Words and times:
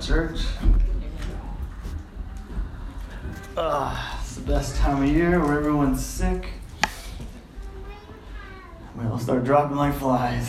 church. 0.00 0.40
Uh, 3.56 4.16
it's 4.20 4.36
the 4.36 4.40
best 4.42 4.76
time 4.76 5.02
of 5.02 5.08
year 5.08 5.38
where 5.40 5.58
everyone's 5.58 6.04
sick. 6.04 6.46
We 8.96 9.04
all 9.06 9.18
start 9.18 9.44
dropping 9.44 9.76
like 9.76 9.94
flies. 9.94 10.48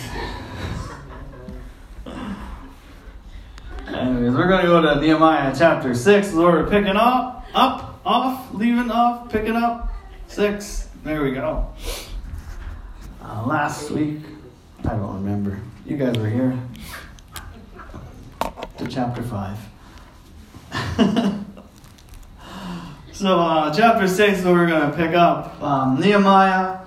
Anyways, 3.88 4.34
we're 4.34 4.48
going 4.48 4.61
to 4.61 4.68
go 4.68 4.82
to 4.82 5.02
Nehemiah 5.02 5.54
chapter 5.57 5.93
6. 5.93 6.33
Lord, 6.33 6.55
we're 6.55 6.70
picking 6.70 6.95
up, 6.95 7.45
up, 7.54 8.02
off, 8.05 8.54
leaving 8.54 8.89
off, 8.89 9.29
picking 9.29 9.55
up. 9.55 9.93
6. 10.27 10.88
There 11.04 11.23
we 11.23 11.31
go. 11.31 11.68
Uh, 13.21 13.45
last 13.45 13.91
week, 13.91 14.20
I 14.86 14.89
don't 14.89 15.15
remember. 15.15 15.59
You 15.86 15.97
guys 15.97 16.18
were 16.18 16.29
here. 16.29 16.57
Chapter 18.91 19.23
5. 19.23 19.58
so, 23.13 23.40
uh, 23.40 23.73
chapter 23.73 24.05
6 24.05 24.40
is 24.40 24.44
where 24.44 24.54
we're 24.54 24.68
going 24.68 24.91
to 24.91 24.98
pick 24.98 25.16
up. 25.16 25.63
Um, 25.63 26.02
Nehemiah, 26.02 26.80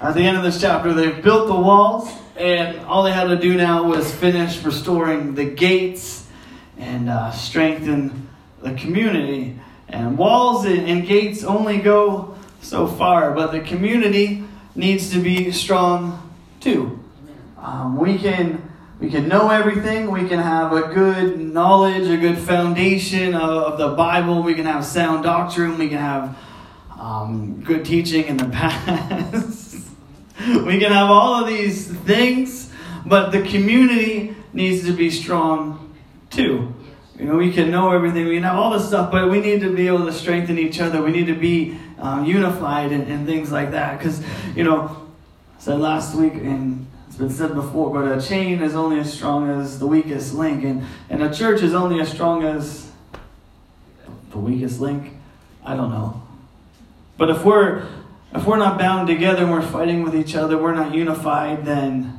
at 0.00 0.14
the 0.14 0.20
end 0.20 0.36
of 0.36 0.44
this 0.44 0.60
chapter, 0.60 0.92
they've 0.92 1.20
built 1.20 1.48
the 1.48 1.56
walls, 1.56 2.08
and 2.36 2.78
all 2.86 3.02
they 3.02 3.10
had 3.10 3.24
to 3.24 3.36
do 3.36 3.56
now 3.56 3.82
was 3.82 4.14
finish 4.14 4.62
restoring 4.62 5.34
the 5.34 5.44
gates 5.44 6.24
and 6.78 7.10
uh, 7.10 7.32
strengthen 7.32 8.28
the 8.62 8.74
community. 8.74 9.58
And 9.88 10.16
walls 10.16 10.66
and 10.66 11.04
gates 11.04 11.42
only 11.42 11.78
go 11.78 12.38
so 12.62 12.86
far, 12.86 13.32
but 13.32 13.50
the 13.50 13.58
community 13.58 14.44
needs 14.76 15.10
to 15.10 15.20
be 15.20 15.50
strong 15.50 16.30
too. 16.60 17.00
Um, 17.58 17.96
we 17.96 18.18
can 18.18 18.69
we 19.00 19.08
can 19.08 19.28
know 19.28 19.48
everything. 19.48 20.10
We 20.10 20.28
can 20.28 20.38
have 20.38 20.74
a 20.74 20.92
good 20.92 21.40
knowledge, 21.40 22.06
a 22.08 22.18
good 22.18 22.36
foundation 22.36 23.34
of, 23.34 23.72
of 23.72 23.78
the 23.78 23.88
Bible. 23.96 24.42
We 24.42 24.54
can 24.54 24.66
have 24.66 24.84
sound 24.84 25.24
doctrine. 25.24 25.78
We 25.78 25.88
can 25.88 25.98
have 25.98 26.36
um, 26.98 27.62
good 27.62 27.86
teaching 27.86 28.26
in 28.26 28.36
the 28.36 28.44
past. 28.50 29.88
we 30.38 30.78
can 30.78 30.92
have 30.92 31.08
all 31.08 31.42
of 31.42 31.48
these 31.48 31.88
things, 31.88 32.70
but 33.06 33.30
the 33.30 33.40
community 33.42 34.36
needs 34.52 34.84
to 34.84 34.92
be 34.92 35.10
strong 35.10 35.94
too. 36.28 36.74
You 37.18 37.24
know, 37.24 37.36
we 37.36 37.52
can 37.52 37.70
know 37.70 37.92
everything, 37.92 38.26
we 38.26 38.34
can 38.34 38.44
have 38.44 38.56
all 38.56 38.70
this 38.70 38.88
stuff, 38.88 39.10
but 39.10 39.30
we 39.30 39.40
need 39.40 39.60
to 39.60 39.74
be 39.74 39.86
able 39.86 40.06
to 40.06 40.12
strengthen 40.12 40.58
each 40.58 40.80
other. 40.80 41.02
We 41.02 41.10
need 41.10 41.26
to 41.26 41.34
be 41.34 41.78
um, 41.98 42.24
unified 42.24 42.92
and, 42.92 43.10
and 43.10 43.26
things 43.26 43.50
like 43.50 43.70
that. 43.72 43.98
Because, 43.98 44.22
you 44.54 44.64
know, 44.64 45.08
I 45.56 45.60
said 45.60 45.80
last 45.80 46.14
week, 46.14 46.34
and 46.34 46.86
been 47.20 47.30
said 47.30 47.54
before, 47.54 47.92
but 47.92 48.10
a 48.10 48.20
chain 48.20 48.62
is 48.62 48.74
only 48.74 48.98
as 48.98 49.12
strong 49.12 49.48
as 49.48 49.78
the 49.78 49.86
weakest 49.86 50.34
link, 50.34 50.64
and, 50.64 50.84
and 51.08 51.22
a 51.22 51.32
church 51.32 51.62
is 51.62 51.74
only 51.74 52.00
as 52.00 52.10
strong 52.10 52.42
as 52.42 52.90
the 54.30 54.38
weakest 54.38 54.80
link. 54.80 55.12
I 55.64 55.76
don't 55.76 55.90
know. 55.90 56.22
But 57.18 57.30
if 57.30 57.44
we're 57.44 57.86
if 58.34 58.46
we're 58.46 58.56
not 58.56 58.78
bound 58.78 59.08
together 59.08 59.42
and 59.42 59.50
we're 59.50 59.60
fighting 59.60 60.02
with 60.02 60.14
each 60.14 60.34
other, 60.34 60.56
we're 60.56 60.74
not 60.74 60.94
unified, 60.94 61.64
then 61.64 62.18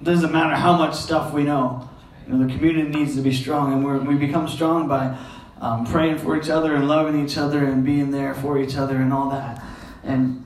it 0.00 0.04
doesn't 0.04 0.32
matter 0.32 0.56
how 0.56 0.76
much 0.76 0.94
stuff 0.94 1.32
we 1.32 1.44
know. 1.44 1.88
You 2.26 2.34
know, 2.34 2.46
the 2.46 2.52
community 2.52 2.88
needs 2.88 3.14
to 3.16 3.22
be 3.22 3.32
strong, 3.32 3.72
and 3.72 3.84
we're, 3.84 3.98
we 3.98 4.14
become 4.14 4.48
strong 4.48 4.88
by 4.88 5.16
um, 5.60 5.84
praying 5.86 6.18
for 6.18 6.36
each 6.36 6.48
other 6.48 6.74
and 6.74 6.88
loving 6.88 7.22
each 7.22 7.36
other 7.36 7.64
and 7.64 7.84
being 7.84 8.10
there 8.10 8.34
for 8.34 8.58
each 8.58 8.76
other 8.76 8.96
and 8.96 9.12
all 9.12 9.30
that. 9.30 9.62
And 10.02 10.43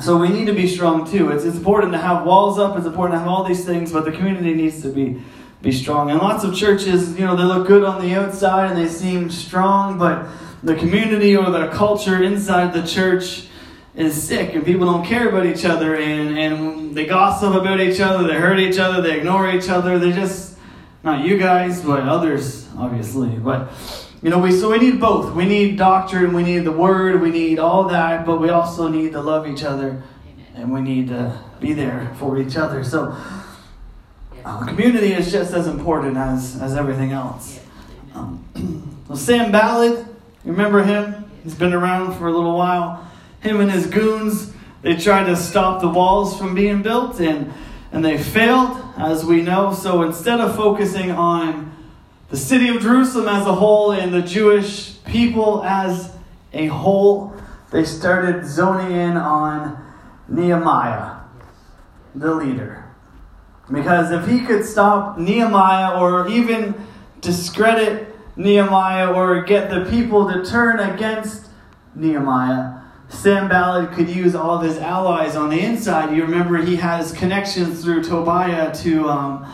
so 0.00 0.16
we 0.16 0.28
need 0.28 0.46
to 0.46 0.54
be 0.54 0.66
strong 0.66 1.10
too. 1.10 1.30
It's, 1.30 1.44
it's 1.44 1.56
important 1.56 1.92
to 1.92 1.98
have 1.98 2.24
walls 2.24 2.58
up. 2.58 2.76
It's 2.76 2.86
important 2.86 3.14
to 3.14 3.18
have 3.20 3.28
all 3.28 3.44
these 3.44 3.64
things, 3.64 3.92
but 3.92 4.04
the 4.04 4.12
community 4.12 4.54
needs 4.54 4.82
to 4.82 4.88
be 4.88 5.22
be 5.60 5.72
strong. 5.72 6.10
And 6.10 6.20
lots 6.20 6.44
of 6.44 6.54
churches, 6.54 7.18
you 7.18 7.26
know, 7.26 7.34
they 7.34 7.42
look 7.42 7.66
good 7.66 7.84
on 7.84 8.00
the 8.00 8.14
outside 8.14 8.70
and 8.70 8.78
they 8.78 8.88
seem 8.88 9.30
strong, 9.30 9.98
but 9.98 10.28
the 10.62 10.74
community 10.74 11.36
or 11.36 11.50
the 11.50 11.68
culture 11.68 12.22
inside 12.22 12.72
the 12.72 12.86
church 12.86 13.46
is 13.94 14.20
sick 14.20 14.54
and 14.54 14.64
people 14.64 14.86
don't 14.86 15.04
care 15.04 15.28
about 15.28 15.46
each 15.46 15.64
other 15.64 15.96
and, 15.96 16.38
and 16.38 16.94
they 16.94 17.06
gossip 17.06 17.54
about 17.54 17.80
each 17.80 18.00
other, 18.00 18.26
they 18.26 18.34
hurt 18.34 18.58
each 18.60 18.78
other, 18.78 19.02
they 19.02 19.18
ignore 19.18 19.50
each 19.50 19.68
other. 19.68 19.98
they're 19.98 20.12
just 20.12 20.56
not 21.02 21.24
you 21.24 21.38
guys, 21.38 21.82
but 21.82 22.00
others, 22.00 22.68
obviously. 22.76 23.30
But 23.30 23.72
you 24.22 24.30
know, 24.30 24.38
we 24.38 24.50
so 24.50 24.70
we 24.70 24.78
need 24.78 25.00
both. 25.00 25.34
We 25.34 25.44
need 25.44 25.78
doctrine, 25.78 26.32
we 26.32 26.42
need 26.42 26.60
the 26.60 26.72
word, 26.72 27.20
we 27.20 27.30
need 27.30 27.60
all 27.60 27.84
that, 27.88 28.26
but 28.26 28.40
we 28.40 28.48
also 28.48 28.88
need 28.88 29.12
to 29.12 29.20
love 29.20 29.46
each 29.46 29.62
other, 29.62 30.02
and 30.54 30.72
we 30.72 30.80
need 30.80 31.08
to 31.08 31.40
be 31.60 31.72
there 31.72 32.12
for 32.18 32.36
each 32.38 32.56
other. 32.56 32.82
So, 32.82 33.16
uh, 34.44 34.66
community 34.66 35.12
is 35.12 35.30
just 35.30 35.54
as 35.54 35.68
important 35.68 36.16
as 36.16 36.60
as 36.60 36.74
everything 36.74 37.12
else. 37.12 37.60
Um, 38.14 38.44
well, 39.08 39.16
Sanballat, 39.16 39.98
you 40.44 40.50
remember 40.50 40.82
him? 40.82 41.30
He's 41.44 41.54
been 41.54 41.72
around 41.72 42.14
for 42.18 42.26
a 42.26 42.32
little 42.32 42.56
while. 42.56 43.08
Him 43.40 43.60
and 43.60 43.70
his 43.70 43.86
goons, 43.86 44.52
they 44.82 44.96
tried 44.96 45.24
to 45.24 45.36
stop 45.36 45.80
the 45.80 45.88
walls 45.88 46.36
from 46.36 46.56
being 46.56 46.82
built, 46.82 47.20
and 47.20 47.52
and 47.92 48.04
they 48.04 48.18
failed, 48.18 48.82
as 48.96 49.24
we 49.24 49.42
know. 49.42 49.72
So 49.72 50.02
instead 50.02 50.40
of 50.40 50.56
focusing 50.56 51.12
on 51.12 51.77
the 52.30 52.36
city 52.36 52.68
of 52.68 52.82
Jerusalem 52.82 53.28
as 53.28 53.46
a 53.46 53.54
whole 53.54 53.92
and 53.92 54.12
the 54.12 54.22
Jewish 54.22 55.02
people 55.04 55.64
as 55.64 56.12
a 56.52 56.66
whole, 56.66 57.34
they 57.70 57.84
started 57.84 58.46
zoning 58.46 58.94
in 58.94 59.16
on 59.16 59.82
Nehemiah, 60.28 61.20
the 62.14 62.34
leader. 62.34 62.84
Because 63.70 64.10
if 64.10 64.26
he 64.26 64.44
could 64.44 64.64
stop 64.64 65.18
Nehemiah 65.18 65.98
or 65.98 66.28
even 66.28 66.74
discredit 67.20 68.14
Nehemiah 68.36 69.12
or 69.12 69.42
get 69.42 69.68
the 69.70 69.90
people 69.90 70.30
to 70.32 70.44
turn 70.44 70.80
against 70.80 71.46
Nehemiah, 71.94 72.78
Sanballat 73.08 73.92
could 73.92 74.08
use 74.08 74.34
all 74.34 74.58
of 74.58 74.62
his 74.62 74.78
allies 74.78 75.34
on 75.34 75.48
the 75.48 75.60
inside. 75.60 76.14
You 76.14 76.22
remember 76.22 76.58
he 76.58 76.76
has 76.76 77.12
connections 77.12 77.82
through 77.82 78.04
Tobiah 78.04 78.74
to 78.76 79.08
um, 79.08 79.52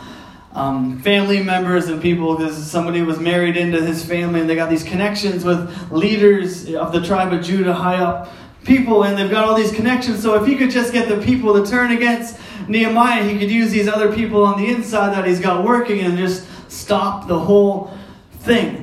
um, 0.55 0.99
family 1.01 1.43
members 1.43 1.89
and 1.89 2.01
people 2.01 2.35
because 2.35 2.55
somebody 2.71 3.01
was 3.01 3.19
married 3.19 3.57
into 3.57 3.85
his 3.85 4.03
family 4.05 4.39
and 4.39 4.49
they 4.49 4.55
got 4.55 4.69
these 4.69 4.83
connections 4.83 5.43
with 5.43 5.91
leaders 5.91 6.73
of 6.73 6.93
the 6.93 7.01
tribe 7.01 7.33
of 7.33 7.43
Judah, 7.43 7.73
high 7.73 7.97
up 7.97 8.31
people, 8.63 9.03
and 9.03 9.17
they've 9.17 9.29
got 9.29 9.43
all 9.43 9.53
these 9.53 9.73
connections. 9.73 10.21
So 10.21 10.41
if 10.41 10.47
he 10.47 10.55
could 10.55 10.71
just 10.71 10.93
get 10.93 11.09
the 11.09 11.17
people 11.17 11.61
to 11.61 11.69
turn 11.69 11.91
against 11.91 12.39
Nehemiah, 12.69 13.23
he 13.23 13.37
could 13.37 13.51
use 13.51 13.69
these 13.69 13.89
other 13.89 14.15
people 14.15 14.43
on 14.43 14.59
the 14.59 14.67
inside 14.69 15.13
that 15.13 15.27
he's 15.27 15.41
got 15.41 15.65
working 15.65 15.99
and 15.99 16.17
just 16.17 16.47
stop 16.71 17.27
the 17.27 17.37
whole 17.37 17.93
thing. 18.39 18.81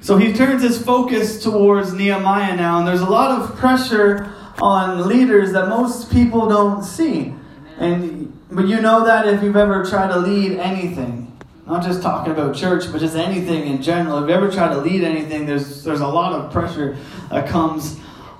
So 0.00 0.16
he 0.16 0.32
turns 0.32 0.62
his 0.62 0.82
focus 0.82 1.42
towards 1.42 1.92
Nehemiah 1.92 2.56
now, 2.56 2.78
and 2.78 2.88
there's 2.88 3.00
a 3.00 3.08
lot 3.08 3.40
of 3.40 3.56
pressure 3.56 4.32
on 4.60 5.08
leaders 5.08 5.52
that 5.52 5.68
most 5.68 6.10
people 6.10 6.48
don't 6.48 6.82
see. 6.82 7.34
And 7.78 8.37
but 8.50 8.66
you 8.66 8.80
know 8.80 9.04
that 9.04 9.26
if 9.26 9.42
you've 9.42 9.56
ever 9.56 9.84
tried 9.84 10.08
to 10.08 10.18
lead 10.18 10.58
anything, 10.58 11.36
not 11.66 11.82
just 11.82 12.02
talking 12.02 12.32
about 12.32 12.54
church, 12.56 12.90
but 12.90 13.00
just 13.00 13.14
anything 13.14 13.66
in 13.66 13.82
general. 13.82 14.22
If 14.22 14.28
you 14.28 14.34
ever 14.34 14.50
try 14.50 14.68
to 14.68 14.78
lead 14.78 15.04
anything, 15.04 15.44
there's 15.46 15.84
there's 15.84 16.00
a 16.00 16.08
lot 16.08 16.32
of 16.32 16.50
pressure 16.50 16.96
that 17.30 17.48
comes 17.48 17.98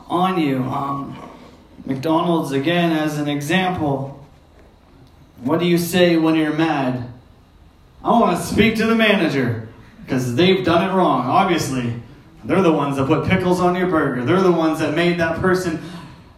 on 0.09 0.41
you. 0.41 0.63
Um, 0.63 1.17
McDonald's 1.85 2.53
again 2.53 2.93
as 2.93 3.19
an 3.19 3.29
example. 3.29 4.15
What 5.43 5.61
do 5.61 5.67
you 5.67 5.79
say 5.79 6.17
when 6.17 6.35
you're 6.35 6.53
mad? 6.53 7.09
I 8.03 8.11
want 8.11 8.39
to 8.39 8.43
speak 8.43 8.77
to 8.77 8.87
the 8.87 8.95
manager 8.95 9.69
because 10.05 10.35
they've 10.35 10.65
done 10.65 10.89
it 10.89 10.95
wrong, 10.95 11.27
obviously. 11.27 12.03
They're 12.45 12.63
the 12.63 12.73
ones 12.73 12.97
that 12.97 13.07
put 13.07 13.29
pickles 13.29 13.61
on 13.61 13.75
your 13.75 13.89
burger. 13.89 14.25
They're 14.25 14.41
the 14.41 14.53
ones 14.53 14.79
that 14.79 14.95
made 14.95 15.19
that 15.21 15.41
person 15.41 15.83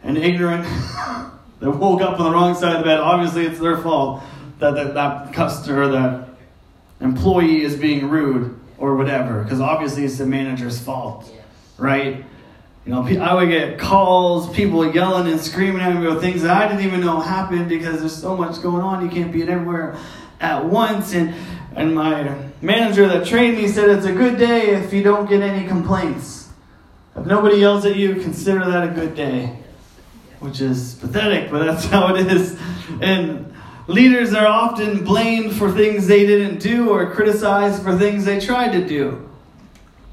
an 0.03 0.17
ignorant 0.17 0.67
that 1.61 1.71
woke 1.71 2.01
up 2.01 2.19
on 2.19 2.25
the 2.25 2.33
wrong 2.33 2.55
side 2.55 2.75
of 2.75 2.79
the 2.79 2.85
bed. 2.85 2.99
Obviously, 2.99 3.47
it's 3.47 3.61
their 3.61 3.79
fault 3.79 4.23
that 4.59 4.75
that, 4.75 4.95
that 4.95 5.33
customer, 5.33 5.89
that 5.89 6.29
employee 7.01 7.63
is 7.63 7.77
being 7.77 8.09
rude 8.09 8.59
or 8.79 8.97
whatever. 8.97 9.43
Because 9.43 9.61
obviously, 9.61 10.05
it's 10.05 10.19
the 10.19 10.27
manager's 10.27 10.81
fault, 10.81 11.31
right? 11.79 12.25
You 12.87 12.93
know, 12.93 13.07
I 13.23 13.35
would 13.35 13.51
get 13.51 13.79
calls, 13.79 14.53
people 14.55 14.93
yelling 14.93 15.31
and 15.31 15.41
screaming 15.41 15.83
at 15.83 15.95
me 15.95 16.07
about 16.07 16.21
things 16.23 16.43
that 16.43 16.51
I 16.51 16.67
didn't 16.67 16.85
even 16.87 17.01
know 17.01 17.21
happened 17.21 17.69
because 17.69 18.01
there's 18.01 18.17
so 18.17 18.37
much 18.37 18.63
going 18.63 18.83
on. 18.83 19.05
You 19.05 19.11
can't 19.11 19.31
be 19.31 19.43
everywhere 19.43 19.97
at 20.41 20.65
once. 20.65 21.15
And 21.15 21.35
and 21.77 21.95
my 21.95 22.37
manager 22.61 23.07
that 23.07 23.27
trained 23.27 23.57
me 23.57 23.69
said 23.69 23.91
it's 23.91 24.07
a 24.07 24.13
good 24.13 24.39
day 24.39 24.75
if 24.75 24.93
you 24.93 25.03
don't 25.03 25.29
get 25.29 25.43
any 25.43 25.69
complaints. 25.69 26.49
If 27.17 27.27
nobody 27.27 27.59
yells 27.59 27.85
at 27.85 27.97
you, 27.97 28.17
consider 28.17 28.65
that 28.65 28.89
a 28.89 28.93
good 28.93 29.15
day. 29.15 29.60
Which 30.41 30.61
is 30.61 30.95
pathetic, 30.95 31.51
but 31.51 31.65
that's 31.65 31.85
how 31.95 32.15
it 32.15 32.27
is. 32.27 32.59
And 33.01 33.55
leaders 33.87 34.35
are 34.35 34.47
often 34.47 35.05
blamed 35.05 35.55
for 35.55 35.71
things 35.71 36.07
they 36.07 36.27
didn't 36.27 36.59
do 36.59 36.91
or 36.91 37.11
criticized 37.13 37.83
for 37.83 37.97
things 37.97 38.25
they 38.25 38.41
tried 38.41 38.73
to 38.73 38.87
do. 38.87 39.29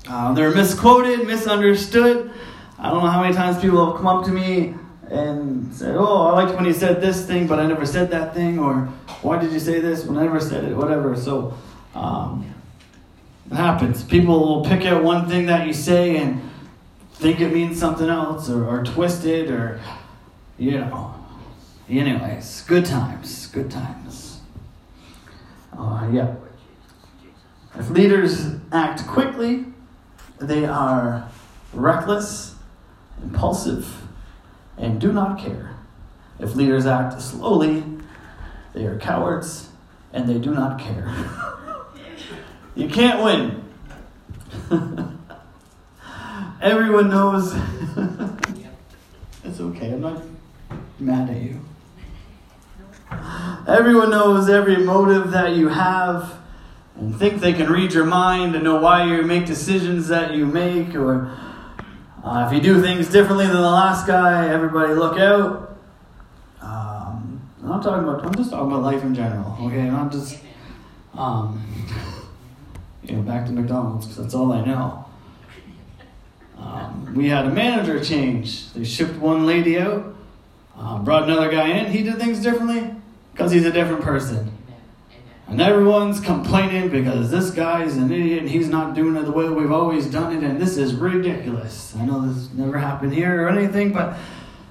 Uh, 0.07 0.33
they're 0.33 0.53
misquoted, 0.53 1.27
misunderstood. 1.27 2.31
I 2.79 2.89
don't 2.91 3.03
know 3.03 3.09
how 3.09 3.21
many 3.21 3.33
times 3.33 3.59
people 3.59 3.85
have 3.85 3.97
come 3.97 4.07
up 4.07 4.25
to 4.25 4.31
me 4.31 4.75
and 5.09 5.73
said, 5.73 5.95
Oh, 5.97 6.27
I 6.27 6.43
liked 6.43 6.55
when 6.55 6.65
you 6.65 6.73
said 6.73 7.01
this 7.01 7.25
thing, 7.25 7.47
but 7.47 7.59
I 7.59 7.65
never 7.65 7.85
said 7.85 8.11
that 8.11 8.33
thing, 8.33 8.59
or 8.59 8.85
why 9.21 9.39
did 9.39 9.51
you 9.51 9.59
say 9.59 9.79
this 9.79 10.05
when 10.05 10.17
I 10.17 10.23
never 10.23 10.39
said 10.39 10.63
it, 10.63 10.75
whatever. 10.75 11.15
So, 11.15 11.53
um, 11.95 12.53
It 13.49 13.55
happens. 13.55 14.03
People 14.03 14.39
will 14.39 14.65
pick 14.65 14.85
out 14.85 15.03
one 15.03 15.27
thing 15.27 15.45
that 15.47 15.65
you 15.67 15.73
say 15.73 16.17
and 16.17 16.41
think 17.13 17.39
it 17.39 17.51
means 17.53 17.79
something 17.79 18.09
else 18.09 18.49
or, 18.49 18.65
or 18.65 18.83
twist 18.83 19.25
it 19.25 19.49
or, 19.49 19.81
you 20.57 20.79
know. 20.79 21.13
Anyways, 21.89 22.63
good 22.67 22.85
times. 22.85 23.47
Good 23.47 23.71
times. 23.71 24.41
Uh, 25.77 26.09
yeah. 26.11 26.35
If 27.75 27.89
leaders 27.89 28.55
act 28.71 29.05
quickly, 29.07 29.65
they 30.39 30.65
are 30.65 31.29
reckless, 31.73 32.55
impulsive, 33.21 34.03
and 34.77 34.99
do 34.99 35.11
not 35.13 35.39
care. 35.39 35.75
If 36.39 36.55
leaders 36.55 36.85
act 36.85 37.21
slowly, 37.21 37.83
they 38.73 38.85
are 38.85 38.97
cowards 38.97 39.69
and 40.13 40.27
they 40.27 40.39
do 40.39 40.53
not 40.53 40.79
care. 40.79 41.13
you 42.75 42.89
can't 42.89 43.23
win. 43.23 43.63
Everyone 46.61 47.09
knows. 47.09 47.53
it's 49.43 49.59
okay, 49.59 49.93
I'm 49.93 50.01
not 50.01 50.23
mad 50.99 51.29
at 51.29 51.41
you. 51.41 51.61
Everyone 53.77 54.09
knows 54.09 54.49
every 54.49 54.77
motive 54.77 55.29
that 55.29 55.55
you 55.55 55.67
have 55.67 56.39
and 56.95 57.15
think 57.15 57.41
they 57.41 57.53
can 57.53 57.71
read 57.71 57.93
your 57.93 58.05
mind 58.05 58.55
and 58.55 58.63
know 58.63 58.79
why 58.79 59.03
you 59.05 59.21
make 59.21 59.45
decisions 59.45 60.07
that 60.07 60.33
you 60.33 60.47
make, 60.47 60.95
or 60.95 61.31
uh, 62.23 62.47
if 62.47 62.53
you 62.55 62.59
do 62.59 62.81
things 62.81 63.07
differently 63.07 63.45
than 63.45 63.57
the 63.57 63.61
last 63.61 64.07
guy, 64.07 64.49
everybody 64.49 64.95
look 64.95 65.19
out. 65.19 65.77
Um, 66.59 67.47
I'm 67.63 67.79
talking 67.79 68.03
about. 68.03 68.25
I'm 68.25 68.33
just 68.33 68.49
talking 68.49 68.65
about 68.65 68.81
life 68.81 69.03
in 69.03 69.13
general. 69.13 69.55
Okay, 69.61 69.83
not 69.83 70.11
just. 70.11 70.39
Um, 71.13 71.63
you 73.03 73.15
know, 73.15 73.21
back 73.21 73.45
to 73.45 73.51
McDonald's 73.51 74.07
because 74.07 74.23
that's 74.23 74.33
all 74.33 74.53
I 74.53 74.65
know. 74.65 75.05
Um, 76.57 77.13
we 77.15 77.29
had 77.29 77.45
a 77.45 77.51
manager 77.51 78.03
change. 78.03 78.73
They 78.73 78.83
shipped 78.83 79.17
one 79.19 79.45
lady 79.45 79.77
out, 79.77 80.15
uh, 80.75 80.97
brought 80.97 81.25
another 81.25 81.51
guy 81.51 81.67
in. 81.67 81.91
He 81.91 82.01
did 82.01 82.17
things 82.17 82.41
differently 82.41 82.96
because 83.37 83.51
he's 83.51 83.65
a 83.65 83.71
different 83.71 84.01
person. 84.01 84.51
And 85.47 85.61
everyone's 85.61 86.19
complaining 86.19 86.89
because 86.89 87.29
this 87.29 87.51
guy's 87.51 87.95
an 87.95 88.11
idiot 88.11 88.39
and 88.39 88.49
he's 88.49 88.67
not 88.67 88.95
doing 88.95 89.15
it 89.15 89.25
the 89.25 89.31
way 89.31 89.47
we've 89.47 89.71
always 89.71 90.07
done 90.07 90.35
it, 90.35 90.43
and 90.43 90.59
this 90.59 90.75
is 90.75 90.95
ridiculous. 90.95 91.95
I 91.95 92.03
know 92.03 92.27
this 92.27 92.51
never 92.53 92.79
happened 92.79 93.13
here 93.13 93.43
or 93.43 93.49
anything, 93.49 93.93
but 93.93 94.17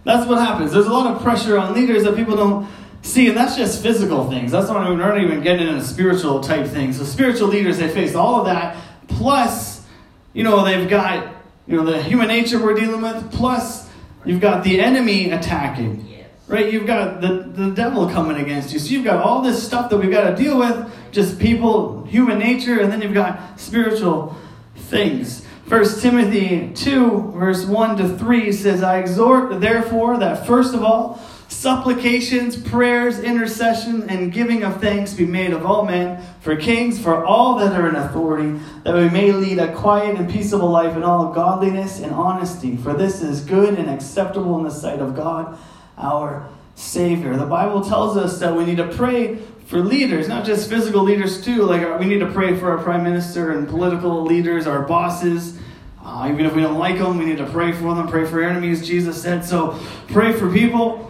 that's 0.02 0.26
what 0.26 0.38
happens. 0.38 0.72
There's 0.72 0.86
a 0.86 0.92
lot 0.92 1.14
of 1.14 1.22
pressure 1.22 1.56
on 1.56 1.74
leaders 1.74 2.02
that 2.02 2.16
people 2.16 2.36
don't 2.36 2.68
see, 3.02 3.28
and 3.28 3.36
that's 3.36 3.56
just 3.56 3.82
physical 3.82 4.28
things. 4.28 4.50
That's 4.50 4.68
not 4.68 4.84
even, 4.84 4.98
not 4.98 5.18
even 5.18 5.42
getting 5.42 5.68
into 5.68 5.84
spiritual 5.84 6.40
type 6.40 6.66
things. 6.66 6.98
So 6.98 7.04
spiritual 7.04 7.48
leaders, 7.48 7.78
they 7.78 7.88
face 7.88 8.16
all 8.16 8.40
of 8.40 8.46
that, 8.46 8.76
plus, 9.06 9.86
you 10.32 10.42
know, 10.42 10.64
they've 10.64 10.90
got, 10.90 11.36
you 11.68 11.76
know, 11.76 11.84
the 11.84 12.02
human 12.02 12.26
nature 12.26 12.62
we're 12.62 12.74
dealing 12.74 13.00
with, 13.00 13.32
plus 13.32 13.88
you've 14.24 14.40
got 14.40 14.64
the 14.64 14.80
enemy 14.80 15.30
attacking. 15.30 16.15
Right? 16.48 16.72
You've 16.72 16.86
got 16.86 17.20
the, 17.20 17.50
the 17.52 17.70
devil 17.70 18.08
coming 18.08 18.36
against 18.36 18.72
you. 18.72 18.78
So 18.78 18.90
you've 18.90 19.04
got 19.04 19.24
all 19.24 19.42
this 19.42 19.64
stuff 19.64 19.90
that 19.90 19.96
we've 19.96 20.10
got 20.10 20.30
to 20.30 20.36
deal 20.36 20.58
with, 20.58 20.92
just 21.10 21.40
people, 21.40 22.04
human 22.04 22.38
nature, 22.38 22.80
and 22.80 22.92
then 22.92 23.02
you've 23.02 23.14
got 23.14 23.58
spiritual 23.58 24.36
things. 24.76 25.44
First 25.66 26.00
Timothy 26.00 26.70
2, 26.74 27.32
verse 27.32 27.64
1 27.64 27.96
to 27.96 28.16
3 28.16 28.52
says, 28.52 28.84
I 28.84 28.98
exhort, 28.98 29.60
therefore, 29.60 30.18
that 30.18 30.46
first 30.46 30.72
of 30.74 30.84
all, 30.84 31.20
supplications, 31.48 32.56
prayers, 32.56 33.18
intercession, 33.18 34.08
and 34.08 34.32
giving 34.32 34.62
of 34.62 34.80
thanks 34.80 35.14
be 35.14 35.26
made 35.26 35.52
of 35.52 35.66
all 35.66 35.84
men, 35.84 36.24
for 36.40 36.54
kings, 36.54 37.00
for 37.00 37.24
all 37.24 37.56
that 37.58 37.72
are 37.72 37.88
in 37.88 37.96
authority, 37.96 38.60
that 38.84 38.94
we 38.94 39.08
may 39.08 39.32
lead 39.32 39.58
a 39.58 39.74
quiet 39.74 40.16
and 40.16 40.30
peaceable 40.30 40.68
life 40.68 40.96
in 40.96 41.02
all 41.02 41.32
godliness 41.32 41.98
and 41.98 42.12
honesty. 42.12 42.76
For 42.76 42.92
this 42.92 43.20
is 43.20 43.40
good 43.40 43.76
and 43.76 43.90
acceptable 43.90 44.56
in 44.58 44.64
the 44.64 44.70
sight 44.70 45.00
of 45.00 45.16
God 45.16 45.58
our 45.96 46.48
Savior. 46.74 47.36
The 47.36 47.46
Bible 47.46 47.82
tells 47.82 48.16
us 48.16 48.38
that 48.40 48.54
we 48.54 48.64
need 48.64 48.76
to 48.76 48.88
pray 48.88 49.36
for 49.66 49.78
leaders, 49.80 50.28
not 50.28 50.44
just 50.44 50.68
physical 50.68 51.02
leaders, 51.02 51.42
too. 51.42 51.62
Like 51.64 51.82
uh, 51.82 51.96
we 51.98 52.06
need 52.06 52.20
to 52.20 52.30
pray 52.30 52.56
for 52.56 52.70
our 52.70 52.82
prime 52.82 53.02
minister 53.02 53.52
and 53.52 53.68
political 53.68 54.22
leaders, 54.24 54.66
our 54.66 54.82
bosses. 54.82 55.58
Uh, 56.02 56.28
even 56.32 56.46
if 56.46 56.54
we 56.54 56.62
don't 56.62 56.78
like 56.78 56.98
them, 56.98 57.18
we 57.18 57.24
need 57.24 57.38
to 57.38 57.46
pray 57.46 57.72
for 57.72 57.94
them, 57.94 58.06
pray 58.06 58.24
for 58.24 58.42
enemies, 58.42 58.86
Jesus 58.86 59.20
said. 59.20 59.44
So 59.44 59.78
pray 60.08 60.32
for 60.32 60.52
people. 60.52 61.02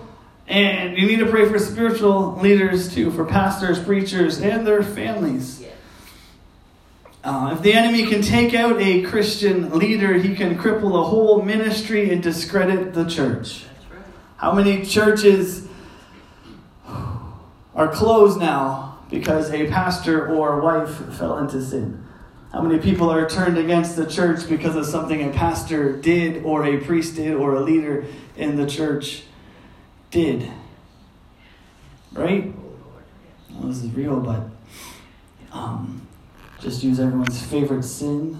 And 0.49 0.97
you 0.97 1.07
need 1.07 1.19
to 1.19 1.27
pray 1.27 1.49
for 1.49 1.59
spiritual 1.59 2.37
leaders 2.37 2.95
too, 2.95 3.11
for 3.11 3.25
pastors, 3.25 3.83
preachers, 3.83 4.41
and 4.41 4.67
their 4.67 4.83
families. 4.83 5.65
Uh, 7.25 7.51
if 7.53 7.63
the 7.63 7.73
enemy 7.73 8.07
can 8.07 8.23
take 8.23 8.55
out 8.55 8.81
a 8.81 9.03
Christian 9.03 9.77
leader, 9.77 10.15
he 10.15 10.37
can 10.37 10.57
cripple 10.57 11.01
a 11.01 11.03
whole 11.03 11.43
ministry 11.43 12.11
and 12.11 12.23
discredit 12.23 12.95
the 12.95 13.05
church. 13.05 13.66
How 14.37 14.53
many 14.53 14.85
churches 14.85 15.67
are 16.87 17.89
closed 17.89 18.39
now 18.39 18.99
because 19.11 19.51
a 19.51 19.69
pastor 19.71 20.29
or 20.29 20.61
wife 20.61 21.15
fell 21.15 21.39
into 21.39 21.63
sin? 21.65 22.05
How 22.53 22.61
many 22.61 22.79
people 22.79 23.09
are 23.11 23.29
turned 23.29 23.57
against 23.57 23.97
the 23.97 24.07
church 24.07 24.47
because 24.47 24.77
of 24.77 24.85
something 24.85 25.27
a 25.27 25.33
pastor 25.33 25.97
did, 25.97 26.45
or 26.45 26.67
a 26.67 26.79
priest 26.79 27.17
did, 27.17 27.35
or 27.35 27.55
a 27.55 27.61
leader 27.61 28.05
in 28.37 28.57
the 28.57 28.67
church 28.67 29.23
did? 30.11 30.51
Right? 32.13 32.53
Well, 33.51 33.69
this 33.69 33.83
is 33.83 33.91
real, 33.93 34.21
but 34.21 34.43
um, 35.51 36.07
just 36.61 36.83
use 36.83 37.01
everyone's 37.01 37.43
favorite 37.43 37.85
sin. 37.85 38.39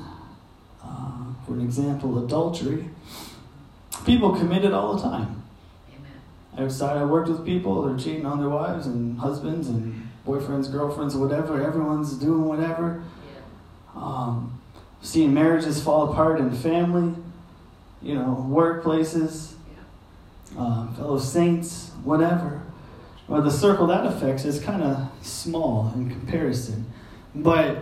Uh, 0.85 1.33
for 1.47 1.55
an 1.55 1.63
example, 1.63 2.23
adultery. 2.23 2.91
People 4.05 4.37
commit 4.37 4.65
it 4.65 4.73
all 4.73 4.95
the 4.95 5.03
time 5.03 5.46
outside, 6.59 6.97
I 6.97 7.05
worked 7.05 7.29
with 7.29 7.45
people, 7.45 7.83
they're 7.83 7.99
cheating 7.99 8.27
on 8.27 8.41
their 8.41 8.49
wives 8.49 8.87
and 8.87 9.19
husbands 9.19 9.69
and 9.69 10.09
boyfriends, 10.27 10.71
girlfriends, 10.71 11.15
whatever. 11.15 11.63
Everyone's 11.63 12.15
doing 12.15 12.45
whatever. 12.45 13.03
Um, 13.95 14.61
seeing 15.01 15.33
marriages 15.33 15.83
fall 15.83 16.11
apart 16.11 16.41
in 16.41 16.51
family, 16.51 17.15
you 18.03 18.15
know, 18.15 18.47
workplaces, 18.51 19.55
uh, 20.59 20.93
fellow 20.95 21.19
saints, 21.19 21.91
whatever. 22.05 22.63
Well, 23.29 23.43
the 23.43 23.51
circle 23.51 23.87
that 23.89 24.07
affects 24.07 24.45
is 24.45 24.61
kind 24.61 24.83
of 24.83 25.09
small 25.23 25.93
in 25.95 26.11
comparison. 26.11 26.87
But 27.35 27.79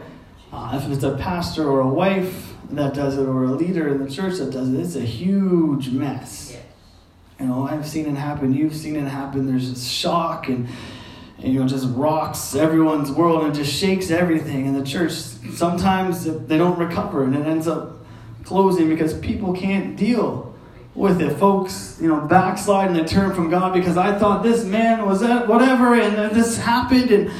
uh, 0.52 0.80
if 0.80 0.90
it's 0.90 1.04
a 1.04 1.16
pastor 1.16 1.68
or 1.68 1.80
a 1.80 1.88
wife 1.88 2.54
that 2.70 2.94
does 2.94 3.18
it, 3.18 3.26
or 3.26 3.44
a 3.44 3.52
leader 3.52 3.88
in 3.88 4.02
the 4.02 4.10
church 4.10 4.38
that 4.38 4.50
does 4.50 4.72
it, 4.72 4.80
it's 4.80 4.96
a 4.96 5.00
huge 5.00 5.90
mess. 5.90 6.56
You 7.44 7.50
know, 7.50 7.68
I've 7.68 7.86
seen 7.86 8.06
it 8.06 8.16
happen. 8.16 8.54
You've 8.54 8.74
seen 8.74 8.96
it 8.96 9.06
happen. 9.06 9.46
There's 9.46 9.68
just 9.68 9.86
shock 9.86 10.48
and, 10.48 10.66
and 11.36 11.52
you 11.52 11.60
know, 11.60 11.68
just 11.68 11.86
rocks 11.90 12.54
everyone's 12.54 13.12
world 13.12 13.44
and 13.44 13.54
just 13.54 13.70
shakes 13.70 14.10
everything. 14.10 14.66
And 14.66 14.74
the 14.74 14.82
church, 14.82 15.12
sometimes 15.12 16.24
they 16.24 16.56
don't 16.56 16.78
recover 16.78 17.22
and 17.22 17.36
it 17.36 17.46
ends 17.46 17.68
up 17.68 17.98
closing 18.44 18.88
because 18.88 19.12
people 19.18 19.52
can't 19.52 19.94
deal 19.94 20.56
with 20.94 21.20
it. 21.20 21.36
Folks, 21.36 21.98
you 22.00 22.08
know, 22.08 22.22
backslide 22.22 22.86
and 22.86 22.96
they 22.96 23.04
turn 23.04 23.34
from 23.34 23.50
God 23.50 23.74
because 23.74 23.98
I 23.98 24.18
thought 24.18 24.42
this 24.42 24.64
man 24.64 25.04
was 25.04 25.22
at 25.22 25.46
whatever 25.46 25.92
and 25.92 26.16
then 26.16 26.32
this 26.32 26.56
happened. 26.56 27.10
And, 27.10 27.30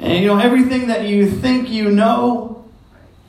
and, 0.00 0.22
you 0.22 0.26
know, 0.26 0.38
everything 0.38 0.88
that 0.88 1.06
you 1.06 1.30
think 1.30 1.70
you 1.70 1.90
know 1.90 2.62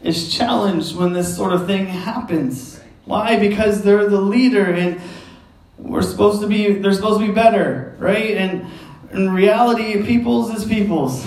is 0.03 0.29
challenged 0.29 0.93
when 0.93 1.13
this 1.13 1.33
sort 1.33 1.53
of 1.53 1.65
thing 1.65 1.85
happens. 1.85 2.81
Why? 3.05 3.39
Because 3.39 3.83
they're 3.83 4.09
the 4.09 4.19
leader 4.19 4.65
and 4.65 4.99
we're 5.77 6.01
supposed 6.01 6.41
to 6.41 6.47
be, 6.47 6.73
they're 6.73 6.93
supposed 6.93 7.19
to 7.19 7.27
be 7.27 7.33
better, 7.33 7.95
right? 7.99 8.35
And 8.35 8.67
in 9.11 9.31
reality, 9.31 10.03
people's 10.03 10.53
is 10.53 10.65
people's. 10.65 11.25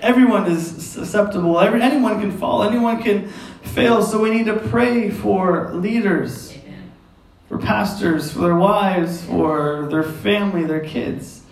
Everyone 0.00 0.50
is 0.50 0.66
susceptible. 0.86 1.60
Every, 1.60 1.82
anyone 1.82 2.20
can 2.20 2.36
fall. 2.36 2.62
Anyone 2.62 3.02
can 3.02 3.28
fail. 3.62 4.02
So 4.02 4.20
we 4.20 4.30
need 4.30 4.46
to 4.46 4.56
pray 4.56 5.10
for 5.10 5.74
leaders, 5.74 6.52
Amen. 6.52 6.92
for 7.48 7.58
pastors, 7.58 8.32
for 8.32 8.40
their 8.40 8.56
wives, 8.56 9.22
for 9.24 9.88
their 9.90 10.02
family, 10.02 10.64
their 10.64 10.80
kids. 10.80 11.42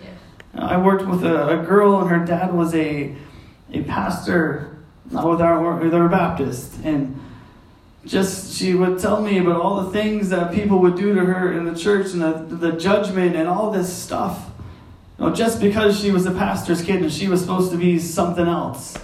I 0.55 0.77
worked 0.79 1.07
with 1.07 1.25
a, 1.25 1.61
a, 1.61 1.65
girl, 1.65 2.01
and 2.01 2.11
her 2.11 2.25
dad 2.25 2.53
was 2.53 2.75
a, 2.75 3.15
a 3.73 3.83
pastor 3.85 4.77
with 5.11 5.41
our, 5.41 5.77
with 5.77 5.95
our 5.95 6.09
Baptist. 6.09 6.81
And 6.83 7.21
just 8.07 8.57
she 8.57 8.75
would 8.75 8.99
tell 8.99 9.23
me 9.23 9.39
about 9.39 9.61
all 9.61 9.83
the 9.83 9.91
things 9.91 10.31
that 10.31 10.53
people 10.55 10.79
would 10.79 10.97
do 10.97 11.15
to 11.15 11.25
her 11.25 11.53
in 11.53 11.65
the 11.65 11.75
church 11.75 12.13
and 12.13 12.23
the, 12.23 12.33
the 12.57 12.73
judgment 12.73 13.37
and 13.37 13.49
all 13.49 13.71
this 13.71 13.93
stuff. 13.93 14.51
You 15.19 15.27
know, 15.27 15.35
just 15.35 15.61
because 15.61 15.99
she 16.01 16.11
was 16.11 16.27
a 16.27 16.31
pastor's 16.31 16.83
kid 16.83 17.03
and 17.03 17.13
she 17.13 17.29
was 17.29 17.41
supposed 17.41 17.73
to 17.73 17.77
be 17.77 17.99
something 17.99 18.47
else. 18.47 18.97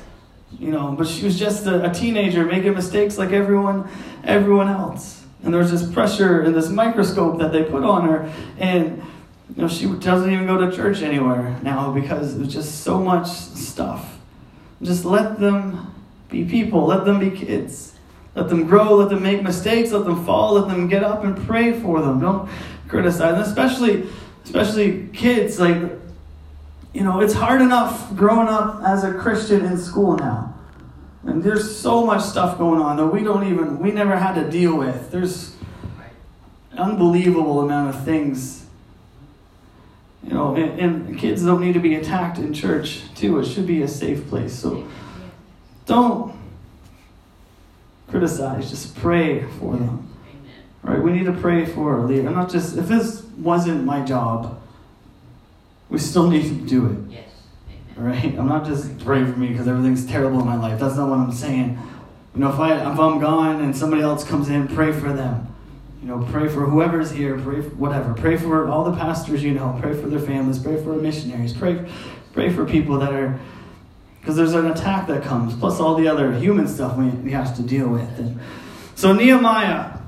You 0.59 0.71
know, 0.71 0.93
but 0.93 1.09
she 1.09 1.25
was 1.25 1.39
just 1.39 1.67
a, 1.67 1.91
a 1.91 1.93
teenager 1.93 2.45
making 2.45 2.75
mistakes 2.75 3.19
like 3.19 3.31
everyone 3.31 3.89
everyone 4.23 4.69
else. 4.69 5.23
And 5.43 5.53
there 5.53 5.61
was 5.61 5.71
this 5.71 5.93
pressure 5.93 6.41
and 6.41 6.55
this 6.55 6.71
microscope 6.71 7.39
that 7.39 7.53
they 7.53 7.65
put 7.65 7.83
on 7.83 8.09
her. 8.09 8.33
And 8.59 9.03
you 9.55 9.63
know, 9.63 9.69
she 9.69 9.87
doesn't 9.87 10.33
even 10.33 10.47
go 10.47 10.59
to 10.59 10.75
church 10.75 11.03
anywhere 11.03 11.59
now 11.63 11.93
because 11.93 12.35
was 12.35 12.53
just 12.53 12.83
so 12.83 12.99
much 12.99 13.29
stuff. 13.29 14.19
Just 14.83 15.05
let 15.05 15.39
them 15.39 15.93
be 16.31 16.45
people. 16.45 16.87
Let 16.87 17.05
them 17.05 17.19
be 17.19 17.31
kids. 17.31 17.94
Let 18.35 18.49
them 18.49 18.65
grow. 18.65 18.95
Let 18.97 19.11
them 19.11 19.23
make 19.23 19.43
mistakes. 19.43 19.93
Let 19.93 20.05
them 20.05 20.25
fall. 20.25 20.55
Let 20.55 20.69
them 20.69 20.89
get 20.89 21.05
up 21.05 21.25
and 21.25 21.37
pray 21.47 21.79
for 21.79 22.03
them. 22.03 22.21
Don't 22.21 22.49
criticize. 22.89 23.35
And 23.35 23.43
especially, 23.43 24.09
especially 24.45 25.09
kids. 25.13 25.61
Like, 25.61 25.77
you 26.93 27.03
know, 27.03 27.21
it's 27.21 27.35
hard 27.35 27.61
enough 27.61 28.15
growing 28.17 28.49
up 28.49 28.83
as 28.85 29.05
a 29.05 29.15
Christian 29.15 29.65
in 29.65 29.79
school 29.79 30.17
now. 30.17 30.55
And 31.25 31.43
there's 31.43 31.77
so 31.77 32.05
much 32.05 32.23
stuff 32.23 32.59
going 32.59 32.81
on 32.81 32.97
that 32.99 33.07
we 33.07 33.23
don't 33.23 33.51
even, 33.51 33.79
we 33.79 33.91
never 33.91 34.17
had 34.17 34.35
to 34.35 34.51
deal 34.51 34.77
with. 34.77 35.11
There's 35.11 35.57
unbelievable 36.77 37.61
amount 37.61 37.95
of 37.95 38.05
things. 38.05 38.67
You 40.23 40.35
know, 40.35 40.55
and, 40.55 40.79
and 40.81 41.19
kids 41.19 41.45
don't 41.45 41.61
need 41.61 41.75
to 41.75 41.81
be 41.81 41.95
attacked 41.95 42.39
in 42.39 42.53
church 42.53 43.03
too. 43.15 43.39
It 43.39 43.47
should 43.47 43.67
be 43.67 43.83
a 43.83 43.89
safe 43.89 44.29
place. 44.29 44.55
So 44.55 44.87
don't 45.87 46.35
criticize, 48.09 48.71
just 48.71 48.97
pray 48.97 49.45
for 49.59 49.77
them. 49.77 50.11
Right? 50.83 51.03
We 51.03 51.13
need 51.13 51.25
to 51.25 51.33
pray 51.33 51.65
for 51.65 51.99
our 51.99 52.07
leader. 52.07 52.31
Not 52.31 52.51
just 52.51 52.77
if 52.77 52.89
this 52.89 53.23
wasn't 53.39 53.85
my 53.85 54.05
job, 54.05 54.61
we 55.89 55.99
still 55.99 56.29
need 56.29 56.43
to 56.43 56.55
do 56.55 56.87
it. 56.87 57.13
Yes. 57.13 57.29
Right? 57.97 58.37
I'm 58.39 58.49
not 58.49 58.67
just 58.67 58.99
praying 59.05 59.33
for 59.33 59.39
me 59.39 59.49
because 59.49 59.67
everything's 59.67 60.07
terrible 60.07 60.41
in 60.41 60.47
my 60.47 60.57
life. 60.57 60.79
That's 60.79 60.97
not 60.97 61.09
what 61.09 61.19
I'm 61.19 61.33
saying. 61.33 61.79
You 62.35 62.41
know, 62.41 62.51
if 62.51 62.59
I 62.59 62.75
if 62.93 62.99
I'm 62.99 63.19
gone 63.19 63.63
and 63.63 63.75
somebody 63.75 64.03
else 64.03 64.25
comes 64.25 64.49
in, 64.49 64.69
pray 64.69 64.93
for 64.93 65.13
them. 65.13 65.55
You 66.03 66.09
know, 66.09 66.29
pray 66.31 66.49
for 66.49 66.67
whoever's 66.67 67.11
here, 67.11 67.39
pray 67.39 67.63
for 67.63 67.71
whatever. 67.77 68.13
Pray 68.13 68.37
for 68.37 68.69
all 68.69 68.85
the 68.85 68.97
pastors 68.97 69.43
you 69.43 69.53
know, 69.53 69.79
pray 69.81 69.99
for 69.99 70.09
their 70.09 70.19
families, 70.19 70.59
pray 70.59 70.83
for 70.83 70.95
missionaries, 70.97 71.55
pray 71.55 71.89
pray 72.35 72.53
for 72.53 72.67
people 72.67 72.99
that 72.99 73.15
are 73.15 73.41
because 74.25 74.37
there's 74.37 74.55
an 74.55 74.65
attack 74.69 75.07
that 75.07 75.23
comes, 75.23 75.55
plus 75.55 75.79
all 75.81 75.97
the 75.97 76.09
other 76.09 76.33
human 76.33 76.67
stuff 76.67 76.97
we, 76.97 77.09
we 77.09 77.31
have 77.33 77.55
to 77.57 77.63
deal 77.63 77.89
with. 77.89 78.19
And 78.19 78.41
so 78.95 79.13
Nehemiah, 79.13 79.99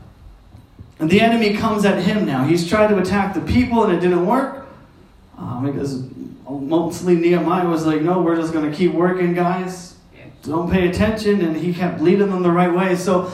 the 0.99 1.21
enemy 1.21 1.55
comes 1.55 1.85
at 1.85 2.03
him 2.03 2.25
now. 2.25 2.45
He's 2.45 2.67
tried 2.67 2.87
to 2.87 2.99
attack 2.99 3.35
the 3.35 3.43
people 3.43 3.85
and 3.85 3.93
it 3.93 4.01
didn't 4.01 4.25
work. 4.25 4.69
Uh, 5.39 5.61
because 5.61 6.03
mostly 6.49 7.15
Nehemiah 7.15 7.69
was 7.69 7.85
like, 7.85 8.01
no, 8.01 8.23
we're 8.23 8.37
just 8.37 8.55
going 8.55 8.71
to 8.71 8.75
keep 8.75 8.95
working, 8.95 9.35
guys. 9.35 9.97
Don't 10.45 10.71
pay 10.71 10.89
attention. 10.89 11.43
And 11.43 11.55
he 11.55 11.75
kept 11.75 12.01
leading 12.01 12.31
them 12.31 12.43
the 12.43 12.51
right 12.51 12.73
way. 12.73 12.97
So 12.97 13.31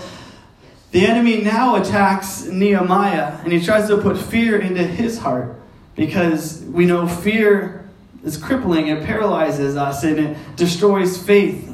the 0.91 1.07
enemy 1.07 1.43
now 1.43 1.77
attacks 1.77 2.47
Nehemiah 2.47 3.39
and 3.45 3.53
he 3.53 3.65
tries 3.65 3.87
to 3.87 3.99
put 3.99 4.19
fear 4.19 4.59
into 4.59 4.83
his 4.83 5.19
heart 5.19 5.55
because 5.95 6.65
we 6.65 6.87
know 6.87 7.07
fear 7.07 7.82
is 8.23 8.37
crippling, 8.37 8.88
it 8.88 9.05
paralyzes 9.05 9.76
us, 9.76 10.05
and 10.05 10.19
it 10.19 10.57
destroys 10.57 11.17
faith. 11.21 11.71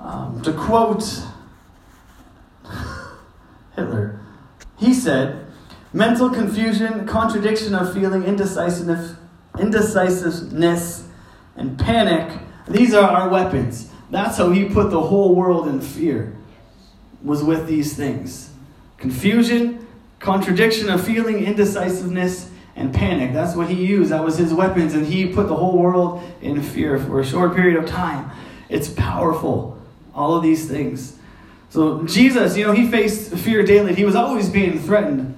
Um, 0.00 0.40
to 0.42 0.52
quote 0.52 1.22
Hitler, 3.76 4.20
he 4.76 4.94
said, 4.94 5.46
mental 5.92 6.30
confusion, 6.30 7.06
contradiction 7.06 7.74
of 7.74 7.92
feeling, 7.92 8.24
indecisiveness, 8.24 9.16
indecisiveness, 9.58 11.08
and 11.56 11.78
panic, 11.78 12.40
these 12.68 12.94
are 12.94 13.08
our 13.08 13.28
weapons. 13.28 13.90
That's 14.10 14.38
how 14.38 14.50
he 14.50 14.66
put 14.66 14.90
the 14.90 15.00
whole 15.00 15.34
world 15.34 15.68
in 15.68 15.80
fear, 15.80 16.34
was 17.22 17.42
with 17.42 17.66
these 17.66 17.96
things. 17.96 18.50
Confusion, 18.96 19.86
contradiction 20.18 20.88
of 20.88 21.04
feeling, 21.04 21.44
indecisiveness, 21.44 22.50
and 22.78 22.94
panic. 22.94 23.32
That's 23.32 23.56
what 23.56 23.68
he 23.68 23.84
used. 23.84 24.10
That 24.10 24.24
was 24.24 24.38
his 24.38 24.54
weapons, 24.54 24.94
and 24.94 25.04
he 25.04 25.26
put 25.26 25.48
the 25.48 25.56
whole 25.56 25.76
world 25.76 26.22
in 26.40 26.62
fear 26.62 26.98
for 26.98 27.20
a 27.20 27.26
short 27.26 27.54
period 27.54 27.76
of 27.76 27.86
time. 27.86 28.30
It's 28.68 28.88
powerful, 28.88 29.76
all 30.14 30.36
of 30.36 30.42
these 30.42 30.68
things. 30.68 31.18
So 31.70 32.04
Jesus, 32.04 32.56
you 32.56 32.64
know, 32.64 32.72
he 32.72 32.88
faced 32.88 33.34
fear 33.34 33.62
daily. 33.62 33.94
He 33.94 34.04
was 34.04 34.14
always 34.14 34.48
being 34.48 34.78
threatened. 34.78 35.34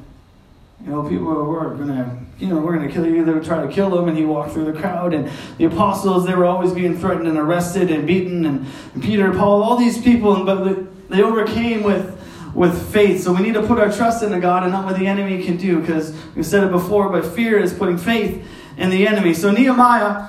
You 0.84 0.90
know, 0.90 1.08
people 1.08 1.26
were 1.26 1.74
gonna, 1.74 2.18
you 2.38 2.46
know, 2.46 2.58
we're 2.58 2.76
gonna 2.76 2.92
kill 2.92 3.06
you. 3.06 3.24
They 3.24 3.32
were 3.32 3.42
trying 3.42 3.66
to 3.66 3.74
kill 3.74 3.98
him, 3.98 4.08
and 4.08 4.16
he 4.16 4.24
walked 4.24 4.52
through 4.52 4.70
the 4.70 4.78
crowd. 4.78 5.14
And 5.14 5.30
the 5.56 5.64
apostles, 5.64 6.26
they 6.26 6.34
were 6.34 6.46
always 6.46 6.72
being 6.72 6.98
threatened 6.98 7.26
and 7.26 7.38
arrested 7.38 7.90
and 7.90 8.06
beaten. 8.06 8.44
And, 8.44 8.66
Peter, 9.02 9.32
Paul, 9.32 9.62
all 9.62 9.76
these 9.76 10.00
people, 10.00 10.44
but 10.44 11.08
they 11.10 11.22
overcame 11.22 11.82
with 11.82 12.19
with 12.54 12.92
faith. 12.92 13.22
So 13.22 13.32
we 13.32 13.42
need 13.42 13.54
to 13.54 13.66
put 13.66 13.78
our 13.78 13.92
trust 13.92 14.22
in 14.22 14.30
the 14.30 14.40
God 14.40 14.62
and 14.62 14.72
not 14.72 14.84
what 14.84 14.98
the 14.98 15.06
enemy 15.06 15.44
can 15.44 15.56
do, 15.56 15.80
because 15.80 16.12
we've 16.34 16.46
said 16.46 16.64
it 16.64 16.70
before, 16.70 17.08
but 17.08 17.24
fear 17.24 17.58
is 17.58 17.72
putting 17.72 17.98
faith 17.98 18.44
in 18.76 18.90
the 18.90 19.06
enemy. 19.06 19.34
So 19.34 19.50
Nehemiah, 19.50 20.28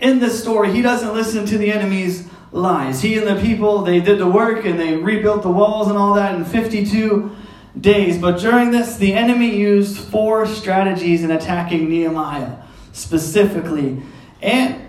in 0.00 0.18
this 0.18 0.40
story, 0.40 0.72
he 0.72 0.82
doesn't 0.82 1.14
listen 1.14 1.46
to 1.46 1.58
the 1.58 1.72
enemy's 1.72 2.28
lies. 2.52 3.02
He 3.02 3.16
and 3.18 3.26
the 3.26 3.40
people, 3.40 3.82
they 3.82 4.00
did 4.00 4.18
the 4.18 4.28
work 4.28 4.64
and 4.64 4.78
they 4.78 4.96
rebuilt 4.96 5.42
the 5.42 5.50
walls 5.50 5.88
and 5.88 5.98
all 5.98 6.14
that 6.14 6.34
in 6.34 6.44
52 6.44 7.34
days. 7.78 8.18
But 8.18 8.40
during 8.40 8.70
this, 8.70 8.96
the 8.96 9.14
enemy 9.14 9.56
used 9.56 9.98
four 9.98 10.46
strategies 10.46 11.22
in 11.22 11.30
attacking 11.30 11.88
Nehemiah 11.88 12.56
specifically. 12.92 14.02
And 14.40 14.82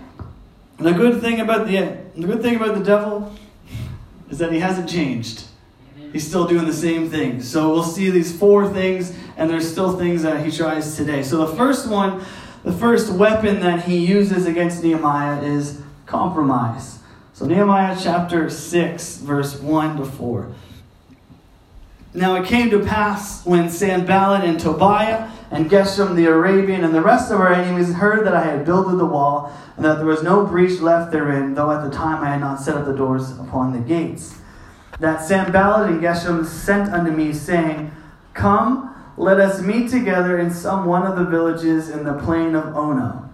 the 0.78 0.92
good 0.92 1.20
thing 1.20 1.40
about 1.40 1.66
the, 1.66 1.98
the 2.16 2.26
good 2.26 2.42
thing 2.42 2.56
about 2.56 2.74
the 2.74 2.84
devil 2.84 3.34
is 4.30 4.38
that 4.38 4.52
he 4.52 4.60
hasn't 4.60 4.88
changed 4.88 5.49
he's 6.12 6.26
still 6.26 6.46
doing 6.46 6.66
the 6.66 6.72
same 6.72 7.10
thing. 7.10 7.42
So 7.42 7.70
we'll 7.70 7.82
see 7.82 8.10
these 8.10 8.36
four 8.36 8.68
things, 8.68 9.16
and 9.36 9.48
there's 9.48 9.70
still 9.70 9.96
things 9.96 10.22
that 10.22 10.44
he 10.44 10.50
tries 10.50 10.96
today. 10.96 11.22
So 11.22 11.46
the 11.46 11.56
first 11.56 11.88
one, 11.88 12.24
the 12.64 12.72
first 12.72 13.12
weapon 13.12 13.60
that 13.60 13.84
he 13.84 14.04
uses 14.04 14.46
against 14.46 14.82
Nehemiah 14.82 15.42
is 15.42 15.80
compromise. 16.06 16.98
So 17.32 17.46
Nehemiah 17.46 17.96
chapter 18.00 18.50
6, 18.50 19.16
verse 19.18 19.58
1 19.60 19.96
to 19.98 20.04
4. 20.04 20.52
Now 22.12 22.34
it 22.34 22.46
came 22.46 22.70
to 22.70 22.84
pass 22.84 23.46
when 23.46 23.70
Sanballat 23.70 24.44
and 24.44 24.58
Tobiah 24.58 25.30
and 25.52 25.70
Geshem 25.70 26.16
the 26.16 26.26
Arabian 26.26 26.82
and 26.82 26.92
the 26.92 27.00
rest 27.00 27.30
of 27.30 27.40
our 27.40 27.52
enemies 27.52 27.94
heard 27.94 28.26
that 28.26 28.34
I 28.34 28.44
had 28.44 28.64
builded 28.64 28.98
the 28.98 29.06
wall 29.06 29.56
and 29.76 29.84
that 29.84 29.96
there 29.96 30.06
was 30.06 30.22
no 30.22 30.44
breach 30.44 30.80
left 30.80 31.12
therein, 31.12 31.54
though 31.54 31.70
at 31.70 31.88
the 31.88 31.90
time 31.90 32.22
I 32.22 32.30
had 32.30 32.40
not 32.40 32.60
set 32.60 32.76
up 32.76 32.84
the 32.84 32.92
doors 32.92 33.30
upon 33.38 33.72
the 33.72 33.78
gates 33.78 34.39
that 35.00 35.22
Sanballat 35.22 35.90
and 35.90 36.00
Geshem 36.00 36.44
sent 36.44 36.92
unto 36.92 37.10
me, 37.10 37.32
saying, 37.32 37.90
Come, 38.34 38.94
let 39.16 39.40
us 39.40 39.60
meet 39.60 39.90
together 39.90 40.38
in 40.38 40.50
some 40.50 40.86
one 40.86 41.02
of 41.06 41.16
the 41.16 41.24
villages 41.24 41.90
in 41.90 42.04
the 42.04 42.14
plain 42.14 42.54
of 42.54 42.76
Ono. 42.76 43.28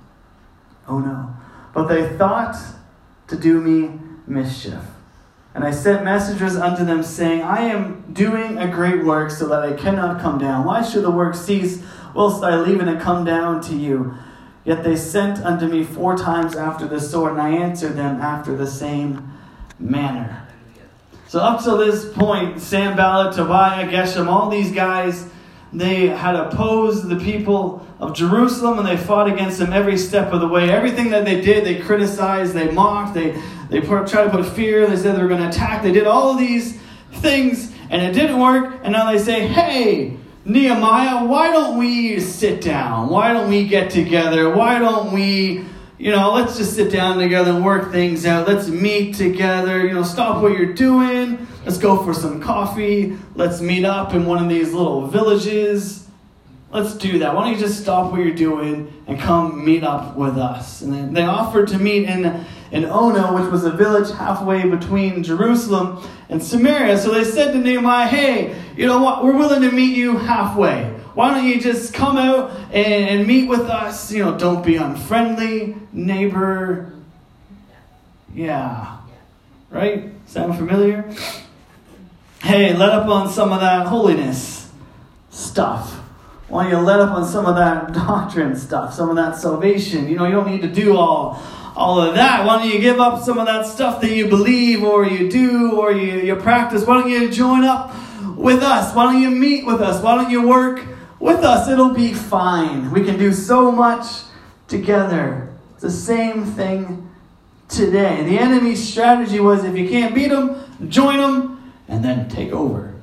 Ono. 0.88 1.36
But 1.74 1.88
they 1.88 2.16
thought 2.16 2.56
to 3.28 3.36
do 3.36 3.60
me 3.60 3.98
mischief. 4.26 4.80
And 5.54 5.64
I 5.64 5.70
sent 5.70 6.04
messengers 6.04 6.54
unto 6.54 6.84
them, 6.84 7.02
saying, 7.02 7.42
I 7.42 7.62
am 7.62 8.04
doing 8.12 8.58
a 8.58 8.68
great 8.68 9.04
work, 9.04 9.30
so 9.30 9.48
that 9.48 9.62
I 9.62 9.72
cannot 9.72 10.20
come 10.20 10.38
down. 10.38 10.64
Why 10.64 10.82
should 10.82 11.02
the 11.02 11.10
work 11.10 11.34
cease, 11.34 11.82
whilst 12.14 12.42
I 12.42 12.56
leave 12.56 12.80
and 12.80 13.00
come 13.00 13.24
down 13.24 13.62
to 13.62 13.74
you? 13.74 14.14
Yet 14.64 14.84
they 14.84 14.96
sent 14.96 15.44
unto 15.44 15.66
me 15.66 15.84
four 15.84 16.16
times 16.16 16.56
after 16.56 16.86
the 16.86 17.00
sword, 17.00 17.32
and 17.32 17.40
I 17.40 17.50
answered 17.50 17.96
them 17.96 18.20
after 18.20 18.54
the 18.54 18.66
same 18.66 19.32
manner. 19.78 20.45
So 21.28 21.40
up 21.40 21.62
to 21.64 21.76
this 21.76 22.12
point, 22.12 22.60
Sanballat, 22.60 23.34
Tobiah, 23.34 23.88
Geshem, 23.88 24.28
all 24.28 24.48
these 24.48 24.70
guys, 24.70 25.28
they 25.72 26.06
had 26.06 26.36
opposed 26.36 27.08
the 27.08 27.16
people 27.16 27.84
of 27.98 28.14
Jerusalem 28.14 28.78
and 28.78 28.86
they 28.86 28.96
fought 28.96 29.28
against 29.28 29.58
them 29.58 29.72
every 29.72 29.98
step 29.98 30.32
of 30.32 30.40
the 30.40 30.46
way. 30.46 30.70
Everything 30.70 31.10
that 31.10 31.24
they 31.24 31.40
did, 31.40 31.64
they 31.64 31.80
criticized, 31.80 32.54
they 32.54 32.70
mocked, 32.70 33.14
they, 33.14 33.40
they 33.70 33.80
put, 33.80 34.06
tried 34.06 34.24
to 34.24 34.30
put 34.30 34.46
fear, 34.46 34.86
they 34.86 34.96
said 34.96 35.16
they 35.16 35.22
were 35.22 35.28
going 35.28 35.42
to 35.42 35.48
attack. 35.48 35.82
They 35.82 35.92
did 35.92 36.06
all 36.06 36.30
of 36.30 36.38
these 36.38 36.78
things 37.14 37.72
and 37.90 38.02
it 38.02 38.12
didn't 38.12 38.38
work. 38.38 38.80
And 38.84 38.92
now 38.92 39.10
they 39.10 39.18
say, 39.18 39.48
hey, 39.48 40.16
Nehemiah, 40.44 41.26
why 41.26 41.50
don't 41.50 41.76
we 41.76 42.20
sit 42.20 42.60
down? 42.60 43.08
Why 43.08 43.32
don't 43.32 43.50
we 43.50 43.66
get 43.66 43.90
together? 43.90 44.48
Why 44.48 44.78
don't 44.78 45.12
we 45.12 45.64
you 45.98 46.10
know, 46.10 46.32
let's 46.32 46.58
just 46.58 46.74
sit 46.74 46.92
down 46.92 47.18
together 47.18 47.52
and 47.52 47.64
work 47.64 47.90
things 47.90 48.26
out. 48.26 48.46
Let's 48.46 48.68
meet 48.68 49.14
together. 49.14 49.86
You 49.86 49.94
know, 49.94 50.02
stop 50.02 50.42
what 50.42 50.52
you're 50.52 50.74
doing. 50.74 51.46
Let's 51.64 51.78
go 51.78 52.02
for 52.04 52.12
some 52.12 52.40
coffee. 52.40 53.16
Let's 53.34 53.60
meet 53.60 53.84
up 53.84 54.12
in 54.12 54.26
one 54.26 54.42
of 54.42 54.48
these 54.50 54.72
little 54.72 55.06
villages. 55.06 56.06
Let's 56.70 56.94
do 56.94 57.20
that. 57.20 57.34
Why 57.34 57.44
don't 57.44 57.54
you 57.54 57.58
just 57.58 57.80
stop 57.80 58.12
what 58.12 58.20
you're 58.20 58.34
doing 58.34 58.92
and 59.06 59.18
come 59.18 59.64
meet 59.64 59.84
up 59.84 60.16
with 60.16 60.36
us? 60.36 60.82
And 60.82 61.16
they 61.16 61.22
offered 61.22 61.68
to 61.68 61.78
meet 61.78 62.06
in, 62.06 62.44
in 62.72 62.84
Ono, 62.84 63.40
which 63.40 63.50
was 63.50 63.64
a 63.64 63.70
village 63.70 64.10
halfway 64.10 64.68
between 64.68 65.22
Jerusalem 65.22 66.06
and 66.28 66.42
Samaria. 66.42 66.98
So 66.98 67.14
they 67.14 67.24
said 67.24 67.52
to 67.52 67.58
Nehemiah, 67.58 68.06
hey, 68.06 68.62
you 68.76 68.86
know 68.86 69.00
what? 69.00 69.24
We're 69.24 69.36
willing 69.38 69.62
to 69.62 69.70
meet 69.70 69.96
you 69.96 70.18
halfway. 70.18 70.94
Why 71.16 71.30
don't 71.30 71.46
you 71.46 71.58
just 71.58 71.94
come 71.94 72.18
out 72.18 72.50
and, 72.70 73.08
and 73.08 73.26
meet 73.26 73.48
with 73.48 73.70
us? 73.70 74.12
You 74.12 74.22
know, 74.22 74.38
don't 74.38 74.62
be 74.62 74.76
unfriendly, 74.76 75.74
neighbor. 75.90 76.92
Yeah. 78.34 78.98
Right? 79.70 80.12
Sound 80.26 80.58
familiar? 80.58 81.10
Hey, 82.42 82.76
let 82.76 82.90
up 82.90 83.08
on 83.08 83.30
some 83.30 83.50
of 83.50 83.60
that 83.60 83.86
holiness 83.86 84.70
stuff. 85.30 85.94
Why 86.48 86.64
don't 86.64 86.80
you 86.80 86.86
let 86.86 87.00
up 87.00 87.12
on 87.12 87.24
some 87.26 87.46
of 87.46 87.56
that 87.56 87.92
doctrine 87.94 88.54
stuff, 88.54 88.92
some 88.92 89.08
of 89.08 89.16
that 89.16 89.36
salvation? 89.36 90.10
You 90.10 90.18
know, 90.18 90.26
you 90.26 90.32
don't 90.32 90.50
need 90.50 90.60
to 90.62 90.70
do 90.70 90.98
all 90.98 91.42
all 91.74 91.98
of 91.98 92.14
that? 92.14 92.44
Why 92.44 92.58
don't 92.58 92.70
you 92.70 92.78
give 92.78 93.00
up 93.00 93.22
some 93.22 93.38
of 93.38 93.46
that 93.46 93.64
stuff 93.64 94.02
that 94.02 94.10
you 94.10 94.28
believe 94.28 94.82
or 94.82 95.06
you 95.06 95.30
do 95.30 95.80
or 95.80 95.92
you, 95.92 96.20
you 96.20 96.36
practice? 96.36 96.84
Why 96.84 97.00
don't 97.00 97.10
you 97.10 97.30
join 97.30 97.64
up 97.64 97.94
with 98.36 98.62
us? 98.62 98.94
Why 98.94 99.10
don't 99.10 99.22
you 99.22 99.30
meet 99.30 99.64
with 99.64 99.80
us? 99.80 100.02
Why 100.02 100.14
don't 100.14 100.30
you 100.30 100.46
work 100.46 100.82
with 101.18 101.44
us? 101.44 101.68
It'll 101.68 101.94
be 101.94 102.12
fine. 102.12 102.90
We 102.90 103.04
can 103.04 103.18
do 103.18 103.32
so 103.32 103.70
much 103.70 104.06
together. 104.68 105.52
It's 105.74 105.82
the 105.82 105.90
same 105.90 106.44
thing 106.44 107.10
today. 107.68 108.22
The 108.24 108.38
enemy's 108.38 108.86
strategy 108.86 109.40
was 109.40 109.64
if 109.64 109.76
you 109.76 109.88
can't 109.88 110.14
beat 110.14 110.28
them, 110.28 110.88
join 110.88 111.18
them, 111.18 111.72
and 111.88 112.04
then 112.04 112.28
take 112.28 112.52
over. 112.52 112.94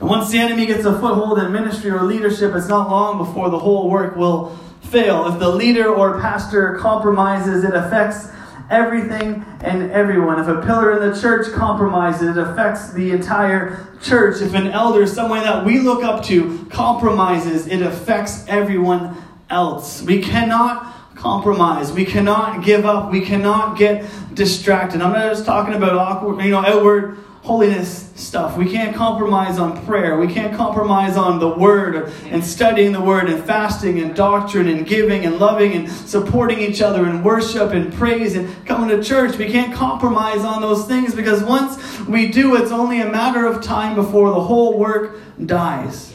And 0.00 0.08
once 0.08 0.30
the 0.30 0.38
enemy 0.38 0.66
gets 0.66 0.84
a 0.84 0.92
foothold 0.92 1.38
in 1.38 1.52
ministry 1.52 1.90
or 1.90 2.02
leadership, 2.02 2.54
it's 2.54 2.68
not 2.68 2.90
long 2.90 3.18
before 3.18 3.48
the 3.50 3.58
whole 3.58 3.88
work 3.88 4.16
will 4.16 4.56
fail. 4.82 5.26
If 5.32 5.38
the 5.38 5.48
leader 5.48 5.88
or 5.88 6.20
pastor 6.20 6.76
compromises, 6.78 7.64
it 7.64 7.74
affects 7.74 8.28
everything 8.70 9.44
and 9.60 9.90
everyone. 9.90 10.40
If 10.40 10.48
a 10.48 10.60
pillar 10.62 11.00
in 11.00 11.10
the 11.10 11.20
church 11.20 11.52
compromises, 11.52 12.36
it 12.36 12.38
affects 12.38 12.92
the 12.92 13.10
entire 13.10 13.86
church. 14.02 14.40
If 14.40 14.54
an 14.54 14.68
elder, 14.68 15.06
someone 15.06 15.40
that 15.40 15.64
we 15.64 15.80
look 15.80 16.02
up 16.02 16.24
to, 16.24 16.66
compromises, 16.70 17.66
it 17.66 17.82
affects 17.82 18.46
everyone 18.48 19.16
else. 19.50 20.02
We 20.02 20.22
cannot 20.22 21.14
compromise. 21.14 21.92
We 21.92 22.04
cannot 22.04 22.64
give 22.64 22.84
up. 22.84 23.10
We 23.10 23.20
cannot 23.20 23.78
get 23.78 24.04
distracted. 24.34 25.00
I'm 25.00 25.12
not 25.12 25.30
just 25.30 25.46
talking 25.46 25.74
about 25.74 25.94
awkward, 25.94 26.44
you 26.44 26.50
know, 26.50 26.64
outward 26.64 27.18
holiness 27.44 28.10
stuff. 28.14 28.56
We 28.56 28.70
can't 28.70 28.96
compromise 28.96 29.58
on 29.58 29.84
prayer. 29.84 30.18
We 30.18 30.32
can't 30.32 30.56
compromise 30.56 31.14
on 31.14 31.40
the 31.40 31.48
word 31.48 32.10
and 32.24 32.42
studying 32.42 32.92
the 32.92 33.02
word 33.02 33.28
and 33.28 33.44
fasting 33.44 34.00
and 34.00 34.16
doctrine 34.16 34.66
and 34.66 34.86
giving 34.86 35.26
and 35.26 35.38
loving 35.38 35.74
and 35.74 35.90
supporting 35.90 36.58
each 36.60 36.80
other 36.80 37.04
and 37.04 37.22
worship 37.22 37.72
and 37.72 37.92
praise 37.92 38.34
and 38.34 38.66
coming 38.66 38.88
to 38.88 39.04
church. 39.04 39.36
We 39.36 39.50
can't 39.50 39.74
compromise 39.74 40.40
on 40.40 40.62
those 40.62 40.86
things 40.86 41.14
because 41.14 41.44
once 41.44 42.00
we 42.08 42.28
do, 42.28 42.56
it's 42.56 42.72
only 42.72 43.02
a 43.02 43.10
matter 43.10 43.46
of 43.46 43.62
time 43.62 43.94
before 43.94 44.30
the 44.30 44.40
whole 44.40 44.78
work 44.78 45.18
dies. 45.44 46.14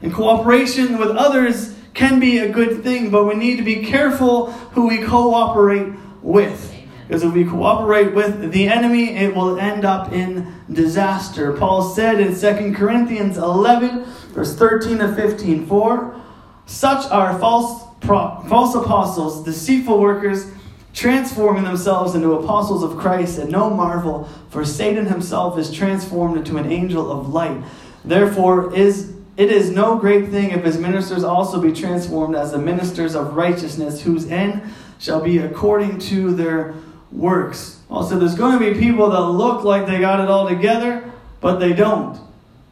And 0.00 0.14
cooperation 0.14 0.98
with 0.98 1.10
others 1.10 1.74
can 1.92 2.20
be 2.20 2.38
a 2.38 2.48
good 2.48 2.84
thing, 2.84 3.10
but 3.10 3.24
we 3.24 3.34
need 3.34 3.56
to 3.56 3.64
be 3.64 3.84
careful 3.84 4.52
who 4.52 4.86
we 4.86 4.98
cooperate 5.02 5.92
with. 6.22 6.77
Because 7.08 7.22
if 7.22 7.32
we 7.32 7.46
cooperate 7.46 8.14
with 8.14 8.52
the 8.52 8.68
enemy, 8.68 9.16
it 9.16 9.34
will 9.34 9.58
end 9.58 9.86
up 9.86 10.12
in 10.12 10.52
disaster. 10.70 11.54
Paul 11.54 11.82
said 11.82 12.20
in 12.20 12.38
2 12.38 12.74
Corinthians 12.74 13.38
11, 13.38 14.04
verse 14.34 14.54
13 14.54 14.98
to 14.98 15.14
15, 15.14 15.66
For 15.66 16.20
such 16.66 17.10
are 17.10 17.38
false, 17.38 17.82
pro- 18.02 18.42
false 18.46 18.74
apostles, 18.74 19.42
deceitful 19.42 19.98
workers, 19.98 20.50
transforming 20.92 21.64
themselves 21.64 22.14
into 22.14 22.34
apostles 22.34 22.82
of 22.82 22.98
Christ, 22.98 23.38
and 23.38 23.50
no 23.50 23.70
marvel, 23.70 24.28
for 24.50 24.66
Satan 24.66 25.06
himself 25.06 25.58
is 25.58 25.72
transformed 25.72 26.36
into 26.36 26.58
an 26.58 26.70
angel 26.70 27.10
of 27.10 27.30
light. 27.30 27.62
Therefore, 28.04 28.74
is 28.74 29.14
it 29.38 29.50
is 29.50 29.70
no 29.70 29.96
great 29.96 30.28
thing 30.28 30.50
if 30.50 30.64
his 30.64 30.76
ministers 30.76 31.24
also 31.24 31.58
be 31.58 31.72
transformed 31.72 32.34
as 32.34 32.52
the 32.52 32.58
ministers 32.58 33.14
of 33.14 33.34
righteousness, 33.34 34.02
whose 34.02 34.28
end 34.28 34.60
shall 34.98 35.22
be 35.22 35.38
according 35.38 36.00
to 36.00 36.34
their 36.34 36.74
works. 37.12 37.80
Also, 37.90 38.18
there's 38.18 38.34
going 38.34 38.58
to 38.58 38.72
be 38.72 38.78
people 38.78 39.10
that 39.10 39.20
look 39.20 39.64
like 39.64 39.86
they 39.86 39.98
got 39.98 40.20
it 40.20 40.28
all 40.28 40.48
together, 40.48 41.10
but 41.40 41.58
they 41.58 41.72
don't. 41.72 42.20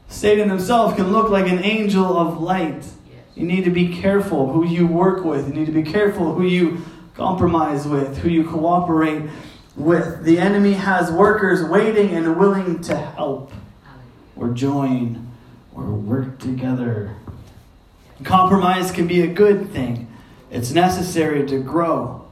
Satan 0.09 0.49
himself 0.49 0.97
can 0.97 1.13
look 1.13 1.31
like 1.31 1.51
an 1.51 1.63
angel 1.65 2.17
of 2.17 2.41
light. 2.41 2.85
You 3.35 3.47
need 3.47 3.65
to 3.65 3.71
be 3.71 3.89
careful 4.01 4.53
who 4.53 4.67
you 4.67 4.87
work 4.87 5.25
with. 5.25 5.49
You 5.49 5.55
need 5.55 5.67
to 5.67 5.73
be 5.73 5.83
careful 5.83 6.35
who 6.35 6.45
you 6.45 6.83
compromise 7.15 7.87
with, 7.87 8.19
who 8.19 8.29
you 8.29 8.45
cooperate 8.45 9.29
with. 9.75 10.25
The 10.25 10.39
enemy 10.39 10.75
has 10.75 11.11
workers 11.11 11.63
waiting 11.63 12.11
and 12.11 12.37
willing 12.37 12.81
to 12.83 12.97
help 12.97 13.53
or 14.37 14.51
join 14.51 15.29
or 15.75 15.85
work 15.85 16.39
together. 16.39 17.15
Compromise 18.23 18.91
can 18.91 19.07
be 19.07 19.21
a 19.23 19.27
good 19.27 19.71
thing, 19.71 20.09
it's 20.51 20.73
necessary 20.73 21.47
to 21.47 21.59
grow 21.59 22.26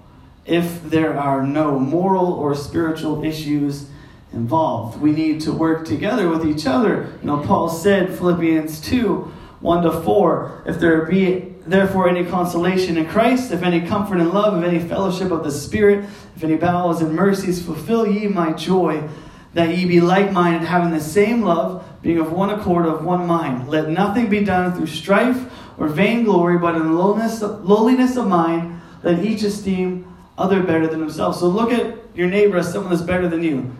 if 0.46 0.82
there 0.82 1.18
are 1.18 1.46
no 1.46 1.78
moral 1.78 2.32
or 2.32 2.54
spiritual 2.54 3.24
issues 3.24 3.86
involved. 4.32 5.00
We 5.00 5.12
need 5.12 5.40
to 5.42 5.52
work 5.52 5.86
together 5.86 6.28
with 6.28 6.44
each 6.44 6.66
other. 6.66 7.12
You 7.20 7.26
know, 7.26 7.38
Paul 7.38 7.68
said, 7.68 8.16
Philippians 8.16 8.80
2 8.80 9.32
1 9.60 9.82
to 9.82 10.02
4, 10.02 10.64
if 10.66 10.78
there 10.78 11.06
be 11.06 11.54
therefore 11.66 12.06
any 12.06 12.22
consolation 12.22 12.98
in 12.98 13.06
Christ, 13.06 13.50
if 13.50 13.62
any 13.62 13.80
comfort 13.80 14.18
and 14.18 14.30
love, 14.30 14.62
if 14.62 14.68
any 14.68 14.78
fellowship 14.78 15.30
of 15.30 15.42
the 15.42 15.50
Spirit, 15.50 16.04
if 16.36 16.44
any 16.44 16.56
bowels 16.56 17.00
and 17.00 17.14
mercies, 17.14 17.64
fulfill 17.64 18.06
ye 18.06 18.28
my 18.28 18.52
joy, 18.52 19.08
that 19.54 19.74
ye 19.74 19.86
be 19.86 20.02
like 20.02 20.32
minded, 20.32 20.66
having 20.66 20.90
the 20.90 21.00
same 21.00 21.42
love, 21.42 21.82
being 22.02 22.18
of 22.18 22.30
one 22.30 22.50
accord, 22.50 22.84
of 22.84 23.04
one 23.04 23.26
mind. 23.26 23.68
Let 23.68 23.88
nothing 23.88 24.28
be 24.28 24.44
done 24.44 24.74
through 24.74 24.88
strife 24.88 25.50
or 25.78 25.88
vainglory, 25.88 26.58
but 26.58 26.74
in 26.74 26.94
lowliness, 26.94 27.40
lowliness 27.40 28.16
of 28.16 28.26
mind, 28.26 28.82
let 29.02 29.24
each 29.24 29.42
esteem 29.44 30.13
other 30.36 30.62
better 30.62 30.86
than 30.86 31.00
himself. 31.00 31.36
So 31.36 31.46
look 31.48 31.72
at 31.72 31.96
your 32.14 32.28
neighbor 32.28 32.58
as 32.58 32.72
someone 32.72 32.90
that's 32.90 33.02
better 33.02 33.28
than 33.28 33.42
you. 33.42 33.74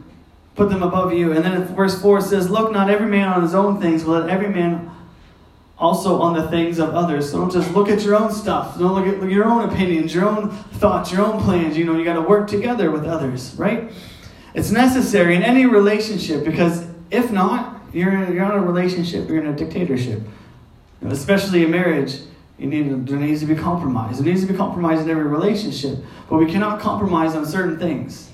Put 0.54 0.70
them 0.70 0.82
above 0.82 1.12
you. 1.12 1.32
And 1.32 1.44
then 1.44 1.64
verse 1.74 2.00
4 2.00 2.20
says, 2.20 2.48
Look 2.48 2.72
not 2.72 2.88
every 2.88 3.06
man 3.06 3.28
on 3.28 3.42
his 3.42 3.54
own 3.54 3.80
things, 3.80 4.04
but 4.04 4.22
let 4.22 4.30
every 4.30 4.48
man 4.48 4.90
also 5.76 6.20
on 6.20 6.34
the 6.34 6.48
things 6.48 6.78
of 6.78 6.90
others. 6.90 7.30
So 7.30 7.38
don't 7.38 7.50
just 7.50 7.72
look 7.72 7.88
at 7.88 8.02
your 8.02 8.14
own 8.14 8.32
stuff. 8.32 8.78
Don't 8.78 8.94
look 8.94 9.22
at 9.22 9.28
your 9.28 9.44
own 9.44 9.68
opinions, 9.68 10.14
your 10.14 10.26
own 10.26 10.50
thoughts, 10.50 11.10
your 11.10 11.22
own 11.22 11.42
plans. 11.42 11.76
You 11.76 11.84
know, 11.84 11.96
you 11.96 12.04
got 12.04 12.14
to 12.14 12.22
work 12.22 12.48
together 12.48 12.90
with 12.90 13.04
others, 13.04 13.54
right? 13.56 13.90
It's 14.54 14.70
necessary 14.70 15.34
in 15.34 15.42
any 15.42 15.66
relationship 15.66 16.44
because 16.44 16.86
if 17.10 17.32
not, 17.32 17.80
you're, 17.92 18.12
you're 18.32 18.44
not 18.44 18.56
a 18.56 18.60
relationship, 18.60 19.28
you're 19.28 19.40
in 19.40 19.48
a 19.48 19.56
dictatorship. 19.56 20.20
Especially 21.02 21.64
a 21.64 21.68
marriage 21.68 22.20
you 22.58 22.66
need, 22.66 23.06
there 23.06 23.18
needs 23.18 23.40
to 23.40 23.46
be 23.46 23.54
compromise. 23.54 24.18
There 24.18 24.26
needs 24.26 24.46
to 24.46 24.52
be 24.52 24.56
compromise 24.56 25.00
in 25.00 25.10
every 25.10 25.24
relationship, 25.24 25.98
but 26.30 26.36
we 26.38 26.46
cannot 26.46 26.80
compromise 26.80 27.34
on 27.34 27.46
certain 27.46 27.78
things. 27.78 28.30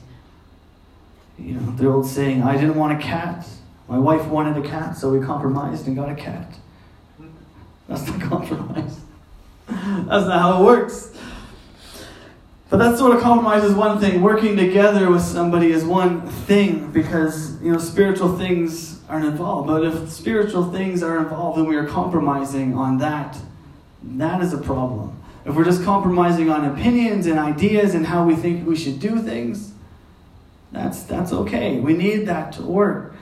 You 1.39 1.55
know, 1.55 1.73
the 1.73 1.89
old 1.89 2.07
saying, 2.07 2.43
I 2.43 2.55
didn't 2.55 2.77
want 2.77 2.99
a 2.99 3.03
cat. 3.03 3.47
My 3.89 3.99
wife 3.99 4.27
wanted 4.27 4.63
a 4.63 4.69
cat, 4.69 4.97
so 4.97 5.11
we 5.11 5.25
compromised 5.25 5.87
and 5.87 5.97
got 5.97 6.11
a 6.11 6.15
cat. 6.15 6.55
That's 7.89 8.07
not 8.07 8.21
compromise. 8.31 9.01
That's 9.67 10.27
not 10.27 10.41
how 10.41 10.63
it 10.63 10.65
works. 10.67 11.17
But 12.69 12.77
that 12.77 12.99
sort 12.99 13.17
of 13.17 13.23
compromise 13.23 13.65
is 13.65 13.75
one 13.75 13.99
thing. 13.99 14.21
Working 14.21 14.57
together 14.57 15.11
with 15.11 15.23
somebody 15.23 15.73
is 15.73 15.83
one 15.83 16.29
thing 16.29 16.93
because, 16.93 17.61
you 17.61 17.73
know, 17.73 17.79
spiritual 17.79 18.39
things 18.39 19.01
aren't 19.09 19.25
involved. 19.25 19.67
But 19.67 19.85
if 19.85 20.09
spiritual 20.09 20.71
things 20.71 21.03
are 21.03 21.19
involved 21.19 21.59
and 21.59 21.67
we 21.67 21.75
are 21.75 21.87
compromising 21.87 22.77
on 22.77 22.99
that, 22.99 23.37
that 24.03 24.41
is 24.43 24.53
a 24.53 24.59
problem. 24.59 25.17
If 25.45 25.55
we're 25.55 25.65
just 25.65 25.85
compromising 25.85 26.51
on 26.51 26.65
opinions 26.65 27.27
and 27.27 27.39
ideas 27.39 27.95
and 27.95 28.07
how 28.07 28.25
we 28.25 28.37
think 28.37 28.67
we 28.67 28.77
should 28.77 29.01
do 29.01 29.21
things, 29.21 29.73
that's, 30.73 31.03
that's 31.03 31.33
okay. 31.33 31.81
We 31.81 31.95
need 31.95 32.27
that 32.27 32.53
to 32.55 32.63
work. 32.63 33.15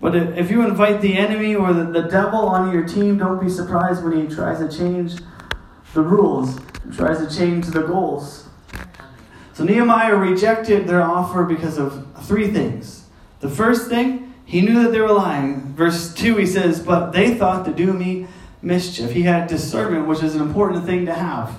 But 0.00 0.14
if 0.14 0.50
you 0.50 0.64
invite 0.64 1.00
the 1.00 1.16
enemy 1.16 1.56
or 1.56 1.72
the, 1.72 1.84
the 1.84 2.02
devil 2.02 2.40
on 2.40 2.72
your 2.72 2.86
team, 2.86 3.18
don't 3.18 3.42
be 3.42 3.50
surprised 3.50 4.04
when 4.04 4.28
he 4.28 4.32
tries 4.32 4.58
to 4.58 4.76
change 4.76 5.20
the 5.94 6.02
rules, 6.02 6.56
and 6.84 6.94
tries 6.94 7.26
to 7.26 7.36
change 7.36 7.66
the 7.66 7.82
goals. 7.82 8.46
So 9.54 9.64
Nehemiah 9.64 10.14
rejected 10.14 10.86
their 10.86 11.02
offer 11.02 11.44
because 11.44 11.78
of 11.78 12.06
three 12.22 12.52
things. 12.52 13.06
The 13.40 13.48
first 13.48 13.88
thing, 13.88 14.34
he 14.44 14.60
knew 14.60 14.82
that 14.84 14.92
they 14.92 15.00
were 15.00 15.12
lying. 15.12 15.74
Verse 15.74 16.14
2, 16.14 16.36
he 16.36 16.46
says, 16.46 16.80
But 16.80 17.10
they 17.10 17.34
thought 17.34 17.64
to 17.64 17.72
do 17.72 17.92
me 17.92 18.28
mischief. 18.62 19.12
He 19.12 19.22
had 19.22 19.48
discernment, 19.48 20.06
which 20.06 20.22
is 20.22 20.34
an 20.34 20.42
important 20.42 20.84
thing 20.84 21.06
to 21.06 21.14
have. 21.14 21.50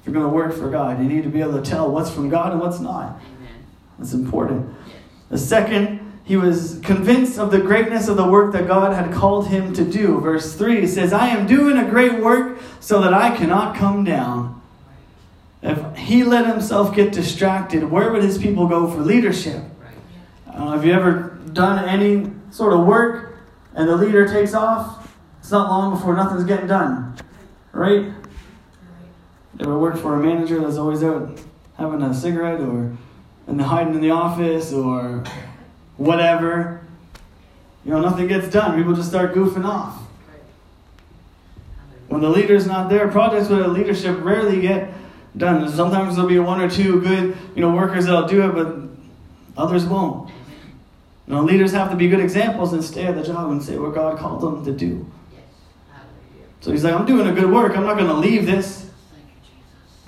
If 0.00 0.06
you're 0.06 0.14
going 0.14 0.26
to 0.26 0.34
work 0.34 0.54
for 0.54 0.70
God, 0.70 0.98
you 0.98 1.08
need 1.08 1.24
to 1.24 1.28
be 1.28 1.40
able 1.40 1.60
to 1.60 1.68
tell 1.68 1.90
what's 1.90 2.10
from 2.10 2.28
God 2.28 2.52
and 2.52 2.60
what's 2.60 2.80
not. 2.80 3.20
Amen. 3.20 3.64
That's 3.98 4.12
important. 4.14 4.74
The 5.28 5.38
second, 5.38 6.00
he 6.24 6.36
was 6.36 6.80
convinced 6.82 7.38
of 7.38 7.50
the 7.50 7.58
greatness 7.60 8.08
of 8.08 8.16
the 8.16 8.26
work 8.26 8.52
that 8.52 8.66
God 8.66 8.94
had 8.94 9.12
called 9.12 9.48
him 9.48 9.72
to 9.74 9.84
do. 9.84 10.20
Verse 10.20 10.56
3 10.56 10.86
says, 10.86 11.12
I 11.12 11.28
am 11.28 11.46
doing 11.46 11.76
a 11.76 11.88
great 11.88 12.20
work 12.20 12.60
so 12.80 13.00
that 13.02 13.12
I 13.12 13.36
cannot 13.36 13.76
come 13.76 14.04
down. 14.04 14.60
If 15.62 15.96
he 15.96 16.24
let 16.24 16.46
himself 16.46 16.94
get 16.94 17.12
distracted, 17.12 17.84
where 17.84 18.10
would 18.12 18.22
his 18.22 18.38
people 18.38 18.66
go 18.66 18.90
for 18.90 19.00
leadership? 19.00 19.62
Know, 20.46 20.68
uh, 20.68 20.72
have 20.72 20.84
you 20.84 20.92
ever 20.92 21.38
done 21.52 21.86
any 21.86 22.30
sort 22.50 22.72
of 22.72 22.86
work 22.86 23.29
and 23.74 23.88
the 23.88 23.96
leader 23.96 24.26
takes 24.26 24.54
off, 24.54 25.16
it's 25.38 25.50
not 25.50 25.70
long 25.70 25.94
before 25.94 26.14
nothing's 26.14 26.44
getting 26.44 26.66
done. 26.66 27.16
Right? 27.72 28.12
Ever 29.58 29.78
worked 29.78 29.98
for 29.98 30.14
a 30.14 30.18
manager 30.18 30.60
that's 30.60 30.76
always 30.76 31.02
out 31.02 31.38
having 31.76 32.02
a 32.02 32.14
cigarette 32.14 32.60
or 32.60 32.96
and 33.46 33.60
hiding 33.60 33.94
in 33.94 34.00
the 34.00 34.10
office 34.10 34.72
or 34.72 35.24
whatever? 35.96 36.80
You 37.84 37.92
know, 37.92 38.00
nothing 38.00 38.26
gets 38.26 38.48
done. 38.48 38.76
People 38.76 38.94
just 38.94 39.08
start 39.08 39.34
goofing 39.34 39.64
off. 39.64 39.98
When 42.08 42.20
the 42.20 42.28
leader's 42.28 42.66
not 42.66 42.90
there, 42.90 43.08
projects 43.08 43.48
with 43.48 43.60
a 43.60 43.68
leadership 43.68 44.18
rarely 44.22 44.60
get 44.60 44.92
done. 45.36 45.68
Sometimes 45.70 46.16
there'll 46.16 46.28
be 46.28 46.38
one 46.38 46.60
or 46.60 46.68
two 46.68 47.00
good, 47.00 47.36
you 47.54 47.62
know, 47.62 47.70
workers 47.70 48.06
that'll 48.06 48.26
do 48.26 48.48
it, 48.48 48.54
but 48.54 48.76
others 49.56 49.84
won't. 49.84 50.30
You 51.30 51.36
know, 51.36 51.44
leaders 51.44 51.70
have 51.70 51.90
to 51.90 51.96
be 51.96 52.08
good 52.08 52.18
examples 52.18 52.72
and 52.72 52.82
stay 52.82 53.06
at 53.06 53.14
the 53.14 53.22
job 53.22 53.52
and 53.52 53.62
say 53.62 53.78
what 53.78 53.94
God 53.94 54.18
called 54.18 54.40
them 54.40 54.64
to 54.64 54.72
do. 54.72 55.06
So 56.60 56.72
he's 56.72 56.82
like, 56.82 56.92
I'm 56.92 57.06
doing 57.06 57.28
a 57.28 57.32
good 57.32 57.48
work. 57.48 57.76
I'm 57.76 57.84
not 57.84 57.96
going 57.96 58.08
to 58.08 58.14
leave 58.14 58.46
this 58.46 58.90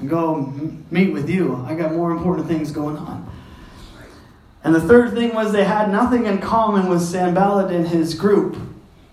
and 0.01 0.11
go 0.11 0.53
meet 0.91 1.13
with 1.13 1.31
you. 1.31 1.65
I 1.65 1.77
got 1.77 1.93
more 1.93 2.11
important 2.11 2.49
things 2.49 2.73
going 2.73 2.97
on. 2.97 3.31
And 4.65 4.75
the 4.75 4.81
third 4.81 5.15
thing 5.15 5.33
was 5.33 5.53
they 5.53 5.63
had 5.63 5.93
nothing 5.93 6.27
in 6.27 6.39
common 6.39 6.89
with 6.89 7.01
Sanballat 7.01 7.73
and 7.73 7.87
his 7.87 8.15
group. 8.15 8.59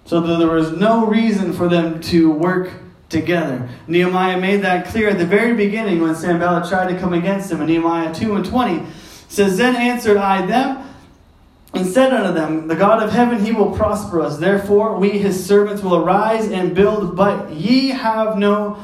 So 0.06 0.20
that 0.20 0.40
there 0.40 0.48
was 0.48 0.72
no 0.72 1.06
reason 1.06 1.54
for 1.54 1.70
them 1.70 2.02
to 2.02 2.32
work 2.32 2.72
together. 3.10 3.70
Nehemiah 3.86 4.40
made 4.40 4.64
that 4.64 4.88
clear 4.88 5.10
at 5.10 5.20
the 5.20 5.28
very 5.28 5.54
beginning 5.54 6.02
when 6.02 6.16
Sanballat 6.16 6.68
tried 6.68 6.92
to 6.92 7.00
come 7.00 7.14
against 7.14 7.52
him 7.52 7.62
in 7.62 7.68
Nehemiah 7.68 8.12
2 8.16 8.34
and 8.34 8.44
20. 8.44 8.84
says, 9.28 9.60
Then 9.60 9.76
answered 9.76 10.18
I 10.18 10.44
them 10.48 10.89
and 11.74 11.86
said 11.86 12.14
unto 12.14 12.34
them, 12.34 12.68
The 12.68 12.76
God 12.76 13.04
of 13.04 13.12
heaven, 13.12 13.44
he 13.44 13.52
will 13.52 13.72
prosper 13.72 14.22
us. 14.22 14.38
Therefore, 14.38 14.98
we 14.98 15.12
his 15.12 15.44
servants 15.44 15.84
will 15.84 15.96
arise 15.96 16.50
and 16.50 16.74
build, 16.74 17.16
but 17.16 17.52
ye 17.52 17.90
have 17.90 18.38
no 18.38 18.78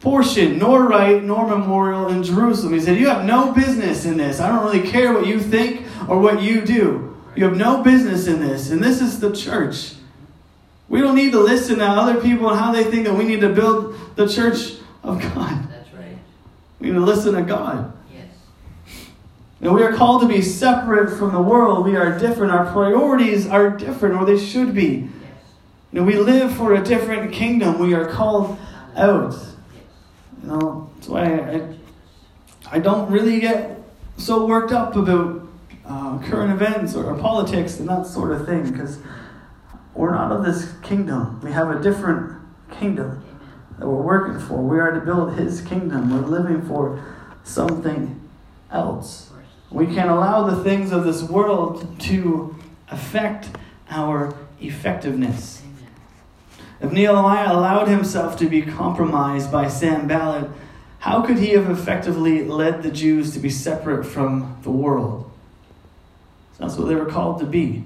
portion, 0.00 0.58
nor 0.58 0.88
right, 0.88 1.22
nor 1.22 1.46
memorial 1.46 2.08
in 2.08 2.22
Jerusalem. 2.22 2.72
He 2.72 2.80
said, 2.80 2.98
You 2.98 3.08
have 3.08 3.24
no 3.24 3.52
business 3.52 4.04
in 4.04 4.16
this. 4.16 4.40
I 4.40 4.48
don't 4.48 4.64
really 4.64 4.88
care 4.88 5.12
what 5.12 5.26
you 5.26 5.40
think 5.40 5.86
or 6.08 6.18
what 6.18 6.42
you 6.42 6.62
do. 6.62 7.16
You 7.36 7.44
have 7.44 7.56
no 7.56 7.82
business 7.82 8.26
in 8.26 8.40
this. 8.40 8.70
And 8.70 8.82
this 8.82 9.00
is 9.00 9.20
the 9.20 9.32
church. 9.32 9.94
We 10.88 11.00
don't 11.00 11.14
need 11.14 11.32
to 11.32 11.40
listen 11.40 11.78
to 11.78 11.86
other 11.86 12.20
people 12.20 12.50
and 12.50 12.58
how 12.58 12.72
they 12.72 12.84
think 12.84 13.06
that 13.06 13.14
we 13.14 13.24
need 13.24 13.40
to 13.42 13.50
build 13.50 13.94
the 14.16 14.26
church 14.26 14.74
of 15.04 15.20
God. 15.20 15.68
That's 15.70 15.92
right. 15.94 16.18
We 16.80 16.88
need 16.88 16.94
to 16.94 17.00
listen 17.00 17.34
to 17.34 17.42
God. 17.42 17.92
And 19.60 19.74
we 19.74 19.82
are 19.82 19.92
called 19.92 20.22
to 20.22 20.28
be 20.28 20.40
separate 20.40 21.16
from 21.18 21.32
the 21.32 21.42
world. 21.42 21.84
We 21.84 21.96
are 21.96 22.18
different. 22.18 22.50
Our 22.52 22.72
priorities 22.72 23.46
are 23.46 23.68
different, 23.70 24.16
or 24.16 24.24
they 24.24 24.38
should 24.38 24.74
be. 24.74 25.08
You 25.92 26.00
know, 26.00 26.02
we 26.02 26.16
live 26.16 26.56
for 26.56 26.74
a 26.74 26.82
different 26.82 27.32
kingdom. 27.32 27.78
We 27.78 27.94
are 27.94 28.06
called 28.06 28.58
out. 28.96 29.34
You 30.42 30.48
know, 30.48 30.90
that's 30.94 31.08
why 31.08 31.24
I, 31.24 31.76
I 32.70 32.78
don't 32.78 33.10
really 33.10 33.40
get 33.40 33.82
so 34.16 34.46
worked 34.46 34.72
up 34.72 34.96
about 34.96 35.46
uh, 35.84 36.18
current 36.20 36.52
events 36.52 36.94
or, 36.94 37.04
or 37.04 37.18
politics 37.18 37.78
and 37.80 37.88
that 37.88 38.06
sort 38.06 38.32
of 38.32 38.46
thing, 38.46 38.70
because 38.70 38.98
we're 39.94 40.14
not 40.14 40.32
of 40.32 40.44
this 40.44 40.72
kingdom. 40.82 41.40
We 41.42 41.52
have 41.52 41.68
a 41.68 41.82
different 41.82 42.40
kingdom 42.70 43.22
that 43.78 43.86
we're 43.86 44.00
working 44.00 44.38
for. 44.38 44.62
We 44.62 44.78
are 44.78 44.92
to 44.92 45.00
build 45.00 45.34
His 45.34 45.60
kingdom. 45.60 46.10
We're 46.10 46.26
living 46.26 46.62
for 46.66 47.04
something 47.42 48.28
else. 48.70 49.29
We 49.70 49.86
can't 49.86 50.10
allow 50.10 50.44
the 50.50 50.62
things 50.64 50.90
of 50.90 51.04
this 51.04 51.22
world 51.22 52.00
to 52.00 52.56
affect 52.88 53.48
our 53.88 54.34
effectiveness. 54.60 55.62
If 56.80 56.92
Nehemiah 56.92 57.52
allowed 57.52 57.88
himself 57.88 58.36
to 58.38 58.48
be 58.48 58.62
compromised 58.62 59.52
by 59.52 59.68
Sanballat, 59.68 60.50
how 61.00 61.22
could 61.22 61.38
he 61.38 61.50
have 61.50 61.70
effectively 61.70 62.44
led 62.44 62.82
the 62.82 62.90
Jews 62.90 63.32
to 63.34 63.38
be 63.38 63.50
separate 63.50 64.04
from 64.04 64.58
the 64.62 64.70
world? 64.70 65.30
That's 66.58 66.76
what 66.76 66.88
they 66.88 66.94
were 66.94 67.06
called 67.06 67.40
to 67.40 67.46
be. 67.46 67.84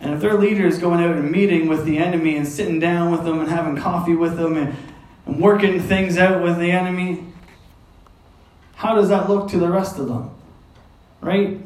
And 0.00 0.14
if 0.14 0.20
their 0.20 0.34
leader 0.34 0.66
is 0.66 0.78
going 0.78 1.00
out 1.00 1.16
and 1.16 1.30
meeting 1.30 1.68
with 1.68 1.84
the 1.84 1.98
enemy 1.98 2.36
and 2.36 2.46
sitting 2.46 2.80
down 2.80 3.10
with 3.10 3.24
them 3.24 3.40
and 3.40 3.48
having 3.48 3.76
coffee 3.76 4.14
with 4.14 4.36
them 4.36 4.56
and, 4.56 4.76
and 5.26 5.40
working 5.40 5.80
things 5.80 6.18
out 6.18 6.42
with 6.42 6.58
the 6.58 6.72
enemy, 6.72 7.24
how 8.74 8.96
does 8.96 9.08
that 9.08 9.28
look 9.28 9.48
to 9.50 9.58
the 9.58 9.68
rest 9.68 9.98
of 9.98 10.08
them? 10.08 10.30
Right? 11.22 11.60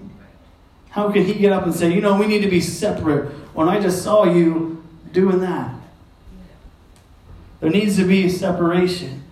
How 0.90 1.10
could 1.10 1.22
he 1.22 1.34
get 1.34 1.50
up 1.50 1.64
and 1.64 1.74
say, 1.74 1.92
you 1.92 2.00
know, 2.00 2.16
we 2.16 2.26
need 2.26 2.42
to 2.42 2.48
be 2.48 2.60
separate 2.60 3.30
when 3.54 3.68
I 3.68 3.80
just 3.80 4.04
saw 4.04 4.24
you 4.24 4.84
doing 5.12 5.40
that? 5.40 5.74
There 7.60 7.70
needs 7.70 7.96
to 7.96 8.04
be 8.04 8.28
separation. 8.28 9.24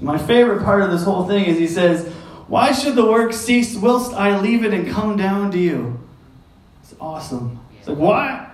My 0.00 0.18
favorite 0.18 0.62
part 0.64 0.82
of 0.82 0.90
this 0.90 1.04
whole 1.04 1.26
thing 1.26 1.44
is 1.44 1.58
he 1.58 1.66
says, 1.66 2.12
Why 2.48 2.72
should 2.72 2.96
the 2.96 3.06
work 3.06 3.32
cease 3.32 3.76
whilst 3.76 4.12
I 4.12 4.38
leave 4.38 4.64
it 4.64 4.74
and 4.74 4.88
come 4.88 5.16
down 5.16 5.50
to 5.52 5.58
you? 5.58 5.98
It's 6.82 6.94
awesome. 7.00 7.60
It's 7.78 7.88
like, 7.88 7.98
why? 7.98 8.50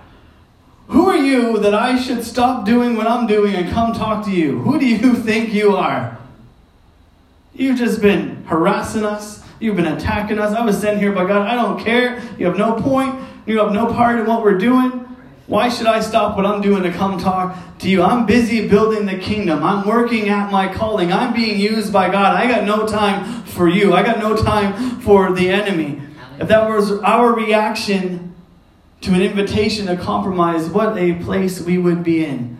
Who 0.88 1.08
are 1.08 1.16
you 1.16 1.58
that 1.60 1.74
I 1.74 1.98
should 1.98 2.24
stop 2.24 2.66
doing 2.66 2.96
what 2.96 3.06
I'm 3.06 3.26
doing 3.26 3.54
and 3.54 3.70
come 3.70 3.94
talk 3.94 4.24
to 4.26 4.30
you? 4.30 4.58
Who 4.60 4.78
do 4.78 4.87
you 4.87 5.14
think 5.22 5.52
you 5.52 5.76
are? 5.76 6.18
You've 7.54 7.78
just 7.78 8.00
been 8.00 8.44
harassing 8.44 9.04
us. 9.04 9.43
You've 9.61 9.77
been 9.77 9.87
attacking 9.87 10.38
us. 10.38 10.55
I 10.55 10.64
was 10.64 10.81
sent 10.81 10.99
here 10.99 11.12
by 11.12 11.27
God. 11.27 11.47
I 11.47 11.55
don't 11.55 11.83
care. 11.83 12.23
You 12.38 12.47
have 12.47 12.59
no 12.59 12.75
point. 12.75 13.23
You 13.47 13.59
have 13.59 13.73
no 13.73 13.87
part 13.87 14.19
in 14.19 14.27
what 14.27 14.43
we're 14.43 14.59
doing. 14.59 15.01
Why 15.47 15.69
should 15.69 15.87
I 15.87 16.01
stop 16.01 16.37
what 16.37 16.47
I'm 16.47 16.62
doing 16.62 16.83
to 16.85 16.93
come 16.93 17.19
talk 17.19 17.79
to 17.81 17.90
you? 17.90 18.03
I'm 18.03 18.25
busy 18.25 18.67
building 18.67 19.05
the 19.05 19.19
kingdom. 19.19 19.62
I'm 19.62 19.87
working 19.87 20.31
at 20.31 20.51
my 20.51 20.73
calling. 20.73 21.12
I'm 21.12 21.35
being 21.35 21.61
used 21.61 21.93
by 21.93 22.11
God. 22.11 22.35
I 22.35 22.47
got 22.47 22.64
no 22.64 22.87
time 22.87 23.45
for 23.45 23.69
you. 23.69 23.93
I 23.93 24.03
got 24.03 24.19
no 24.19 24.37
time 24.37 25.01
for 25.01 25.33
the 25.33 25.51
enemy. 25.51 26.01
If 26.38 26.49
that 26.49 26.69
was 26.69 26.93
our 27.03 27.35
reaction 27.35 28.35
to 29.03 29.12
an 29.12 29.21
invitation 29.21 29.87
to 29.87 29.97
compromise, 29.97 30.71
what 30.71 30.97
a 30.97 31.14
place 31.23 31.61
we 31.61 31.77
would 31.77 32.03
be 32.03 32.25
in. 32.25 32.59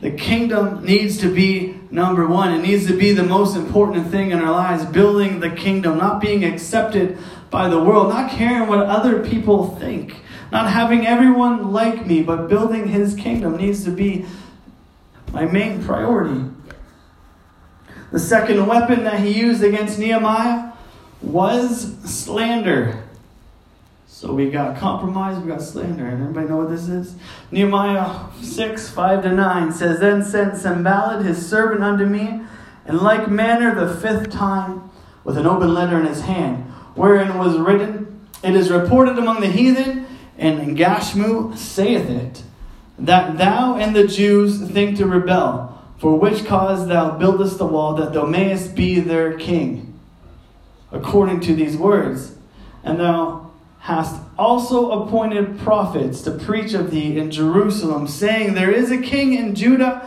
The 0.00 0.10
kingdom 0.10 0.84
needs 0.84 1.18
to 1.18 1.32
be 1.32 1.75
number 1.90 2.26
one. 2.26 2.52
It 2.52 2.62
needs 2.62 2.86
to 2.86 2.96
be 2.96 3.12
the 3.12 3.22
most 3.22 3.56
important 3.56 4.08
thing 4.08 4.30
in 4.30 4.40
our 4.40 4.50
lives 4.50 4.84
building 4.84 5.40
the 5.40 5.50
kingdom, 5.50 5.98
not 5.98 6.20
being 6.20 6.44
accepted 6.44 7.18
by 7.50 7.68
the 7.68 7.82
world, 7.82 8.08
not 8.08 8.30
caring 8.30 8.68
what 8.68 8.80
other 8.80 9.24
people 9.24 9.76
think, 9.76 10.16
not 10.52 10.70
having 10.70 11.06
everyone 11.06 11.72
like 11.72 12.06
me, 12.06 12.22
but 12.22 12.48
building 12.48 12.88
his 12.88 13.14
kingdom 13.14 13.56
needs 13.56 13.84
to 13.84 13.90
be 13.90 14.26
my 15.32 15.44
main 15.44 15.82
priority. 15.82 16.44
The 18.12 18.18
second 18.18 18.66
weapon 18.66 19.04
that 19.04 19.20
he 19.20 19.30
used 19.30 19.62
against 19.62 19.98
Nehemiah 19.98 20.72
was 21.20 21.96
slander. 22.04 23.05
So 24.16 24.32
we 24.32 24.48
got 24.48 24.78
compromise, 24.78 25.38
we 25.38 25.48
got 25.50 25.60
slander. 25.60 26.06
And 26.06 26.22
everybody 26.22 26.48
know 26.48 26.56
what 26.56 26.70
this 26.70 26.88
is? 26.88 27.16
Nehemiah 27.50 28.32
6, 28.40 28.88
5 28.88 29.22
to 29.24 29.30
9 29.30 29.72
says, 29.72 30.00
Then 30.00 30.24
sent 30.24 30.56
Sanballat 30.56 31.22
his 31.22 31.46
servant 31.46 31.82
unto 31.82 32.06
me, 32.06 32.40
in 32.88 32.96
like 32.96 33.28
manner 33.28 33.74
the 33.74 33.94
fifth 33.94 34.30
time, 34.30 34.90
with 35.22 35.36
an 35.36 35.44
open 35.44 35.74
letter 35.74 36.00
in 36.00 36.06
his 36.06 36.22
hand, 36.22 36.64
wherein 36.94 37.36
was 37.36 37.58
written, 37.58 38.26
It 38.42 38.56
is 38.56 38.70
reported 38.70 39.18
among 39.18 39.42
the 39.42 39.48
heathen, 39.48 40.06
and 40.38 40.78
Gashmu 40.78 41.54
saith 41.54 42.08
it, 42.08 42.42
that 42.98 43.36
thou 43.36 43.74
and 43.74 43.94
the 43.94 44.06
Jews 44.06 44.66
think 44.70 44.96
to 44.96 45.04
rebel, 45.04 45.78
for 45.98 46.18
which 46.18 46.46
cause 46.46 46.88
thou 46.88 47.18
buildest 47.18 47.58
the 47.58 47.66
wall, 47.66 47.92
that 47.96 48.14
thou 48.14 48.24
mayest 48.24 48.74
be 48.74 48.98
their 48.98 49.36
king, 49.36 50.00
according 50.90 51.40
to 51.40 51.54
these 51.54 51.76
words. 51.76 52.32
And 52.82 52.98
thou 52.98 53.45
hast 53.86 54.20
also 54.36 54.90
appointed 54.90 55.56
prophets 55.60 56.20
to 56.20 56.32
preach 56.32 56.74
of 56.74 56.90
thee 56.90 57.16
in 57.16 57.30
Jerusalem, 57.30 58.08
saying, 58.08 58.54
There 58.54 58.72
is 58.72 58.90
a 58.90 58.98
king 59.00 59.32
in 59.32 59.54
Judah, 59.54 60.04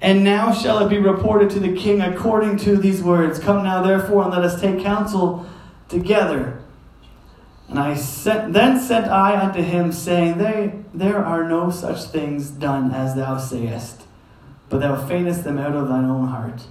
and 0.00 0.24
now 0.24 0.52
shall 0.52 0.84
it 0.84 0.88
be 0.88 0.98
reported 0.98 1.48
to 1.50 1.60
the 1.60 1.72
king 1.72 2.00
according 2.00 2.56
to 2.58 2.76
these 2.76 3.00
words. 3.00 3.38
Come 3.38 3.62
now, 3.62 3.80
therefore, 3.80 4.24
and 4.24 4.32
let 4.32 4.42
us 4.42 4.60
take 4.60 4.82
counsel 4.82 5.46
together. 5.88 6.64
And 7.68 7.78
I 7.78 7.94
sent, 7.94 8.54
then 8.54 8.80
sent 8.80 9.06
I 9.06 9.40
unto 9.40 9.62
him, 9.62 9.92
saying, 9.92 10.38
they, 10.38 10.80
There 10.92 11.24
are 11.24 11.48
no 11.48 11.70
such 11.70 12.02
things 12.06 12.50
done 12.50 12.90
as 12.90 13.14
thou 13.14 13.38
sayest, 13.38 14.02
but 14.68 14.80
thou 14.80 14.96
feignest 14.96 15.44
them 15.44 15.58
out 15.58 15.76
of 15.76 15.86
thine 15.86 16.06
own 16.06 16.26
heart. 16.26 16.66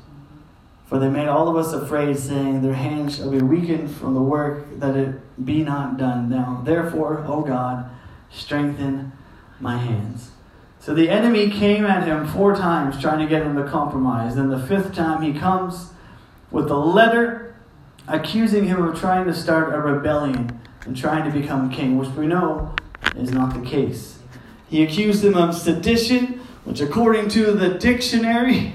For 0.92 1.00
they 1.00 1.08
made 1.08 1.30
all 1.30 1.48
of 1.48 1.56
us 1.56 1.72
afraid, 1.72 2.20
saying, 2.20 2.64
Their 2.64 2.74
hands 2.74 3.16
shall 3.16 3.32
be 3.32 3.38
weakened 3.38 3.96
from 3.96 4.14
the 4.14 4.22
work, 4.22 4.78
that 4.82 4.98
it 4.98 5.46
be 5.46 5.64
not 5.64 5.98
done. 5.98 6.30
Now, 6.30 6.62
therefore, 6.66 7.24
O 7.30 7.44
God, 7.44 7.90
strengthen 8.30 9.14
my 9.62 9.78
hands. 9.78 10.32
So 10.82 10.94
the 10.94 11.10
enemy 11.10 11.50
came 11.50 11.86
at 11.86 12.06
him 12.06 12.28
four 12.28 12.58
times, 12.58 13.00
trying 13.00 13.20
to 13.20 13.26
get 13.26 13.44
him 13.44 13.56
to 13.56 13.64
compromise. 13.70 14.36
Then 14.36 14.50
the 14.50 14.60
fifth 14.60 14.94
time 14.94 15.22
he 15.22 15.32
comes 15.32 15.92
with 16.52 16.70
a 16.70 16.76
letter 16.76 17.56
accusing 18.10 18.66
him 18.66 18.86
of 18.86 19.00
trying 19.00 19.28
to 19.28 19.34
start 19.34 19.74
a 19.74 19.80
rebellion 19.80 20.60
and 20.82 20.98
trying 20.98 21.24
to 21.24 21.40
become 21.40 21.72
king, 21.72 21.98
which 21.98 22.10
we 22.10 22.28
know 22.28 22.76
is 23.16 23.32
not 23.32 23.54
the 23.54 23.66
case. 23.66 24.20
He 24.68 24.84
accused 24.84 25.24
him 25.24 25.38
of 25.38 25.56
sedition, 25.56 26.42
which, 26.66 26.82
according 26.82 27.30
to 27.30 27.54
the 27.54 27.76
dictionary, 27.76 28.74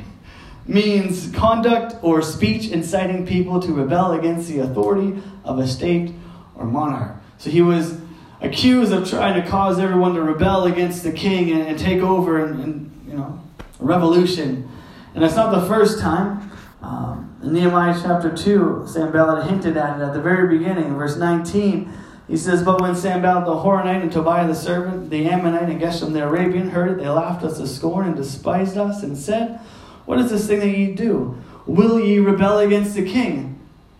means 0.66 1.30
conduct 1.32 1.96
or 2.02 2.22
speech 2.22 2.68
inciting 2.68 3.26
people 3.26 3.60
to 3.60 3.72
rebel 3.72 4.12
against 4.12 4.48
the 4.48 4.58
authority 4.58 5.22
of 5.44 5.58
a 5.58 5.66
state 5.66 6.12
or 6.54 6.64
monarch. 6.64 7.16
So 7.38 7.50
he 7.50 7.62
was 7.62 7.98
accused 8.40 8.92
of 8.92 9.08
trying 9.08 9.40
to 9.40 9.48
cause 9.48 9.78
everyone 9.78 10.14
to 10.14 10.22
rebel 10.22 10.64
against 10.64 11.02
the 11.02 11.12
king 11.12 11.50
and, 11.50 11.62
and 11.62 11.78
take 11.78 12.02
over 12.02 12.44
and, 12.44 12.60
and, 12.62 13.06
you 13.06 13.14
know 13.16 13.40
a 13.80 13.84
revolution. 13.84 14.68
And 15.14 15.24
it's 15.24 15.36
not 15.36 15.52
the 15.58 15.66
first 15.66 16.00
time. 16.00 16.50
Um, 16.82 17.36
In 17.42 17.52
Nehemiah 17.52 17.98
chapter 18.00 18.34
2, 18.34 18.84
Sanballat 18.86 19.48
hinted 19.48 19.76
at 19.76 20.00
it 20.00 20.02
at 20.02 20.12
the 20.12 20.20
very 20.20 20.58
beginning, 20.58 20.94
verse 20.96 21.16
19. 21.16 21.92
He 22.28 22.36
says, 22.36 22.62
But 22.62 22.80
when 22.80 22.96
Sanballat 22.96 23.44
the 23.44 23.52
Horonite 23.52 24.02
and 24.02 24.12
Tobiah 24.12 24.46
the 24.46 24.54
servant, 24.54 25.10
the 25.10 25.28
Ammonite 25.28 25.68
and 25.68 25.80
Geshem 25.80 26.12
the 26.12 26.26
Arabian 26.26 26.70
heard 26.70 26.90
it, 26.90 26.98
they 26.98 27.08
laughed 27.08 27.44
us 27.44 27.58
to 27.58 27.66
scorn 27.66 28.06
and 28.06 28.16
despised 28.16 28.76
us 28.76 29.02
and 29.02 29.16
said, 29.16 29.60
What 30.06 30.18
is 30.18 30.30
this 30.30 30.46
thing 30.46 30.60
that 30.60 30.68
ye 30.68 30.94
do? 30.94 31.36
Will 31.66 32.00
ye 32.00 32.18
rebel 32.18 32.58
against 32.58 32.94
the 32.94 33.04
king? 33.04 33.58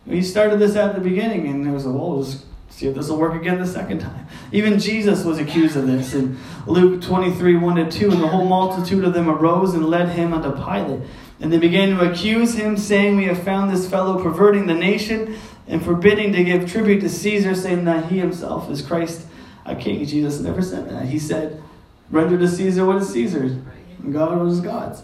He 0.09 0.23
started 0.23 0.59
this 0.61 0.77
at 0.77 0.95
the 0.95 1.01
beginning, 1.01 1.49
and 1.49 1.67
it 1.67 1.73
was, 1.73 1.85
a 1.85 1.91
well, 1.91 2.23
just 2.23 2.45
see 2.71 2.87
if 2.87 2.95
this 2.95 3.09
will 3.09 3.19
work 3.19 3.35
again 3.35 3.59
the 3.59 3.67
second 3.67 4.01
time. 4.01 4.27
Even 4.53 4.79
Jesus 4.79 5.25
was 5.25 5.39
accused 5.39 5.77
of 5.77 5.87
this. 5.87 6.15
In 6.15 6.39
Luke 6.67 7.03
23 7.03 7.57
1 7.57 7.77
to 7.77 7.91
2, 7.91 8.11
and 8.13 8.23
the 8.23 8.29
whole 8.29 8.47
multitude 8.47 9.05
of 9.05 9.15
them 9.15 9.29
arose 9.29 9.75
and 9.75 9.87
led 9.87 10.11
him 10.11 10.33
unto 10.33 10.53
Pilate. 10.53 11.03
And 11.41 11.53
they 11.53 11.59
began 11.59 11.91
to 11.91 12.11
accuse 12.11 12.55
him, 12.55 12.77
saying, 12.77 13.17
We 13.17 13.25
have 13.25 13.43
found 13.43 13.71
this 13.71 13.91
fellow 13.91 14.23
perverting 14.23 14.67
the 14.67 14.75
nation 14.75 15.37
and 15.67 15.85
forbidding 15.85 16.33
to 16.33 16.45
give 16.45 16.71
tribute 16.71 17.01
to 17.01 17.09
Caesar, 17.09 17.55
saying 17.55 17.85
that 17.87 18.11
he 18.11 18.19
himself 18.19 18.71
is 18.71 18.83
Christ, 18.83 19.27
a 19.65 19.75
king. 19.75 20.05
Jesus 20.07 20.41
never 20.41 20.63
said 20.63 20.89
that. 20.89 21.07
He 21.07 21.19
said, 21.19 21.63
Render 22.11 22.39
to 22.39 22.49
Caesar 22.49 22.87
what 22.87 22.97
is 22.97 23.09
Caesar's, 23.09 23.53
and 23.53 24.13
God 24.13 24.39
what 24.39 24.47
is 24.47 24.61
God's. 24.61 25.03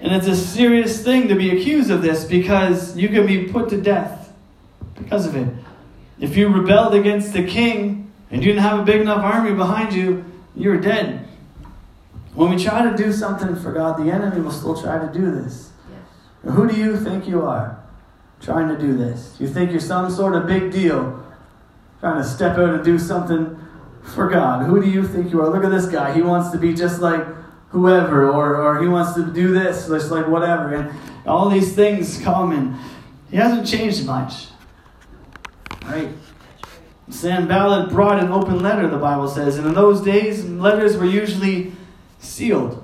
And 0.00 0.14
it's 0.14 0.26
a 0.26 0.36
serious 0.36 1.02
thing 1.02 1.28
to 1.28 1.34
be 1.34 1.58
accused 1.58 1.90
of 1.90 2.02
this 2.02 2.24
because 2.24 2.96
you 2.96 3.08
can 3.08 3.26
be 3.26 3.44
put 3.44 3.68
to 3.70 3.80
death 3.80 4.32
because 4.94 5.26
of 5.26 5.36
it. 5.36 5.48
If 6.18 6.36
you 6.36 6.48
rebelled 6.48 6.94
against 6.94 7.32
the 7.32 7.44
king 7.44 8.12
and 8.30 8.42
you 8.42 8.52
didn't 8.52 8.62
have 8.62 8.80
a 8.80 8.82
big 8.82 9.00
enough 9.00 9.22
army 9.22 9.54
behind 9.54 9.92
you, 9.92 10.24
you're 10.54 10.80
dead. 10.80 11.28
When 12.34 12.50
we 12.50 12.62
try 12.62 12.88
to 12.88 12.96
do 12.96 13.12
something 13.12 13.56
for 13.56 13.72
God, 13.72 13.98
the 13.98 14.10
enemy 14.10 14.40
will 14.40 14.50
still 14.50 14.80
try 14.80 14.98
to 14.98 15.12
do 15.12 15.30
this. 15.30 15.70
Yes. 15.90 16.54
Who 16.54 16.68
do 16.68 16.76
you 16.76 16.96
think 16.96 17.26
you 17.26 17.42
are 17.42 17.82
trying 18.40 18.68
to 18.68 18.78
do 18.78 18.96
this? 18.96 19.36
You 19.38 19.48
think 19.48 19.70
you're 19.70 19.80
some 19.80 20.10
sort 20.10 20.34
of 20.34 20.46
big 20.46 20.70
deal 20.70 21.24
trying 22.00 22.22
to 22.22 22.28
step 22.28 22.58
out 22.58 22.74
and 22.74 22.84
do 22.84 22.98
something 22.98 23.58
for 24.02 24.28
God? 24.28 24.66
Who 24.66 24.82
do 24.82 24.88
you 24.88 25.06
think 25.06 25.32
you 25.32 25.40
are? 25.40 25.48
Look 25.48 25.64
at 25.64 25.70
this 25.70 25.86
guy. 25.86 26.12
He 26.12 26.22
wants 26.22 26.50
to 26.50 26.58
be 26.58 26.74
just 26.74 27.00
like 27.00 27.26
whoever, 27.68 28.30
or, 28.30 28.56
or 28.56 28.82
he 28.82 28.88
wants 28.88 29.14
to 29.14 29.24
do 29.24 29.52
this, 29.52 29.88
just 29.88 30.10
like 30.10 30.26
whatever. 30.28 30.74
And 30.74 30.98
all 31.26 31.48
these 31.48 31.74
things 31.74 32.20
come, 32.20 32.52
and 32.52 32.76
he 33.30 33.36
hasn't 33.36 33.66
changed 33.66 34.06
much. 34.06 34.48
Right? 35.84 36.08
Sanballat 37.08 37.90
brought 37.90 38.18
an 38.22 38.32
open 38.32 38.60
letter, 38.60 38.88
the 38.88 38.98
Bible 38.98 39.28
says. 39.28 39.58
And 39.58 39.66
in 39.66 39.74
those 39.74 40.00
days, 40.00 40.44
letters 40.44 40.96
were 40.96 41.06
usually 41.06 41.72
sealed. 42.18 42.82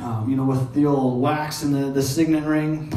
Um, 0.00 0.28
you 0.28 0.36
know, 0.36 0.44
with 0.44 0.74
the 0.74 0.86
old 0.86 1.20
wax 1.20 1.62
and 1.62 1.74
the, 1.74 1.90
the 1.90 2.02
signet 2.02 2.44
ring, 2.44 2.92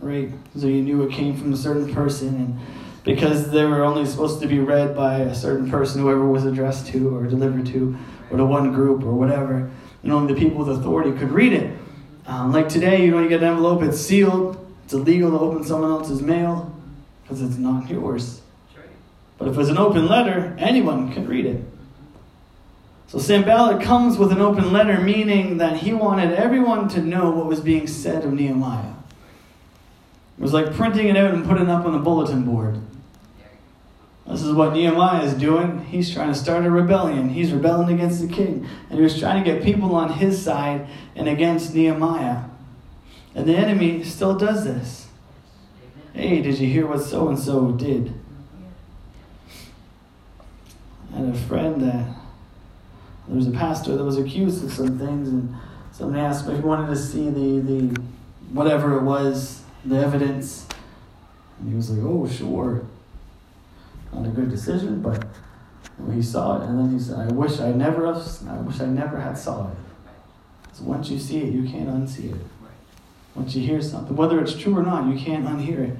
right? 0.00 0.30
So 0.56 0.66
you 0.66 0.82
knew 0.82 1.02
it 1.02 1.12
came 1.12 1.36
from 1.36 1.52
a 1.52 1.56
certain 1.56 1.94
person. 1.94 2.28
And 2.28 2.58
because 3.04 3.50
they 3.50 3.64
were 3.64 3.82
only 3.82 4.06
supposed 4.06 4.40
to 4.40 4.46
be 4.46 4.58
read 4.58 4.96
by 4.96 5.18
a 5.18 5.34
certain 5.34 5.70
person, 5.70 6.00
whoever 6.00 6.26
was 6.26 6.44
addressed 6.46 6.86
to 6.88 7.14
or 7.14 7.26
delivered 7.26 7.66
to, 7.66 7.96
or 8.30 8.38
to 8.38 8.44
one 8.44 8.72
group 8.72 9.02
or 9.02 9.12
whatever, 9.12 9.70
and 10.04 10.12
only 10.12 10.34
the 10.34 10.38
people 10.38 10.64
with 10.64 10.78
authority 10.78 11.10
could 11.18 11.32
read 11.32 11.52
it. 11.52 11.76
Um, 12.26 12.52
like 12.52 12.68
today, 12.68 13.04
you 13.04 13.10
know, 13.10 13.20
you 13.20 13.28
get 13.28 13.42
an 13.42 13.48
envelope, 13.48 13.82
it's 13.82 13.98
sealed. 13.98 14.60
It's 14.84 14.92
illegal 14.92 15.30
to 15.30 15.38
open 15.38 15.64
someone 15.64 15.90
else's 15.90 16.20
mail 16.20 16.74
because 17.22 17.40
it's 17.42 17.56
not 17.56 17.88
yours. 17.88 18.42
But 19.38 19.48
if 19.48 19.58
it's 19.58 19.70
an 19.70 19.78
open 19.78 20.06
letter, 20.06 20.54
anyone 20.58 21.12
can 21.12 21.26
read 21.26 21.46
it. 21.46 21.64
So 23.08 23.18
Sanballat 23.18 23.82
comes 23.82 24.18
with 24.18 24.30
an 24.30 24.40
open 24.40 24.72
letter, 24.72 25.00
meaning 25.00 25.58
that 25.58 25.78
he 25.78 25.92
wanted 25.92 26.32
everyone 26.32 26.88
to 26.90 27.00
know 27.00 27.30
what 27.30 27.46
was 27.46 27.60
being 27.60 27.86
said 27.86 28.24
of 28.24 28.32
Nehemiah. 28.32 28.92
It 30.38 30.42
was 30.42 30.52
like 30.52 30.74
printing 30.74 31.08
it 31.08 31.16
out 31.16 31.32
and 31.32 31.44
putting 31.44 31.64
it 31.64 31.70
up 31.70 31.86
on 31.86 31.92
the 31.92 31.98
bulletin 31.98 32.44
board. 32.44 32.80
This 34.26 34.42
is 34.42 34.54
what 34.54 34.72
Nehemiah 34.72 35.22
is 35.22 35.34
doing. 35.34 35.84
He's 35.84 36.12
trying 36.12 36.32
to 36.32 36.38
start 36.38 36.64
a 36.64 36.70
rebellion. 36.70 37.28
He's 37.28 37.52
rebelling 37.52 37.94
against 37.94 38.20
the 38.20 38.32
king. 38.32 38.66
And 38.88 38.98
he 38.98 39.02
was 39.02 39.18
trying 39.18 39.44
to 39.44 39.50
get 39.50 39.62
people 39.62 39.94
on 39.94 40.14
his 40.14 40.42
side 40.42 40.88
and 41.14 41.28
against 41.28 41.74
Nehemiah. 41.74 42.44
And 43.34 43.46
the 43.46 43.54
enemy 43.54 44.02
still 44.02 44.34
does 44.36 44.64
this. 44.64 45.08
Hey, 46.14 46.40
did 46.40 46.58
you 46.58 46.68
hear 46.68 46.86
what 46.86 47.02
so 47.02 47.28
and 47.28 47.38
so 47.38 47.72
did? 47.72 48.14
I 51.12 51.18
had 51.18 51.28
a 51.28 51.34
friend 51.34 51.82
that 51.82 52.16
there 53.26 53.36
was 53.36 53.46
a 53.46 53.50
pastor 53.50 53.96
that 53.96 54.04
was 54.04 54.18
accused 54.18 54.64
of 54.64 54.72
some 54.72 54.98
things, 54.98 55.28
and 55.28 55.54
somebody 55.92 56.20
asked 56.20 56.48
if 56.48 56.54
he 56.54 56.60
wanted 56.60 56.88
to 56.88 56.96
see 56.96 57.30
the, 57.30 57.60
the 57.60 58.00
whatever 58.52 58.96
it 58.96 59.02
was, 59.02 59.62
the 59.84 59.96
evidence. 59.96 60.66
And 61.58 61.70
he 61.70 61.74
was 61.74 61.90
like, 61.90 62.04
oh, 62.04 62.28
sure. 62.28 62.84
Not 64.14 64.26
a 64.26 64.30
good 64.30 64.50
decision, 64.50 65.02
but 65.02 65.26
he 66.12 66.22
saw 66.22 66.60
it, 66.60 66.68
and 66.68 66.78
then 66.78 66.92
he 66.92 66.98
said, 66.98 67.18
I 67.18 67.32
wish 67.32 67.60
I 67.60 67.72
never 67.72 68.06
I 68.06 68.56
wish 68.60 68.80
I 68.80 68.86
never 68.86 69.20
had 69.20 69.36
saw 69.36 69.68
it. 69.68 69.76
So 70.72 70.84
once 70.84 71.08
you 71.08 71.18
see 71.18 71.38
it, 71.38 71.52
you 71.52 71.68
can't 71.68 71.88
unsee 71.88 72.34
it. 72.34 72.40
Once 73.34 73.54
you 73.54 73.66
hear 73.66 73.82
something, 73.82 74.16
whether 74.16 74.40
it's 74.40 74.54
true 74.54 74.76
or 74.76 74.82
not, 74.82 75.06
you 75.12 75.18
can't 75.18 75.44
unhear 75.44 75.90
it. 75.90 75.98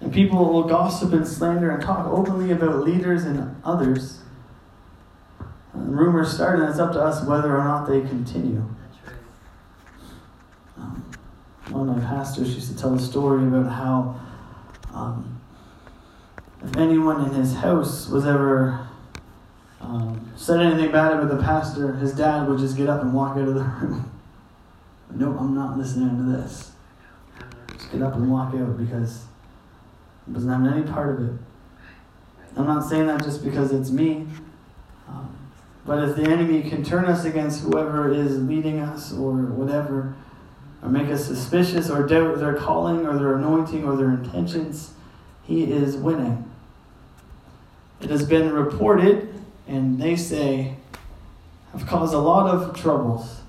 And 0.00 0.12
people 0.12 0.52
will 0.52 0.64
gossip 0.64 1.12
and 1.12 1.26
slander 1.26 1.70
and 1.70 1.82
talk 1.82 2.06
openly 2.06 2.52
about 2.52 2.84
leaders 2.84 3.24
and 3.24 3.56
others 3.64 4.20
and 5.72 5.98
rumors 5.98 6.32
start, 6.32 6.58
and 6.60 6.68
it's 6.68 6.78
up 6.78 6.92
to 6.92 7.00
us 7.00 7.24
whether 7.24 7.56
or 7.56 7.64
not 7.64 7.88
they 7.88 8.00
continue. 8.00 8.64
Um, 10.76 11.04
one 11.70 11.88
of 11.88 11.96
my 11.96 12.02
pastors 12.02 12.54
used 12.54 12.72
to 12.72 12.78
tell 12.78 12.94
a 12.94 12.98
story 12.98 13.46
about 13.46 13.70
how 13.70 14.20
um, 14.92 15.40
if 16.68 16.76
anyone 16.76 17.24
in 17.24 17.34
his 17.34 17.54
house 17.54 18.08
was 18.08 18.26
ever 18.26 18.86
um, 19.80 20.30
said 20.36 20.60
anything 20.60 20.92
bad 20.92 21.12
about 21.12 21.28
the 21.28 21.42
pastor, 21.42 21.94
his 21.94 22.12
dad 22.12 22.46
would 22.46 22.58
just 22.58 22.76
get 22.76 22.88
up 22.88 23.02
and 23.02 23.14
walk 23.14 23.36
out 23.36 23.48
of 23.48 23.54
the 23.54 23.62
room. 23.62 24.10
nope, 25.14 25.36
I'm 25.40 25.54
not 25.54 25.78
listening 25.78 26.16
to 26.16 26.36
this. 26.36 26.72
Just 27.72 27.92
get 27.92 28.02
up 28.02 28.14
and 28.14 28.30
walk 28.30 28.54
out 28.54 28.76
because 28.76 29.24
it 30.26 30.34
doesn't 30.34 30.50
have 30.50 30.72
any 30.72 30.82
part 30.82 31.18
of 31.18 31.28
it. 31.28 31.40
I'm 32.56 32.66
not 32.66 32.86
saying 32.86 33.06
that 33.06 33.22
just 33.22 33.44
because 33.44 33.72
it's 33.72 33.90
me. 33.90 34.26
Um, 35.08 35.34
but 35.86 36.06
if 36.06 36.16
the 36.16 36.24
enemy 36.24 36.68
can 36.68 36.84
turn 36.84 37.06
us 37.06 37.24
against 37.24 37.62
whoever 37.62 38.12
is 38.12 38.42
leading 38.42 38.80
us 38.80 39.12
or 39.12 39.32
whatever, 39.32 40.14
or 40.82 40.90
make 40.90 41.08
us 41.08 41.24
suspicious 41.24 41.88
or 41.88 42.06
doubt 42.06 42.40
their 42.40 42.54
calling 42.54 43.06
or 43.06 43.16
their 43.16 43.36
anointing 43.36 43.84
or 43.84 43.96
their 43.96 44.10
intentions, 44.10 44.92
he 45.44 45.72
is 45.72 45.96
winning. 45.96 46.47
It 48.00 48.10
has 48.10 48.24
been 48.24 48.52
reported, 48.52 49.34
and 49.66 50.00
they 50.00 50.16
say, 50.16 50.76
have 51.72 51.86
caused 51.86 52.14
a 52.14 52.18
lot 52.18 52.48
of 52.48 52.78
troubles 52.78 53.40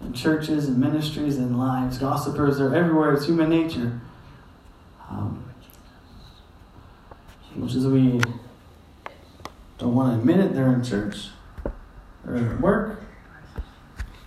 in 0.00 0.12
churches 0.12 0.68
and 0.68 0.78
ministries 0.78 1.36
and 1.38 1.58
lives. 1.58 1.98
Gossipers 1.98 2.60
are 2.60 2.74
everywhere. 2.74 3.14
It's 3.14 3.26
human 3.26 3.50
nature. 3.50 4.00
Um, 5.10 5.44
which 7.56 7.74
is 7.74 7.86
we 7.86 8.20
don't 9.78 9.94
want 9.94 10.12
to 10.12 10.18
admit 10.18 10.40
it. 10.40 10.54
They're 10.54 10.72
in 10.72 10.84
church. 10.84 11.28
They're 12.24 12.36
at 12.36 12.60
work. 12.60 13.02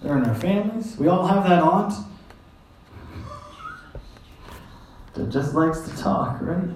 They're 0.01 0.17
in 0.17 0.25
our 0.25 0.35
families. 0.35 0.97
We 0.97 1.07
all 1.07 1.27
have 1.27 1.43
that 1.47 1.61
aunt 1.61 1.93
that 5.13 5.29
just 5.29 5.53
likes 5.53 5.81
to 5.81 5.97
talk, 5.97 6.39
right? 6.41 6.69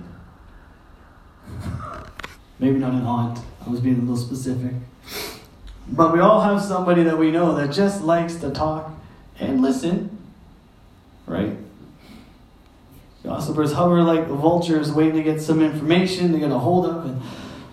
Maybe 2.64 2.80
not 2.80 2.94
an 2.94 3.06
aunt. 3.06 3.40
I 3.68 3.70
was 3.70 3.82
being 3.82 3.98
a 3.98 4.00
little 4.00 4.16
specific. 4.16 4.72
But 5.90 6.14
we 6.14 6.22
all 6.22 6.40
have 6.40 6.62
somebody 6.62 7.04
that 7.04 7.18
we 7.18 7.30
know 7.30 7.56
that 7.56 7.74
just 7.74 8.02
likes 8.02 8.36
to 8.36 8.52
talk 8.52 8.90
and 9.38 9.62
listen, 9.62 10.18
right? 11.26 11.58
Gossipers 13.22 13.74
hover 13.74 14.02
like 14.02 14.28
vultures 14.28 14.94
waiting 14.94 15.16
to 15.16 15.24
get 15.24 15.42
some 15.42 15.62
information 15.62 16.32
to 16.32 16.40
get 16.40 16.52
a 16.52 16.58
hold 16.58 16.86
of. 16.86 17.06
And 17.06 17.22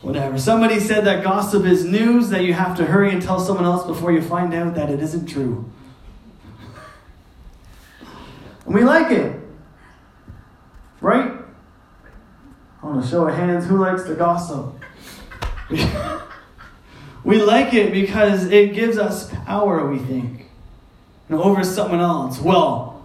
whatever. 0.02 0.36
Somebody 0.38 0.80
said 0.80 1.04
that 1.04 1.22
gossip 1.22 1.64
is 1.64 1.84
news 1.84 2.30
that 2.30 2.42
you 2.42 2.54
have 2.54 2.76
to 2.78 2.86
hurry 2.86 3.12
and 3.12 3.22
tell 3.22 3.38
someone 3.38 3.66
else 3.66 3.86
before 3.86 4.10
you 4.10 4.20
find 4.20 4.52
out 4.52 4.74
that 4.74 4.90
it 4.90 4.98
isn't 4.98 5.26
true. 5.26 5.70
And 8.64 8.74
we 8.74 8.82
like 8.82 9.12
it. 9.12 9.40
Right? 11.00 11.40
I 12.82 12.86
want 12.86 13.04
to 13.04 13.08
show 13.08 13.28
of 13.28 13.34
hands 13.34 13.66
who 13.66 13.76
likes 13.76 14.04
to 14.04 14.14
gossip. 14.14 14.79
we 17.24 17.40
like 17.42 17.74
it 17.74 17.92
because 17.92 18.46
it 18.46 18.74
gives 18.74 18.98
us 18.98 19.30
power, 19.44 19.88
we 19.88 19.98
think, 19.98 20.46
and 21.28 21.38
over 21.38 21.62
someone 21.62 22.00
else. 22.00 22.40
Well, 22.40 23.04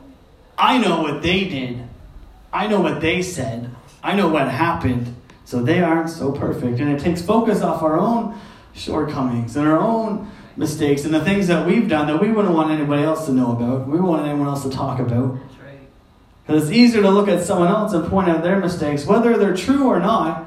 I 0.57 0.77
know 0.77 1.01
what 1.01 1.21
they 1.21 1.45
did. 1.45 1.83
I 2.51 2.67
know 2.67 2.81
what 2.81 3.01
they 3.01 3.21
said. 3.21 3.69
I 4.01 4.15
know 4.15 4.29
what 4.29 4.49
happened. 4.49 5.15
So 5.43 5.61
they 5.61 5.81
aren't 5.81 6.09
so 6.09 6.31
perfect. 6.31 6.79
And 6.79 6.89
it 6.89 7.01
takes 7.01 7.21
focus 7.21 7.61
off 7.61 7.83
our 7.83 7.99
own 7.99 8.39
shortcomings 8.73 9.55
and 9.55 9.67
our 9.67 9.77
own 9.77 10.31
mistakes 10.57 11.05
and 11.05 11.13
the 11.13 11.23
things 11.23 11.47
that 11.47 11.67
we've 11.67 11.87
done 11.87 12.07
that 12.07 12.19
we 12.19 12.31
wouldn't 12.31 12.53
want 12.53 12.71
anybody 12.71 13.03
else 13.03 13.25
to 13.27 13.31
know 13.31 13.51
about. 13.51 13.85
We 13.85 13.91
wouldn't 13.91 14.09
want 14.09 14.27
anyone 14.27 14.47
else 14.47 14.63
to 14.63 14.69
talk 14.69 14.99
about. 14.99 15.37
Because 16.45 16.63
it's 16.63 16.71
easier 16.71 17.01
to 17.01 17.09
look 17.09 17.27
at 17.27 17.43
someone 17.43 17.67
else 17.67 17.93
and 17.93 18.07
point 18.07 18.29
out 18.29 18.43
their 18.43 18.59
mistakes, 18.59 19.05
whether 19.05 19.37
they're 19.37 19.55
true 19.55 19.87
or 19.87 19.99
not, 19.99 20.45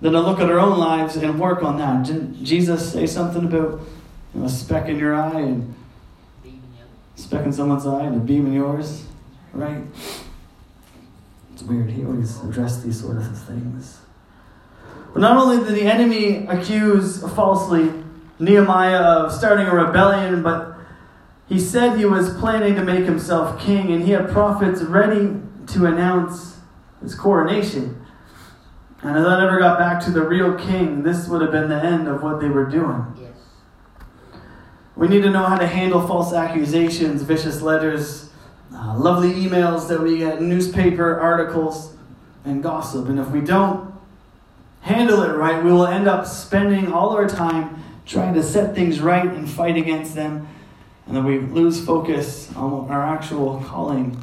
than 0.00 0.12
to 0.12 0.20
look 0.20 0.40
at 0.40 0.50
our 0.50 0.58
own 0.58 0.78
lives 0.78 1.16
and 1.16 1.40
work 1.40 1.62
on 1.62 1.78
that. 1.78 2.06
Didn't 2.06 2.44
Jesus 2.44 2.92
say 2.92 3.06
something 3.06 3.44
about 3.44 3.80
you 4.34 4.40
know, 4.40 4.46
a 4.46 4.48
speck 4.48 4.88
in 4.88 4.98
your 4.98 5.14
eye 5.14 5.40
and 5.40 5.74
speck 7.16 7.44
in 7.46 7.52
someone's 7.52 7.86
eye 7.86 8.04
and 8.04 8.16
a 8.16 8.20
beam 8.20 8.46
in 8.46 8.52
yours? 8.52 9.06
Right? 9.52 9.82
It's 11.52 11.62
weird. 11.62 11.90
He 11.90 12.04
always 12.04 12.42
addressed 12.42 12.82
these 12.82 13.00
sort 13.00 13.16
of 13.16 13.38
things. 13.38 14.00
But 15.12 15.20
not 15.20 15.36
only 15.36 15.64
did 15.64 15.76
the 15.76 15.86
enemy 15.86 16.46
accuse 16.48 17.22
falsely 17.34 17.92
Nehemiah 18.40 18.98
of 18.98 19.32
starting 19.32 19.66
a 19.66 19.74
rebellion, 19.74 20.42
but 20.42 20.74
he 21.48 21.60
said 21.60 21.96
he 21.96 22.04
was 22.04 22.34
planning 22.34 22.74
to 22.74 22.82
make 22.82 23.04
himself 23.04 23.60
king, 23.60 23.92
and 23.92 24.04
he 24.04 24.10
had 24.10 24.28
prophets 24.30 24.82
ready 24.82 25.36
to 25.68 25.86
announce 25.86 26.58
his 27.00 27.14
coronation. 27.14 28.03
And 29.04 29.18
if 29.18 29.22
that 29.22 29.40
ever 29.40 29.58
got 29.58 29.78
back 29.78 30.02
to 30.04 30.10
the 30.10 30.22
real 30.22 30.54
king, 30.54 31.02
this 31.02 31.28
would 31.28 31.42
have 31.42 31.52
been 31.52 31.68
the 31.68 31.82
end 31.82 32.08
of 32.08 32.22
what 32.22 32.40
they 32.40 32.48
were 32.48 32.64
doing. 32.64 33.04
Yes. 33.20 33.36
We 34.96 35.08
need 35.08 35.22
to 35.24 35.30
know 35.30 35.44
how 35.44 35.58
to 35.58 35.66
handle 35.66 36.06
false 36.06 36.32
accusations, 36.32 37.20
vicious 37.20 37.60
letters, 37.60 38.30
uh, 38.74 38.96
lovely 38.96 39.32
emails 39.32 39.88
that 39.88 40.00
we 40.00 40.18
get, 40.18 40.40
newspaper 40.40 41.20
articles, 41.20 41.94
and 42.46 42.62
gossip. 42.62 43.08
And 43.08 43.18
if 43.18 43.28
we 43.28 43.42
don't 43.42 43.94
handle 44.80 45.22
it 45.22 45.34
right, 45.34 45.62
we 45.62 45.70
will 45.70 45.86
end 45.86 46.08
up 46.08 46.26
spending 46.26 46.90
all 46.90 47.10
our 47.10 47.28
time 47.28 47.84
trying 48.06 48.32
to 48.34 48.42
set 48.42 48.74
things 48.74 49.00
right 49.00 49.26
and 49.26 49.48
fight 49.48 49.76
against 49.76 50.14
them. 50.14 50.48
And 51.06 51.14
then 51.14 51.24
we 51.24 51.40
lose 51.40 51.84
focus 51.84 52.50
on 52.56 52.70
what 52.70 52.90
our 52.90 53.02
actual 53.02 53.62
calling 53.66 54.22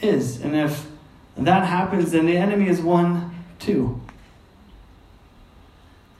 is. 0.00 0.40
And 0.40 0.56
if 0.56 0.86
that 1.36 1.66
happens, 1.66 2.12
then 2.12 2.24
the 2.24 2.38
enemy 2.38 2.68
is 2.68 2.80
won 2.80 3.34
too. 3.58 4.01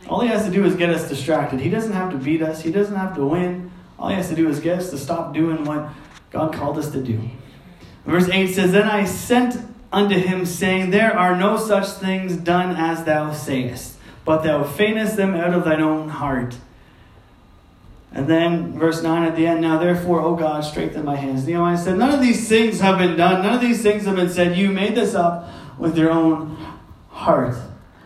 All 0.09 0.21
he 0.21 0.29
has 0.29 0.45
to 0.45 0.51
do 0.51 0.65
is 0.65 0.75
get 0.75 0.91
us 0.91 1.09
distracted. 1.09 1.61
He 1.61 1.71
doesn't 1.71 1.93
have 1.93 2.11
to 2.11 2.19
beat 2.19 2.43
us, 2.43 2.63
he 2.63 2.71
doesn't 2.71 2.97
have 2.97 3.15
to 3.17 3.25
win. 3.25 3.71
All 3.99 4.09
he 4.09 4.17
has 4.17 4.29
to 4.29 4.35
do 4.35 4.49
is 4.49 4.61
get 4.61 4.79
us 4.79 4.91
to 4.91 4.99
stop 4.99 5.33
doing 5.33 5.65
what 5.65 5.89
God 6.31 6.53
called 6.53 6.79
us 6.79 6.91
to 6.91 7.03
do. 7.03 7.21
Verse 8.05 8.29
8 8.29 8.49
says, 8.49 8.73
Then 8.73 8.89
I 8.89 9.05
sent 9.05 9.63
unto 9.93 10.17
him, 10.19 10.45
saying, 10.45 10.91
There 10.91 11.17
are 11.17 11.37
no 11.37 11.57
such 11.57 11.87
things 11.87 12.37
done 12.37 12.75
as 12.77 13.05
thou 13.05 13.33
sayest, 13.33 13.97
but 14.25 14.43
thou 14.43 14.65
feignest 14.65 15.17
them 15.17 15.35
out 15.35 15.55
of 15.55 15.65
thine 15.65 15.81
own 15.81 16.09
heart. 16.09 16.57
And 18.15 18.27
then 18.27 18.79
verse 18.79 19.03
9 19.03 19.23
at 19.23 19.37
the 19.37 19.47
end, 19.47 19.61
Now 19.61 19.79
therefore, 19.79 20.21
O 20.21 20.35
God, 20.35 20.65
strengthen 20.65 21.05
my 21.05 21.17
hands. 21.17 21.47
Nehemiah 21.47 21.79
said, 21.79 21.97
None 21.97 22.13
of 22.13 22.21
these 22.21 22.49
things 22.49 22.81
have 22.81 22.99
been 22.99 23.17
done. 23.17 23.43
None 23.43 23.55
of 23.55 23.61
these 23.61 23.83
things 23.83 24.05
have 24.05 24.17
been 24.17 24.29
said. 24.29 24.57
You 24.57 24.71
made 24.71 24.95
this 24.95 25.15
up 25.15 25.49
with 25.79 25.97
your 25.97 26.11
own 26.11 26.57
heart. 27.09 27.57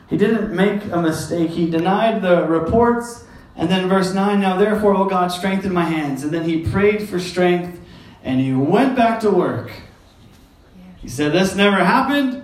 He 0.08 0.16
didn't 0.16 0.54
make 0.54 0.84
a 0.90 1.00
mistake. 1.00 1.50
He 1.50 1.68
denied 1.68 2.22
the 2.22 2.46
reports. 2.46 3.24
And 3.56 3.70
then 3.70 3.88
verse 3.88 4.12
9, 4.14 4.40
Now 4.40 4.56
therefore, 4.56 4.94
O 4.94 5.06
God, 5.06 5.28
strengthen 5.28 5.72
my 5.72 5.84
hands. 5.84 6.22
And 6.22 6.32
then 6.32 6.44
he 6.44 6.62
prayed 6.62 7.08
for 7.08 7.18
strength 7.18 7.80
and 8.22 8.40
he 8.40 8.52
went 8.52 8.96
back 8.96 9.20
to 9.20 9.30
work. 9.30 9.70
He 10.96 11.08
said, 11.08 11.32
This 11.32 11.54
never 11.54 11.76
happened. 11.76 12.42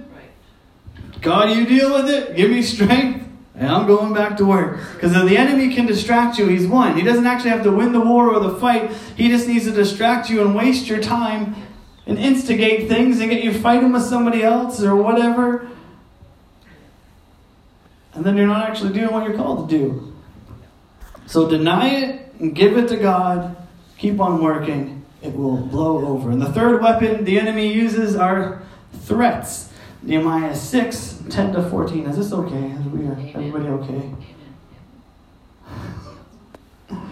God, 1.21 1.51
you 1.51 1.67
deal 1.67 1.93
with 1.95 2.09
it. 2.09 2.37
Give 2.37 2.51
me 2.51 2.63
strength. 2.63 3.29
And 3.55 3.69
I'm 3.69 3.87
going 3.87 4.15
back 4.15 4.37
to 4.39 4.47
work. 4.47 4.81
Because 4.95 5.15
if 5.15 5.29
the 5.29 5.37
enemy 5.37 5.75
can 5.75 5.87
distract 5.87 6.39
you, 6.39 6.47
he's 6.47 6.67
won. 6.67 6.97
He 6.97 7.03
doesn't 7.03 7.27
actually 7.27 7.51
have 7.51 7.63
to 7.65 7.71
win 7.71 7.93
the 7.93 8.01
war 8.01 8.33
or 8.33 8.41
the 8.41 8.57
fight. 8.59 8.91
He 9.17 9.29
just 9.29 9.47
needs 9.47 9.67
to 9.67 9.73
distract 9.73 10.31
you 10.31 10.41
and 10.41 10.55
waste 10.55 10.89
your 10.89 11.01
time 11.01 11.55
and 12.07 12.19
instigate 12.19 12.89
things 12.89 13.21
and 13.21 13.31
get 13.31 13.45
you 13.45 13.53
fighting 13.53 13.93
with 13.93 14.03
somebody 14.03 14.43
else 14.43 14.83
or 14.83 14.97
whatever. 14.97 15.69
And 18.15 18.25
then 18.25 18.37
you're 18.37 18.47
not 18.47 18.69
actually 18.69 18.93
doing 18.93 19.11
what 19.11 19.27
you're 19.27 19.37
called 19.37 19.69
to 19.69 19.79
do. 19.79 20.13
So 21.27 21.49
deny 21.49 21.89
it 21.89 22.35
and 22.39 22.55
give 22.55 22.77
it 22.77 22.89
to 22.89 22.97
God. 22.97 23.57
Keep 23.99 24.21
on 24.21 24.43
working. 24.43 25.05
It 25.23 25.35
will 25.35 25.57
blow 25.57 26.05
over. 26.07 26.31
And 26.31 26.43
the 26.43 26.53
third 26.53 26.83
weapon 26.83 27.25
the 27.25 27.39
enemy 27.39 27.73
uses 27.73 28.17
are 28.17 28.63
threats. 28.93 29.73
Nehemiah 30.03 30.55
6, 30.55 31.23
10 31.31 31.53
to 31.55 31.71
14. 31.71 32.07
Is 32.07 32.17
this 32.17 32.33
okay? 32.33 32.71
Is 32.71 32.87
we 32.87 33.07
uh, 33.07 33.11
are, 33.11 33.19
everybody 33.35 33.67
okay? 33.69 34.15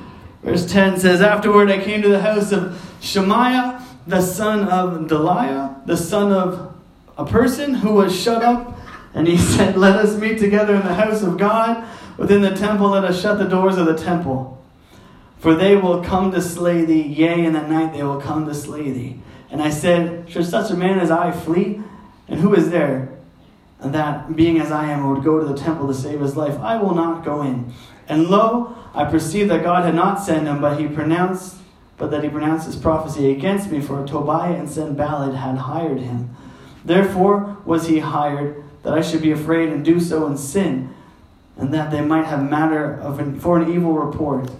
Verse 0.42 0.70
10 0.70 0.98
says, 0.98 1.22
Afterward 1.22 1.70
I 1.70 1.78
came 1.82 2.02
to 2.02 2.08
the 2.08 2.20
house 2.20 2.50
of 2.50 2.80
Shemaiah, 3.00 3.86
the 4.06 4.20
son 4.20 4.68
of 4.68 5.08
Delaiah, 5.08 5.86
the 5.86 5.96
son 5.96 6.32
of 6.32 6.74
a 7.16 7.24
person 7.24 7.74
who 7.74 7.92
was 7.94 8.18
shut 8.18 8.42
up. 8.42 8.79
And 9.14 9.26
he 9.26 9.36
said, 9.56 9.76
Let 9.76 9.96
us 9.96 10.16
meet 10.16 10.38
together 10.38 10.74
in 10.74 10.82
the 10.82 10.94
house 10.94 11.22
of 11.22 11.38
God. 11.38 11.86
Within 12.16 12.42
the 12.42 12.54
temple, 12.54 12.90
let 12.90 13.04
us 13.04 13.20
shut 13.20 13.38
the 13.38 13.44
doors 13.44 13.76
of 13.76 13.86
the 13.86 13.96
temple. 13.96 14.62
For 15.38 15.54
they 15.54 15.74
will 15.74 16.04
come 16.04 16.32
to 16.32 16.42
slay 16.42 16.84
thee, 16.84 17.02
yea, 17.02 17.44
in 17.44 17.54
the 17.54 17.62
night 17.62 17.94
they 17.94 18.02
will 18.02 18.20
come 18.20 18.46
to 18.46 18.54
slay 18.54 18.90
thee. 18.90 19.20
And 19.50 19.62
I 19.62 19.70
said, 19.70 20.30
Should 20.30 20.46
such 20.46 20.70
a 20.70 20.76
man 20.76 21.00
as 21.00 21.10
I 21.10 21.32
flee? 21.32 21.80
And 22.28 22.40
who 22.40 22.54
is 22.54 22.70
there 22.70 23.08
that, 23.80 24.36
being 24.36 24.60
as 24.60 24.70
I 24.70 24.90
am, 24.90 25.08
would 25.10 25.24
go 25.24 25.40
to 25.40 25.46
the 25.46 25.58
temple 25.58 25.88
to 25.88 25.94
save 25.94 26.20
his 26.20 26.36
life? 26.36 26.58
I 26.58 26.76
will 26.76 26.94
not 26.94 27.24
go 27.24 27.42
in. 27.42 27.72
And 28.06 28.28
lo, 28.28 28.76
I 28.94 29.04
perceived 29.04 29.50
that 29.50 29.62
God 29.62 29.84
had 29.84 29.94
not 29.94 30.22
sent 30.22 30.46
him, 30.46 30.60
but 30.60 30.78
he 30.78 30.86
pronounced, 30.86 31.56
but 31.96 32.10
that 32.10 32.22
he 32.22 32.28
pronounced 32.28 32.66
his 32.66 32.76
prophecy 32.76 33.30
against 33.30 33.70
me, 33.70 33.80
for 33.80 34.06
Tobiah 34.06 34.54
and 34.54 34.68
Sanballat 34.68 35.34
had 35.34 35.56
hired 35.56 36.00
him. 36.00 36.36
Therefore 36.84 37.58
was 37.64 37.86
he 37.86 38.00
hired, 38.00 38.62
that 38.82 38.94
I 38.94 39.00
should 39.00 39.22
be 39.22 39.32
afraid 39.32 39.68
and 39.68 39.84
do 39.84 40.00
so 40.00 40.26
in 40.26 40.36
sin, 40.36 40.94
and 41.56 41.72
that 41.74 41.90
they 41.90 42.00
might 42.00 42.26
have 42.26 42.48
matter 42.48 42.94
of 42.94 43.18
an, 43.18 43.38
for 43.38 43.60
an 43.60 43.72
evil 43.72 43.92
report, 43.92 44.50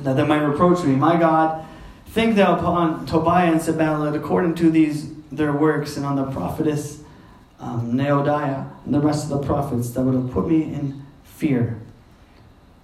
that 0.00 0.14
they 0.14 0.26
might 0.26 0.42
reproach 0.42 0.84
me. 0.84 0.94
My 0.96 1.18
God, 1.18 1.64
think 2.06 2.36
thou 2.36 2.56
upon 2.56 3.06
Tobiah 3.06 3.52
and 3.52 3.60
Sanballat 3.60 4.14
according 4.14 4.54
to 4.56 4.70
these 4.70 5.12
their 5.32 5.52
works 5.52 5.96
and 5.96 6.06
on 6.06 6.16
the 6.16 6.30
prophetess 6.30 7.00
um, 7.58 7.92
Noadiah 7.92 8.70
and 8.84 8.94
the 8.94 9.00
rest 9.00 9.24
of 9.24 9.40
the 9.40 9.46
prophets 9.46 9.90
that 9.90 10.02
would 10.02 10.14
have 10.14 10.30
put 10.30 10.48
me 10.48 10.62
in 10.62 11.04
fear. 11.24 11.80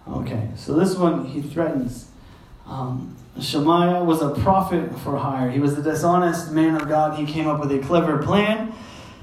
Okay, 0.08 0.48
so 0.56 0.74
this 0.74 0.96
one 0.96 1.26
he 1.26 1.42
threatens. 1.42 2.08
Um, 2.66 3.16
Shemaiah 3.40 4.02
was 4.04 4.22
a 4.22 4.30
prophet 4.30 4.98
for 5.00 5.16
hire. 5.16 5.50
He 5.50 5.60
was 5.60 5.78
a 5.78 5.82
dishonest 5.82 6.52
man 6.52 6.80
of 6.80 6.88
God. 6.88 7.18
He 7.18 7.30
came 7.30 7.46
up 7.46 7.60
with 7.60 7.70
a 7.72 7.78
clever 7.78 8.22
plan. 8.22 8.72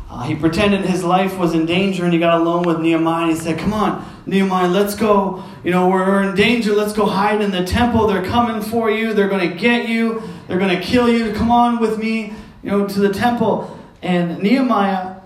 Uh, 0.09 0.23
he 0.23 0.35
pretended 0.35 0.85
his 0.85 1.03
life 1.03 1.37
was 1.37 1.53
in 1.53 1.65
danger 1.65 2.05
and 2.05 2.13
he 2.13 2.19
got 2.19 2.39
alone 2.39 2.63
with 2.63 2.79
Nehemiah 2.79 3.23
and 3.23 3.31
he 3.31 3.37
said, 3.37 3.59
Come 3.59 3.73
on, 3.73 4.05
Nehemiah, 4.25 4.69
let's 4.69 4.95
go. 4.95 5.43
You 5.63 5.71
know, 5.71 5.89
we're 5.89 6.23
in 6.23 6.35
danger. 6.35 6.73
Let's 6.73 6.93
go 6.93 7.05
hide 7.05 7.41
in 7.41 7.51
the 7.51 7.65
temple. 7.65 8.07
They're 8.07 8.25
coming 8.25 8.61
for 8.61 8.89
you. 8.89 9.13
They're 9.13 9.27
going 9.27 9.49
to 9.49 9.55
get 9.55 9.89
you. 9.89 10.23
They're 10.47 10.59
going 10.59 10.75
to 10.75 10.81
kill 10.81 11.09
you. 11.09 11.33
Come 11.33 11.51
on 11.51 11.79
with 11.79 11.97
me 11.97 12.33
you 12.63 12.71
know, 12.71 12.87
to 12.87 12.99
the 12.99 13.13
temple. 13.13 13.77
And 14.01 14.39
Nehemiah 14.39 15.17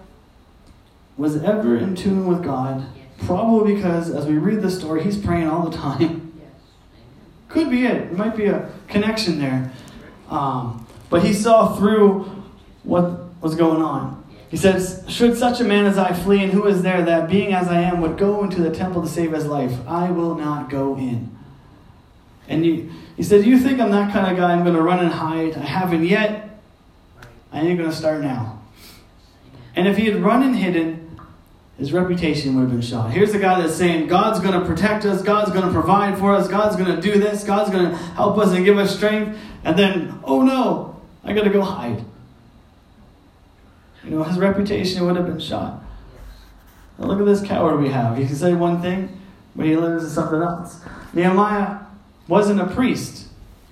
was 1.17 1.37
ever 1.43 1.77
in 1.77 1.95
tune 1.95 2.27
with 2.27 2.43
God, 2.43 2.85
probably 3.25 3.75
because 3.75 4.09
as 4.09 4.25
we 4.25 4.37
read 4.37 4.61
the 4.61 4.71
story, 4.71 5.03
he's 5.03 5.17
praying 5.17 5.47
all 5.47 5.69
the 5.69 5.75
time. 5.75 6.31
Could 7.47 7.69
be 7.69 7.85
it. 7.85 7.97
It 7.97 8.17
might 8.17 8.35
be 8.35 8.45
a 8.45 8.69
connection 8.87 9.39
there. 9.39 9.71
Um, 10.29 10.87
but 11.09 11.23
he 11.23 11.33
saw 11.33 11.75
through 11.75 12.23
what 12.83 13.41
was 13.41 13.55
going 13.55 13.81
on. 13.81 14.20
He 14.51 14.57
says, 14.57 15.05
Should 15.07 15.37
such 15.37 15.61
a 15.61 15.63
man 15.63 15.85
as 15.85 15.97
I 15.97 16.11
flee, 16.11 16.43
and 16.43 16.51
who 16.51 16.67
is 16.67 16.83
there 16.83 17.01
that, 17.03 17.29
being 17.29 17.53
as 17.53 17.69
I 17.69 17.81
am, 17.81 18.01
would 18.01 18.17
go 18.17 18.43
into 18.43 18.61
the 18.61 18.69
temple 18.69 19.01
to 19.01 19.07
save 19.07 19.31
his 19.31 19.45
life? 19.45 19.73
I 19.87 20.11
will 20.11 20.35
not 20.35 20.69
go 20.69 20.97
in. 20.97 21.33
And 22.49 22.65
he, 22.65 22.89
he 23.15 23.23
said, 23.23 23.45
You 23.45 23.57
think 23.57 23.79
I'm 23.79 23.91
that 23.91 24.11
kind 24.11 24.29
of 24.29 24.37
guy? 24.37 24.51
I'm 24.51 24.63
going 24.63 24.75
to 24.75 24.81
run 24.81 24.99
and 24.99 25.13
hide. 25.13 25.55
I 25.55 25.61
haven't 25.61 26.05
yet. 26.05 26.59
I 27.53 27.61
ain't 27.61 27.77
going 27.77 27.89
to 27.89 27.95
start 27.95 28.21
now. 28.21 28.61
And 29.73 29.87
if 29.87 29.95
he 29.95 30.07
had 30.07 30.21
run 30.21 30.43
and 30.43 30.53
hidden, 30.53 31.17
his 31.77 31.93
reputation 31.93 32.55
would 32.55 32.63
have 32.63 32.71
been 32.71 32.81
shot. 32.81 33.11
Here's 33.11 33.33
a 33.33 33.39
guy 33.39 33.61
that's 33.61 33.75
saying, 33.75 34.07
God's 34.07 34.41
going 34.41 34.59
to 34.59 34.65
protect 34.65 35.05
us, 35.05 35.21
God's 35.21 35.51
going 35.51 35.65
to 35.65 35.71
provide 35.71 36.17
for 36.17 36.35
us, 36.35 36.49
God's 36.49 36.75
going 36.75 36.93
to 36.93 37.01
do 37.01 37.17
this, 37.19 37.45
God's 37.45 37.71
going 37.71 37.89
to 37.89 37.95
help 37.95 38.37
us 38.37 38.51
and 38.51 38.65
give 38.65 38.77
us 38.77 38.93
strength. 38.95 39.39
And 39.63 39.79
then, 39.79 40.19
oh 40.25 40.41
no, 40.41 41.01
I 41.23 41.31
got 41.31 41.45
to 41.45 41.49
go 41.49 41.61
hide. 41.61 42.03
You 44.03 44.11
know, 44.11 44.23
his 44.23 44.39
reputation 44.39 45.05
would 45.05 45.15
have 45.15 45.27
been 45.27 45.39
shot. 45.39 45.83
Now 46.97 47.05
look 47.05 47.19
at 47.19 47.25
this 47.25 47.41
coward 47.41 47.79
we 47.79 47.89
have. 47.89 48.17
He 48.17 48.25
can 48.25 48.35
say 48.35 48.53
one 48.53 48.81
thing, 48.81 49.19
but 49.55 49.65
he 49.65 49.75
lives 49.75 50.03
in 50.03 50.09
something 50.09 50.41
else. 50.41 50.81
Nehemiah 51.13 51.79
wasn't 52.27 52.61
a 52.61 52.67
priest. 52.67 53.27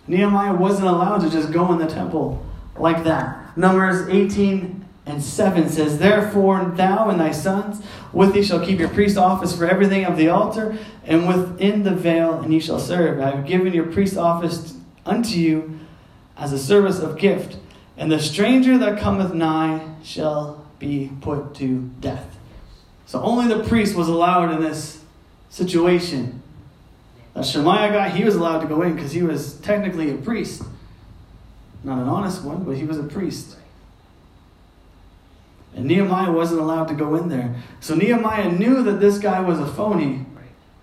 Nehemiah 0.08 0.56
wasn't 0.56 0.88
allowed 0.88 1.20
to 1.20 1.30
just 1.30 1.52
go 1.52 1.72
in 1.72 1.80
the 1.80 1.88
temple 1.88 2.46
like 2.78 3.04
that. 3.04 3.58
Numbers 3.58 4.08
18 4.10 4.86
and 5.06 5.24
7 5.24 5.70
says, 5.70 5.98
Therefore 5.98 6.72
thou 6.76 7.10
and 7.10 7.20
thy 7.20 7.32
sons 7.32 7.84
with 8.14 8.34
thee 8.34 8.44
shall 8.44 8.64
keep 8.64 8.80
your 8.80 8.90
priest 8.90 9.18
office 9.18 9.56
for 9.56 9.68
everything 9.68 10.06
of 10.06 10.18
the 10.18 10.30
altar, 10.30 10.78
and 11.06 11.28
within 11.28 11.84
the 11.84 11.94
veil, 11.94 12.40
and 12.40 12.54
ye 12.54 12.60
shall 12.60 12.80
serve. 12.80 13.20
I 13.20 13.32
have 13.32 13.46
given 13.46 13.74
your 13.74 13.86
priest 13.86 14.18
office 14.18 14.76
unto 15.06 15.38
you 15.38 15.80
as 16.38 16.54
a 16.54 16.60
service 16.60 17.00
of 17.00 17.18
gift. 17.18 17.58
And 18.00 18.10
the 18.10 18.20
stranger 18.20 18.78
that 18.78 18.98
cometh 18.98 19.34
nigh 19.34 19.86
shall 20.04 20.66
be 20.80 21.12
put 21.20 21.54
to 21.56 21.92
death. 22.00 22.38
So 23.06 23.22
only 23.22 23.54
the 23.54 23.66
priest 23.66 23.94
was 23.94 24.08
allowed 24.08 24.54
in 24.54 24.62
this 24.62 25.04
situation. 25.50 26.42
That 27.34 27.46
Shemaiah 27.46 27.92
guy, 27.92 28.10
he 28.10 28.24
was 28.24 28.36
allowed 28.36 28.62
to 28.62 28.68
go 28.68 28.82
in 28.84 28.96
because 28.96 29.12
he 29.12 29.22
was 29.22 29.56
technically 29.60 30.10
a 30.12 30.16
priest. 30.16 30.64
Not 31.84 32.00
an 32.00 32.08
honest 32.08 32.42
one, 32.42 32.64
but 32.64 32.78
he 32.78 32.86
was 32.86 32.98
a 32.98 33.04
priest. 33.04 33.58
And 35.76 35.86
Nehemiah 35.86 36.32
wasn't 36.32 36.62
allowed 36.62 36.88
to 36.88 36.94
go 36.94 37.16
in 37.16 37.28
there. 37.28 37.54
So 37.82 37.96
Nehemiah 37.96 38.50
knew 38.50 38.82
that 38.84 39.02
this 39.02 39.18
guy 39.18 39.42
was 39.42 39.60
a 39.60 39.68
phony. 39.68 40.26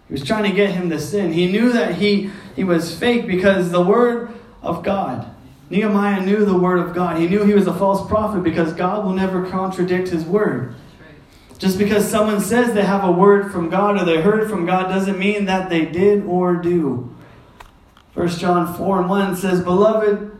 He 0.08 0.12
was 0.12 0.22
trying 0.22 0.50
to 0.50 0.54
get 0.54 0.70
him 0.70 0.90
to 0.90 1.00
sin. 1.00 1.32
He 1.32 1.50
knew 1.50 1.72
that 1.72 1.94
he, 1.94 2.30
he 2.54 2.62
was 2.62 2.96
fake 2.96 3.26
because 3.26 3.70
the 3.70 3.80
word 3.80 4.32
of 4.62 4.82
God. 4.82 5.32
Nehemiah 5.68 6.24
knew 6.24 6.44
the 6.44 6.56
word 6.56 6.78
of 6.78 6.94
God. 6.94 7.18
He 7.18 7.26
knew 7.28 7.44
he 7.44 7.54
was 7.54 7.66
a 7.66 7.74
false 7.74 8.06
prophet 8.08 8.42
because 8.42 8.72
God 8.72 9.04
will 9.04 9.12
never 9.12 9.48
contradict 9.48 10.08
his 10.08 10.24
word. 10.24 10.74
Just 11.58 11.78
because 11.78 12.08
someone 12.08 12.40
says 12.40 12.74
they 12.74 12.84
have 12.84 13.02
a 13.02 13.10
word 13.10 13.50
from 13.50 13.70
God 13.70 14.00
or 14.00 14.04
they 14.04 14.20
heard 14.20 14.48
from 14.48 14.66
God 14.66 14.88
doesn't 14.88 15.18
mean 15.18 15.46
that 15.46 15.70
they 15.70 15.86
did 15.86 16.24
or 16.24 16.54
do. 16.54 17.14
1 18.14 18.28
John 18.28 18.76
4 18.76 19.00
and 19.00 19.10
1 19.10 19.36
says, 19.36 19.62
Beloved, 19.62 20.36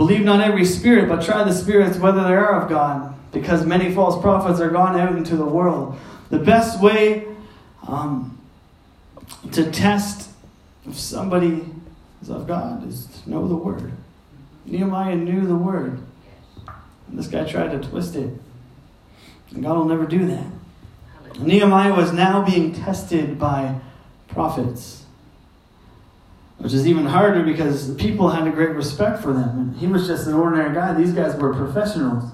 Believe 0.00 0.22
not 0.22 0.40
every 0.40 0.64
spirit, 0.64 1.10
but 1.10 1.22
try 1.22 1.44
the 1.44 1.52
spirits 1.52 1.98
whether 1.98 2.22
they 2.22 2.32
are 2.32 2.62
of 2.62 2.70
God, 2.70 3.14
because 3.32 3.66
many 3.66 3.94
false 3.94 4.18
prophets 4.18 4.58
are 4.58 4.70
gone 4.70 4.98
out 4.98 5.14
into 5.14 5.36
the 5.36 5.44
world. 5.44 5.94
The 6.30 6.38
best 6.38 6.80
way 6.80 7.26
um, 7.86 8.38
to 9.52 9.70
test 9.70 10.30
if 10.86 10.98
somebody 10.98 11.66
is 12.22 12.30
of 12.30 12.46
God 12.46 12.86
is 12.86 13.06
to 13.06 13.30
know 13.30 13.48
the 13.48 13.56
Word. 13.56 13.92
Nehemiah 14.66 15.16
knew 15.16 15.46
the 15.46 15.56
Word. 15.56 16.00
And 17.08 17.18
this 17.18 17.26
guy 17.26 17.44
tried 17.44 17.70
to 17.70 17.88
twist 17.88 18.14
it. 18.14 18.30
And 19.50 19.62
God 19.62 19.76
will 19.76 19.86
never 19.86 20.06
do 20.06 20.26
that. 20.26 20.46
Nehemiah 21.38 21.94
was 21.94 22.12
now 22.12 22.44
being 22.44 22.74
tested 22.74 23.38
by 23.38 23.80
prophets 24.28 25.00
which 26.60 26.74
is 26.74 26.86
even 26.86 27.06
harder 27.06 27.42
because 27.42 27.88
the 27.88 27.94
people 27.94 28.28
had 28.28 28.46
a 28.46 28.50
great 28.50 28.76
respect 28.76 29.22
for 29.22 29.32
them. 29.32 29.58
And 29.58 29.76
he 29.76 29.86
was 29.86 30.06
just 30.06 30.26
an 30.26 30.34
ordinary 30.34 30.74
guy. 30.74 30.92
These 30.92 31.12
guys 31.12 31.34
were 31.36 31.54
professionals. 31.54 32.30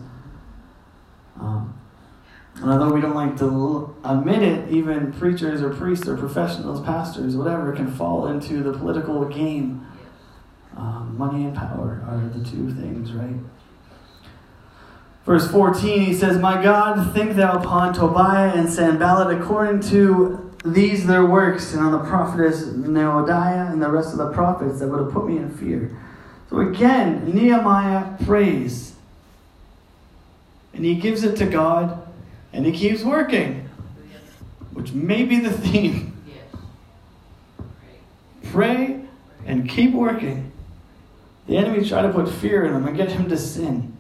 And 2.63 2.71
although 2.71 2.93
we 2.93 3.01
don't 3.01 3.15
like 3.15 3.37
to 3.39 3.95
admit 4.05 4.43
it, 4.43 4.71
even 4.71 5.13
preachers 5.13 5.63
or 5.63 5.71
priests 5.71 6.09
or 6.09 6.17
professionals, 6.17 6.81
pastors, 6.85 7.37
whatever, 7.37 7.73
can 7.73 7.91
fall 7.93 8.29
into 8.29 8.63
the 8.63 8.73
political 8.73 9.25
game. 9.27 9.87
Um, 10.77 11.17
money 11.19 11.45
and 11.45 11.55
power 11.55 12.03
are 12.07 12.39
the 12.39 12.45
two 12.45 12.73
things, 12.75 13.13
right? 13.13 13.37
Verse 15.27 15.51
14, 15.51 16.03
he 16.03 16.15
says, 16.15 16.39
My 16.39 16.63
God, 16.63 17.13
think 17.13 17.37
thou 17.37 17.59
upon 17.59 17.93
Tobiah 17.93 18.53
and 18.55 18.71
Sanballat 18.71 19.39
according 19.39 19.81
to 19.91 20.55
these 20.65 21.07
their 21.07 21.25
works, 21.25 21.75
and 21.75 21.83
on 21.83 21.93
the 21.93 21.99
prophetess 21.99 22.65
Noadiah 22.65 23.71
and 23.71 23.83
the 23.83 23.91
rest 23.91 24.13
of 24.13 24.19
the 24.19 24.33
prophets 24.33 24.81
that 24.81 24.89
would 24.89 25.01
have 25.01 25.13
put 25.13 25.27
me 25.27 25.37
in 25.37 25.51
fear. 25.51 25.97
So 26.51 26.61
again, 26.61 27.35
Nehemiah 27.35 28.17
prays. 28.25 28.95
And 30.73 30.85
he 30.85 30.95
gives 30.97 31.25
it 31.25 31.37
to 31.37 31.47
God, 31.47 32.06
and 32.53 32.65
he 32.67 32.73
keeps 32.73 33.03
working, 33.03 33.69
which 34.73 34.93
may 34.93 35.25
be 35.25 35.41
the 35.41 35.51
theme. 35.51 36.13
Pray 38.45 39.03
and 39.45 39.69
keep 39.69 39.93
working. 39.93 40.53
The 41.47 41.57
enemy 41.57 41.87
tried 41.87 42.03
to 42.03 42.13
put 42.13 42.29
fear 42.29 42.65
in 42.65 42.75
him 42.75 42.87
and 42.87 42.97
get 42.97 43.13
him 43.13 43.29
to 43.29 43.37
sin. 43.37 43.97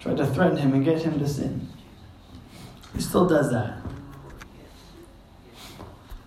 Tried 0.00 0.18
to 0.18 0.26
threaten 0.26 0.58
him 0.58 0.74
and 0.74 0.84
get 0.84 1.02
him 1.02 1.18
to 1.18 1.28
sin. 1.28 1.68
He 2.94 3.00
still 3.00 3.26
does 3.26 3.50
that. 3.50 3.78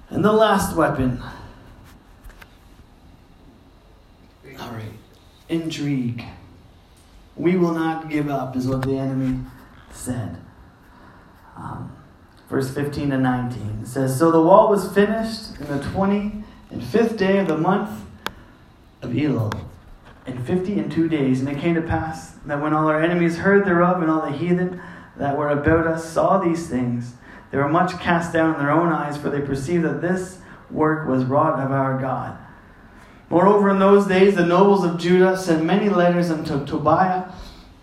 And 0.10 0.24
the 0.24 0.32
last 0.32 0.76
weapon. 0.76 1.22
All 4.60 4.72
right. 4.72 4.86
Intrigue. 5.50 6.24
We 7.36 7.56
will 7.56 7.74
not 7.74 8.10
give 8.10 8.30
up, 8.30 8.56
is 8.56 8.68
what 8.68 8.82
the 8.82 8.98
enemy 8.98 9.42
said. 9.92 10.38
Um, 11.58 11.91
verse 12.49 12.74
15 12.74 13.10
to 13.10 13.18
19 13.18 13.86
says 13.86 14.18
So 14.18 14.32
the 14.32 14.41
wall 14.41 14.70
was 14.70 14.93
finished 14.93 15.60
in 15.60 15.68
the 15.68 15.84
20 15.91 16.43
and 16.70 16.84
fifth 16.84 17.18
day 17.18 17.39
of 17.39 17.47
the 17.47 17.58
month 17.58 18.03
of 19.01 19.12
Elul, 19.12 19.53
in 20.26 20.43
fifty 20.43 20.78
and 20.80 20.91
two 20.91 21.08
days. 21.08 21.39
And 21.39 21.49
it 21.49 21.60
came 21.60 21.76
to 21.76 21.82
pass 21.82 22.32
that 22.45 22.62
when 22.62 22.74
all 22.74 22.88
our 22.88 23.01
enemies 23.01 23.38
heard 23.38 23.66
thereof, 23.66 24.01
and 24.01 24.12
all 24.12 24.22
the 24.22 24.38
heathen 24.38 24.82
that 25.16 25.38
were 25.38 25.49
about 25.49 25.88
us 25.88 26.12
saw 26.12 26.38
these 26.38 26.70
things, 26.70 27.14
they 27.51 27.58
were 27.58 27.70
much 27.70 27.93
cast 27.99 28.34
down 28.34 28.53
in 28.53 28.60
their 28.60 28.72
own 28.72 28.91
eyes, 28.91 29.18
for 29.18 29.30
they 29.30 29.41
perceived 29.41 29.86
that 29.86 30.01
this 30.01 30.39
work 30.70 31.08
was 31.08 31.24
wrought 31.24 31.60
of 31.60 31.72
our 31.72 31.99
God. 31.99 32.38
Moreover, 33.30 33.70
in 33.70 33.80
those 33.80 34.08
days, 34.08 34.36
the 34.36 34.45
nobles 34.45 34.84
of 34.84 34.99
Judah 34.99 35.38
sent 35.38 35.64
many 35.64 35.89
letters 35.89 36.30
unto 36.30 36.66
Tobiah, 36.66 37.32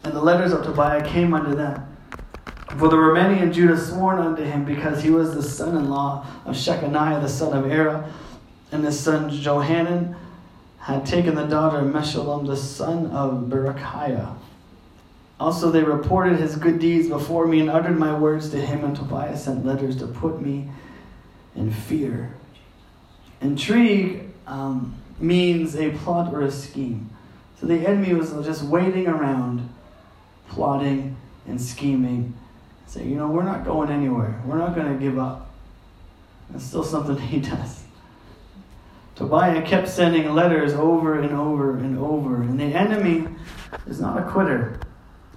and 0.02 0.14
the 0.14 0.22
letters 0.22 0.52
of 0.52 0.64
Tobiah 0.64 1.06
came 1.06 1.32
unto 1.32 1.54
them. 1.54 1.93
For 2.78 3.14
many 3.14 3.40
in 3.40 3.52
Judah 3.52 3.78
sworn 3.78 4.18
unto 4.18 4.42
him, 4.42 4.64
because 4.64 5.02
he 5.02 5.10
was 5.10 5.34
the 5.34 5.42
son 5.42 5.76
in 5.76 5.88
law 5.88 6.26
of 6.44 6.56
Shechaniah, 6.56 7.20
the 7.20 7.28
son 7.28 7.56
of 7.56 7.70
Arah, 7.70 8.10
and 8.72 8.84
his 8.84 8.98
son 8.98 9.30
Johanan 9.30 10.16
had 10.78 11.06
taken 11.06 11.34
the 11.34 11.46
daughter 11.46 11.78
of 11.78 11.86
Meshullam, 11.86 12.46
the 12.46 12.56
son 12.56 13.06
of 13.06 13.44
Berechiah. 13.44 14.36
Also, 15.38 15.70
they 15.70 15.82
reported 15.82 16.38
his 16.38 16.56
good 16.56 16.78
deeds 16.78 17.08
before 17.08 17.46
me 17.46 17.60
and 17.60 17.70
uttered 17.70 17.98
my 17.98 18.16
words 18.16 18.50
to 18.50 18.60
him, 18.60 18.84
and 18.84 18.96
Tobiah 18.96 19.36
sent 19.36 19.64
letters 19.64 19.96
to 19.98 20.06
put 20.06 20.40
me 20.40 20.68
in 21.54 21.72
fear. 21.72 22.34
Intrigue 23.40 24.28
um, 24.46 24.94
means 25.18 25.76
a 25.76 25.90
plot 25.90 26.32
or 26.32 26.42
a 26.42 26.50
scheme. 26.50 27.10
So 27.60 27.66
the 27.66 27.86
enemy 27.86 28.14
was 28.14 28.32
just 28.44 28.62
waiting 28.62 29.06
around, 29.06 29.68
plotting 30.48 31.16
and 31.46 31.60
scheming, 31.60 32.34
saying, 32.94 33.10
you 33.10 33.16
know, 33.16 33.26
we're 33.26 33.42
not 33.42 33.64
going 33.64 33.90
anywhere. 33.90 34.40
We're 34.46 34.58
not 34.58 34.76
going 34.76 34.92
to 34.92 34.98
give 34.98 35.18
up. 35.18 35.52
That's 36.50 36.64
still 36.64 36.84
something 36.84 37.18
he 37.28 37.40
does. 37.40 37.82
Tobiah 39.16 39.62
kept 39.62 39.88
sending 39.88 40.32
letters 40.32 40.72
over 40.72 41.20
and 41.20 41.32
over 41.32 41.76
and 41.76 41.98
over, 41.98 42.42
and 42.42 42.58
the 42.58 42.64
enemy 42.64 43.28
is 43.86 44.00
not 44.00 44.18
a 44.18 44.30
quitter. 44.30 44.80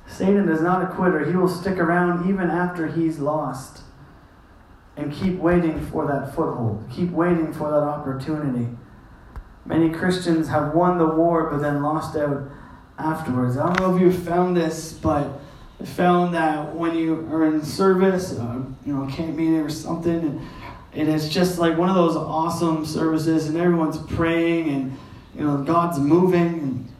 Satan 0.08 0.50
is 0.50 0.62
not 0.62 0.84
a 0.84 0.96
quitter. 0.96 1.26
He 1.26 1.36
will 1.36 1.50
stick 1.50 1.78
around 1.78 2.30
even 2.30 2.50
after 2.50 2.88
he's 2.88 3.20
lost 3.20 3.82
and 4.96 5.14
keep 5.14 5.36
waiting 5.36 5.86
for 5.88 6.08
that 6.08 6.34
foothold, 6.34 6.84
keep 6.92 7.12
waiting 7.12 7.54
for 7.54 7.70
that 7.70 7.84
opportunity. 7.84 8.68
Many 9.66 9.90
Christians 9.90 10.48
have 10.48 10.74
won 10.74 10.98
the 10.98 11.06
war 11.06 11.50
but 11.52 11.62
then 11.62 11.84
lost 11.84 12.16
out 12.16 12.50
afterwards. 12.98 13.58
I 13.58 13.68
don't 13.68 13.80
know 13.80 13.96
if 13.96 14.02
you 14.02 14.12
found 14.12 14.58
this, 14.58 14.94
but 14.94 15.40
found 15.86 16.34
that 16.34 16.76
when 16.76 16.96
you 16.96 17.28
are 17.32 17.46
in 17.46 17.64
service, 17.64 18.34
uh, 18.34 18.62
you 18.86 18.94
know, 18.94 19.06
camp 19.08 19.36
meeting 19.36 19.60
or 19.60 19.70
something, 19.70 20.20
and, 20.20 20.42
and 20.94 21.08
it's 21.08 21.30
just 21.30 21.60
like 21.60 21.78
one 21.78 21.88
of 21.88 21.96
those 21.96 22.16
awesome 22.16 22.86
services, 22.86 23.48
and 23.48 23.58
everyone's 23.58 23.98
praying, 23.98 24.70
and 24.70 24.98
you 25.36 25.44
know, 25.44 25.58
God's 25.64 26.00
moving. 26.00 26.48
And 26.48 26.92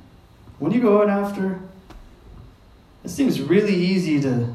when 0.60 0.72
you 0.72 0.80
go 0.80 1.02
out 1.02 1.10
after, 1.10 1.60
it 3.04 3.10
seems 3.10 3.42
really 3.42 3.74
easy 3.74 4.22
to 4.22 4.54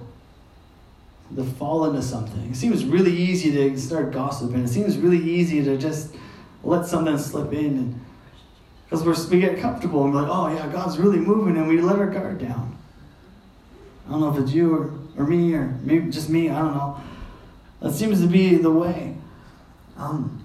to 1.35 1.45
fall 1.45 1.87
into 1.87 2.03
something. 2.03 2.51
It 2.51 2.57
seems 2.57 2.85
really 2.85 3.16
easy 3.16 3.51
to 3.53 3.79
start 3.81 4.12
gossiping. 4.12 4.62
It 4.62 4.68
seems 4.68 4.99
really 4.99 5.18
easy 5.18 5.64
to 5.64 5.79
just 5.79 6.14
let 6.62 6.87
something 6.87 7.18
slip 7.18 7.53
in, 7.53 8.01
because 8.89 9.31
we 9.31 9.41
get 9.41 9.59
comfortable 9.59 10.05
and 10.05 10.14
we're 10.14 10.23
like, 10.23 10.31
oh 10.31 10.49
yeah, 10.55 10.68
God's 10.70 10.99
really 10.99 11.18
moving, 11.18 11.57
and 11.57 11.66
we 11.66 11.81
let 11.81 11.97
our 11.97 12.07
guard 12.07 12.39
down. 12.39 12.79
I 14.07 14.11
don't 14.11 14.21
know 14.21 14.35
if 14.35 14.43
it's 14.43 14.53
you 14.53 14.75
or, 14.75 14.93
or 15.17 15.27
me 15.27 15.55
or 15.55 15.79
maybe 15.83 16.11
just 16.11 16.29
me. 16.29 16.51
I 16.51 16.59
don't 16.59 16.75
know. 16.75 17.01
That 17.81 17.93
seems 17.93 18.21
to 18.21 18.27
be 18.27 18.57
the 18.57 18.71
way. 18.71 19.17
Um, 19.97 20.43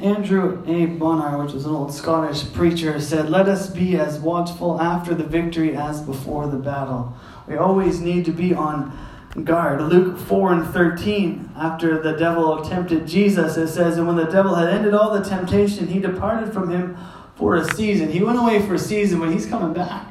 Andrew 0.00 0.62
A. 0.66 0.86
Bonar, 0.86 1.42
which 1.42 1.52
was 1.52 1.64
an 1.64 1.72
old 1.72 1.92
Scottish 1.92 2.52
preacher, 2.52 3.00
said, 3.00 3.30
Let 3.30 3.48
us 3.48 3.70
be 3.70 3.96
as 3.96 4.18
watchful 4.18 4.80
after 4.80 5.14
the 5.14 5.24
victory 5.24 5.74
as 5.76 6.02
before 6.02 6.46
the 6.46 6.58
battle. 6.58 7.16
We 7.46 7.56
always 7.56 8.00
need 8.00 8.24
to 8.26 8.32
be 8.32 8.54
on 8.54 8.96
guard. 9.44 9.80
Luke 9.82 10.18
4 10.18 10.52
and 10.52 10.66
13, 10.72 11.52
after 11.56 12.00
the 12.02 12.12
devil 12.12 12.60
tempted 12.62 13.06
Jesus, 13.06 13.56
it 13.56 13.68
says, 13.68 13.96
And 13.96 14.06
when 14.06 14.16
the 14.16 14.24
devil 14.24 14.54
had 14.54 14.68
ended 14.68 14.94
all 14.94 15.12
the 15.12 15.24
temptation, 15.26 15.88
he 15.88 16.00
departed 16.00 16.52
from 16.52 16.70
him 16.70 16.96
for 17.36 17.56
a 17.56 17.64
season. 17.74 18.10
He 18.10 18.22
went 18.22 18.38
away 18.38 18.64
for 18.66 18.74
a 18.74 18.78
season 18.78 19.20
when 19.20 19.32
he's 19.32 19.46
coming 19.46 19.72
back. 19.72 20.06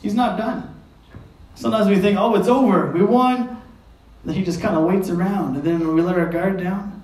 He's 0.00 0.14
not 0.14 0.38
done. 0.38 0.71
Sometimes 1.54 1.88
we 1.88 1.98
think, 1.98 2.18
oh, 2.18 2.34
it's 2.34 2.48
over. 2.48 2.90
We 2.90 3.04
won. 3.04 3.62
Then 4.24 4.34
he 4.34 4.44
just 4.44 4.60
kind 4.60 4.76
of 4.76 4.84
waits 4.84 5.10
around. 5.10 5.56
And 5.56 5.64
then 5.64 5.94
we 5.94 6.02
let 6.02 6.16
our 6.16 6.26
guard 6.26 6.58
down. 6.58 7.02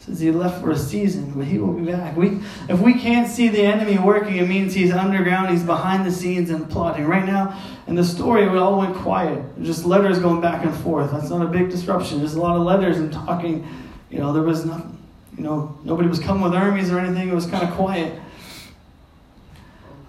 says 0.00 0.20
he 0.20 0.30
left 0.30 0.60
for 0.60 0.70
a 0.72 0.78
season, 0.78 1.32
but 1.32 1.46
he 1.46 1.58
will 1.58 1.72
be 1.72 1.90
back. 1.90 2.16
We, 2.16 2.40
if 2.68 2.80
we 2.80 2.94
can't 2.94 3.28
see 3.28 3.48
the 3.48 3.62
enemy 3.62 3.98
working, 3.98 4.36
it 4.36 4.48
means 4.48 4.74
he's 4.74 4.92
underground, 4.92 5.50
he's 5.50 5.62
behind 5.62 6.04
the 6.04 6.12
scenes 6.12 6.50
and 6.50 6.68
plotting. 6.68 7.06
Right 7.06 7.24
now, 7.24 7.60
in 7.86 7.94
the 7.94 8.04
story, 8.04 8.42
it 8.42 8.48
all 8.48 8.78
went 8.78 8.96
quiet. 8.96 9.42
Just 9.62 9.84
letters 9.84 10.18
going 10.18 10.40
back 10.40 10.64
and 10.64 10.74
forth. 10.74 11.12
That's 11.12 11.30
not 11.30 11.42
a 11.42 11.48
big 11.48 11.70
disruption. 11.70 12.20
Just 12.20 12.36
a 12.36 12.40
lot 12.40 12.56
of 12.56 12.62
letters 12.62 12.98
and 12.98 13.12
talking. 13.12 13.66
You 14.10 14.18
know, 14.18 14.32
there 14.32 14.42
was 14.42 14.64
nothing. 14.64 14.96
You 15.36 15.44
know, 15.44 15.78
nobody 15.84 16.08
was 16.08 16.18
coming 16.18 16.42
with 16.42 16.52
armies 16.52 16.90
or 16.90 16.98
anything. 16.98 17.28
It 17.28 17.34
was 17.34 17.46
kind 17.46 17.66
of 17.66 17.72
quiet. 17.76 18.20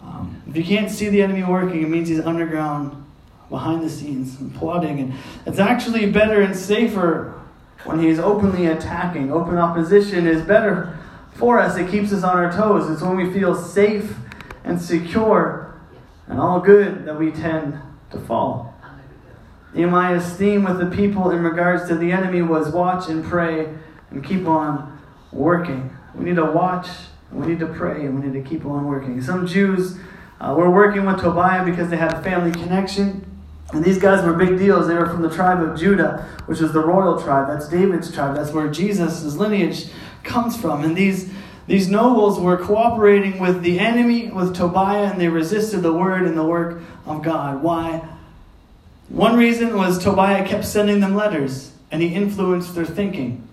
Um, 0.04 0.42
if 0.48 0.58
you 0.58 0.64
can't 0.64 0.90
see 0.90 1.08
the 1.10 1.22
enemy 1.22 1.44
working, 1.44 1.84
it 1.84 1.88
means 1.88 2.10
he's 2.10 2.20
underground, 2.20 3.06
behind 3.50 3.84
the 3.84 3.90
scenes, 3.90 4.40
and 4.40 4.54
plotting. 4.56 5.00
And 5.00 5.14
it's 5.46 5.60
actually 5.60 6.12
better 6.12 6.42
and 6.42 6.56
safer 6.56 7.34
when 7.84 8.00
he's 8.00 8.20
openly 8.20 8.68
attacking. 8.68 9.32
Open 9.32 9.58
opposition 9.58 10.28
is 10.28 10.42
better 10.42 10.98
for 11.34 11.60
us. 11.60 11.78
It 11.78 11.90
keeps 11.90 12.12
us 12.14 12.24
on 12.24 12.38
our 12.38 12.52
toes. 12.52 12.90
It's 12.90 13.02
when 13.02 13.18
we 13.18 13.32
feel 13.32 13.56
safe 13.56 14.16
and 14.64 14.80
secure 14.80 15.74
and 16.28 16.40
all 16.40 16.60
good 16.60 17.06
that 17.06 17.18
we 17.18 17.32
tend 17.32 17.80
to 18.12 18.20
fall. 18.20 18.76
Nehemiah's 19.74 20.34
theme 20.34 20.64
with 20.64 20.80
the 20.80 20.96
people 20.96 21.32
in 21.32 21.44
regards 21.44 21.88
to 21.90 21.96
the 21.96 22.12
enemy 22.12 22.42
was 22.42 22.70
watch 22.70 23.08
and 23.10 23.24
pray 23.24 23.74
and 24.10 24.24
keep 24.24 24.48
on 24.48 25.00
working. 25.32 25.96
We 26.16 26.26
need 26.26 26.38
to 26.38 26.46
watch, 26.46 26.88
we 27.32 27.46
need 27.46 27.60
to 27.60 27.68
pray, 27.68 28.06
and 28.06 28.20
we 28.20 28.28
need 28.28 28.44
to 28.44 28.50
keep 28.50 28.66
on 28.66 28.86
working. 28.86 29.22
Some 29.22 29.46
Jews 29.46 30.00
uh, 30.42 30.56
were 30.58 30.72
working 30.72 31.06
with 31.06 31.20
Tobiah 31.20 31.64
because 31.64 31.90
they 31.90 31.98
had 31.98 32.14
a 32.14 32.22
family 32.24 32.52
connection. 32.52 33.26
And 33.72 33.84
these 33.84 34.00
guys 34.00 34.26
were 34.26 34.34
big 34.34 34.58
deals. 34.58 34.88
They 34.88 34.96
were 34.96 35.06
from 35.06 35.22
the 35.22 35.30
tribe 35.30 35.62
of 35.62 35.78
Judah, 35.78 36.28
which 36.48 36.60
is 36.60 36.74
the 36.74 36.84
royal 36.84 37.22
tribe. 37.22 37.48
That's 37.48 37.68
David's 37.68 38.12
tribe. 38.12 38.36
That's 38.36 38.52
where 38.52 38.68
Jesus' 38.68 39.36
lineage 39.36 39.90
comes 40.24 40.58
from. 40.58 40.84
And 40.84 40.96
these, 40.96 41.32
these 41.68 41.88
nobles 41.88 42.40
were 42.40 42.58
cooperating 42.58 43.40
with 43.40 43.62
the 43.62 43.80
enemy, 43.80 44.30
with 44.30 44.56
Tobiah, 44.56 45.12
and 45.12 45.22
they 45.22 45.28
resisted 45.28 45.84
the 45.84 45.94
word 45.94 46.24
and 46.24 46.36
the 46.36 46.46
work 46.46 46.82
of 47.06 47.22
God. 47.22 47.62
Why? 47.62 48.08
One 49.10 49.38
reason 49.38 49.76
was 49.76 50.04
Tobiah 50.04 50.48
kept 50.48 50.66
sending 50.66 51.00
them 51.00 51.14
letters, 51.14 51.72
and 51.92 52.02
he 52.02 52.16
influenced 52.16 52.74
their 52.74 52.86
thinking. 52.86 53.48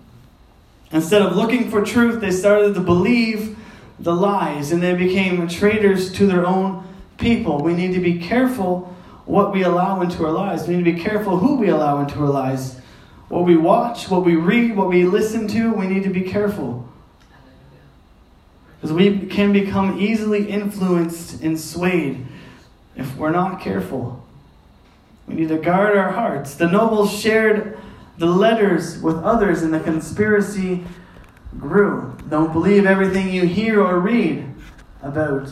Instead 0.91 1.21
of 1.21 1.35
looking 1.35 1.69
for 1.69 1.83
truth, 1.83 2.21
they 2.21 2.31
started 2.31 2.73
to 2.73 2.79
believe 2.79 3.55
the 3.99 4.15
lies, 4.15 4.71
and 4.71 4.81
they 4.81 4.95
became 4.95 5.47
traitors 5.47 6.11
to 6.13 6.25
their 6.25 6.45
own 6.45 6.87
people. 7.17 7.61
We 7.61 7.73
need 7.73 7.93
to 7.93 7.99
be 7.99 8.19
careful 8.19 8.95
what 9.27 9.51
we 9.51 9.63
allow 9.63 10.01
into 10.01 10.25
our 10.25 10.31
lives. 10.31 10.67
We 10.67 10.77
need 10.77 10.85
to 10.85 10.93
be 10.93 10.99
careful 10.99 11.37
who 11.37 11.57
we 11.57 11.67
allow 11.67 11.99
into 11.99 12.19
our 12.19 12.29
lives. 12.29 12.79
What 13.27 13.43
we 13.43 13.57
watch, 13.57 14.09
what 14.09 14.23
we 14.23 14.35
read, 14.35 14.75
what 14.75 14.87
we 14.87 15.03
listen 15.03 15.49
to, 15.49 15.73
we 15.73 15.85
need 15.85 16.03
to 16.03 16.09
be 16.09 16.21
careful. 16.21 16.87
Because 18.75 18.93
we 18.93 19.25
can 19.27 19.51
become 19.51 19.99
easily 19.99 20.49
influenced 20.49 21.41
and 21.41 21.59
swayed 21.59 22.25
if 22.95 23.17
we're 23.17 23.31
not 23.31 23.59
careful. 23.59 24.25
We 25.27 25.35
need 25.35 25.49
to 25.49 25.57
guard 25.57 25.97
our 25.97 26.11
hearts. 26.11 26.55
The 26.55 26.67
nobles 26.67 27.11
shared 27.19 27.77
the 28.17 28.27
letters 28.27 29.01
with 29.01 29.17
others, 29.17 29.61
and 29.61 29.73
the 29.73 29.81
conspiracy 29.81 30.85
grew. 31.59 32.15
Don't 32.29 32.53
believe 32.53 32.85
everything 32.85 33.29
you 33.29 33.45
hear 33.45 33.81
or 33.81 33.99
read 33.99 34.45
about 35.01 35.49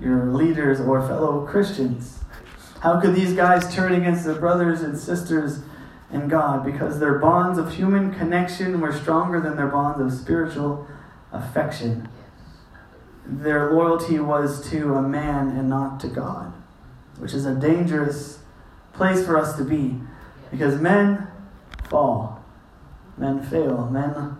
your 0.00 0.32
leaders 0.32 0.80
or 0.80 1.06
fellow 1.06 1.46
Christians. 1.46 2.19
How 2.80 2.98
could 2.98 3.14
these 3.14 3.34
guys 3.34 3.74
turn 3.74 3.92
against 3.92 4.24
their 4.24 4.36
brothers 4.36 4.80
and 4.80 4.98
sisters 4.98 5.60
in 6.10 6.28
God? 6.28 6.64
Because 6.64 6.98
their 6.98 7.18
bonds 7.18 7.58
of 7.58 7.74
human 7.74 8.12
connection 8.12 8.80
were 8.80 8.92
stronger 8.92 9.38
than 9.38 9.56
their 9.56 9.68
bonds 9.68 10.00
of 10.00 10.18
spiritual 10.18 10.86
affection. 11.30 12.08
Their 13.26 13.72
loyalty 13.72 14.18
was 14.18 14.68
to 14.70 14.94
a 14.94 15.02
man 15.02 15.50
and 15.50 15.68
not 15.68 16.00
to 16.00 16.08
God, 16.08 16.54
which 17.18 17.34
is 17.34 17.44
a 17.44 17.54
dangerous 17.54 18.38
place 18.94 19.24
for 19.26 19.36
us 19.36 19.56
to 19.58 19.64
be. 19.64 20.00
Because 20.50 20.80
men 20.80 21.28
fall, 21.90 22.42
men 23.18 23.42
fail, 23.42 23.88
men 23.90 24.36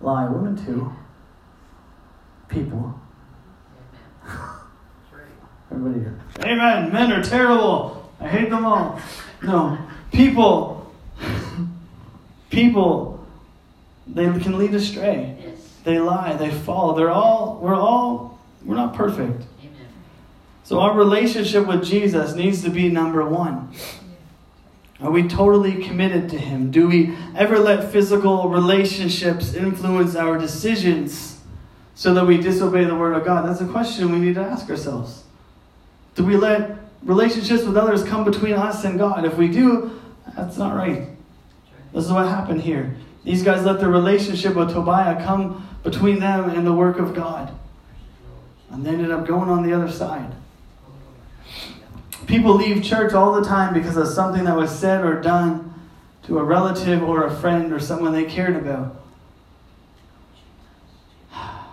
lie, 0.00 0.28
women 0.28 0.62
too, 0.62 0.92
people. 2.48 3.01
Everybody 5.74 6.00
here. 6.00 6.20
Amen. 6.40 6.92
Men 6.92 7.12
are 7.12 7.22
terrible. 7.22 8.10
I 8.20 8.28
hate 8.28 8.50
them 8.50 8.66
all. 8.66 9.00
No. 9.42 9.78
People, 10.12 10.92
people, 12.50 13.26
they 14.06 14.24
can 14.38 14.58
lead 14.58 14.74
astray. 14.74 15.38
Yes. 15.42 15.78
They 15.84 15.98
lie. 15.98 16.34
They 16.34 16.50
fall. 16.50 16.92
They're 16.92 17.10
all, 17.10 17.58
we're 17.62 17.74
all, 17.74 18.38
we're 18.62 18.74
not 18.74 18.92
perfect. 18.94 19.44
Amen. 19.60 19.88
So 20.62 20.80
our 20.80 20.94
relationship 20.94 21.66
with 21.66 21.82
Jesus 21.82 22.34
needs 22.34 22.62
to 22.64 22.70
be 22.70 22.90
number 22.90 23.26
one. 23.26 23.72
Are 25.00 25.10
we 25.10 25.26
totally 25.26 25.82
committed 25.82 26.28
to 26.30 26.38
Him? 26.38 26.70
Do 26.70 26.86
we 26.86 27.16
ever 27.34 27.58
let 27.58 27.90
physical 27.90 28.50
relationships 28.50 29.54
influence 29.54 30.16
our 30.16 30.38
decisions 30.38 31.40
so 31.94 32.12
that 32.12 32.26
we 32.26 32.36
disobey 32.36 32.84
the 32.84 32.94
Word 32.94 33.14
of 33.14 33.24
God? 33.24 33.48
That's 33.48 33.62
a 33.62 33.66
question 33.66 34.12
we 34.12 34.18
need 34.18 34.34
to 34.34 34.42
ask 34.42 34.68
ourselves. 34.68 35.24
Do 36.14 36.24
we 36.24 36.36
let 36.36 36.78
relationships 37.02 37.64
with 37.64 37.76
others 37.76 38.04
come 38.04 38.24
between 38.24 38.54
us 38.54 38.84
and 38.84 38.98
God? 38.98 39.24
If 39.24 39.36
we 39.36 39.48
do, 39.48 40.00
that's 40.36 40.56
not 40.56 40.74
right. 40.74 41.08
This 41.92 42.04
is 42.04 42.12
what 42.12 42.26
happened 42.26 42.62
here. 42.62 42.94
These 43.24 43.42
guys 43.42 43.64
let 43.64 43.78
their 43.78 43.88
relationship 43.88 44.54
with 44.54 44.72
Tobiah 44.72 45.22
come 45.24 45.68
between 45.82 46.18
them 46.18 46.50
and 46.50 46.66
the 46.66 46.72
work 46.72 46.98
of 46.98 47.14
God. 47.14 47.52
And 48.70 48.84
they 48.84 48.90
ended 48.90 49.10
up 49.10 49.26
going 49.26 49.48
on 49.48 49.62
the 49.62 49.72
other 49.72 49.90
side. 49.90 50.34
People 52.26 52.54
leave 52.54 52.82
church 52.82 53.12
all 53.12 53.32
the 53.32 53.46
time 53.46 53.74
because 53.74 53.96
of 53.96 54.08
something 54.08 54.44
that 54.44 54.56
was 54.56 54.76
said 54.76 55.04
or 55.04 55.20
done 55.20 55.74
to 56.24 56.38
a 56.38 56.44
relative 56.44 57.02
or 57.02 57.24
a 57.24 57.34
friend 57.34 57.72
or 57.72 57.80
someone 57.80 58.12
they 58.12 58.24
cared 58.24 58.56
about. 58.56 58.96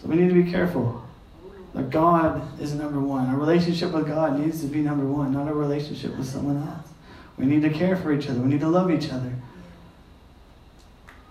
So 0.00 0.06
we 0.06 0.14
need 0.14 0.28
to 0.28 0.44
be 0.44 0.48
careful. 0.48 1.07
That 1.78 1.90
God 1.90 2.60
is 2.60 2.74
number 2.74 2.98
one. 2.98 3.28
Our 3.28 3.36
relationship 3.36 3.92
with 3.92 4.08
God 4.08 4.40
needs 4.40 4.62
to 4.62 4.66
be 4.66 4.80
number 4.80 5.06
one, 5.06 5.32
not 5.32 5.46
a 5.46 5.54
relationship 5.54 6.16
with 6.16 6.26
someone 6.26 6.66
else. 6.66 6.88
We 7.36 7.46
need 7.46 7.62
to 7.62 7.70
care 7.70 7.96
for 7.96 8.12
each 8.12 8.28
other. 8.28 8.40
We 8.40 8.48
need 8.48 8.60
to 8.62 8.68
love 8.68 8.90
each 8.90 9.12
other. 9.12 9.32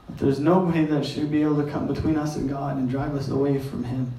But 0.07 0.19
there's 0.19 0.39
nobody 0.39 0.85
that 0.85 1.05
should 1.05 1.29
be 1.29 1.41
able 1.41 1.61
to 1.65 1.69
come 1.69 1.85
between 1.85 2.15
us 2.15 2.37
and 2.37 2.49
God 2.49 2.77
and 2.77 2.89
drive 2.89 3.13
us 3.13 3.27
away 3.27 3.59
from 3.59 3.83
Him. 3.83 4.13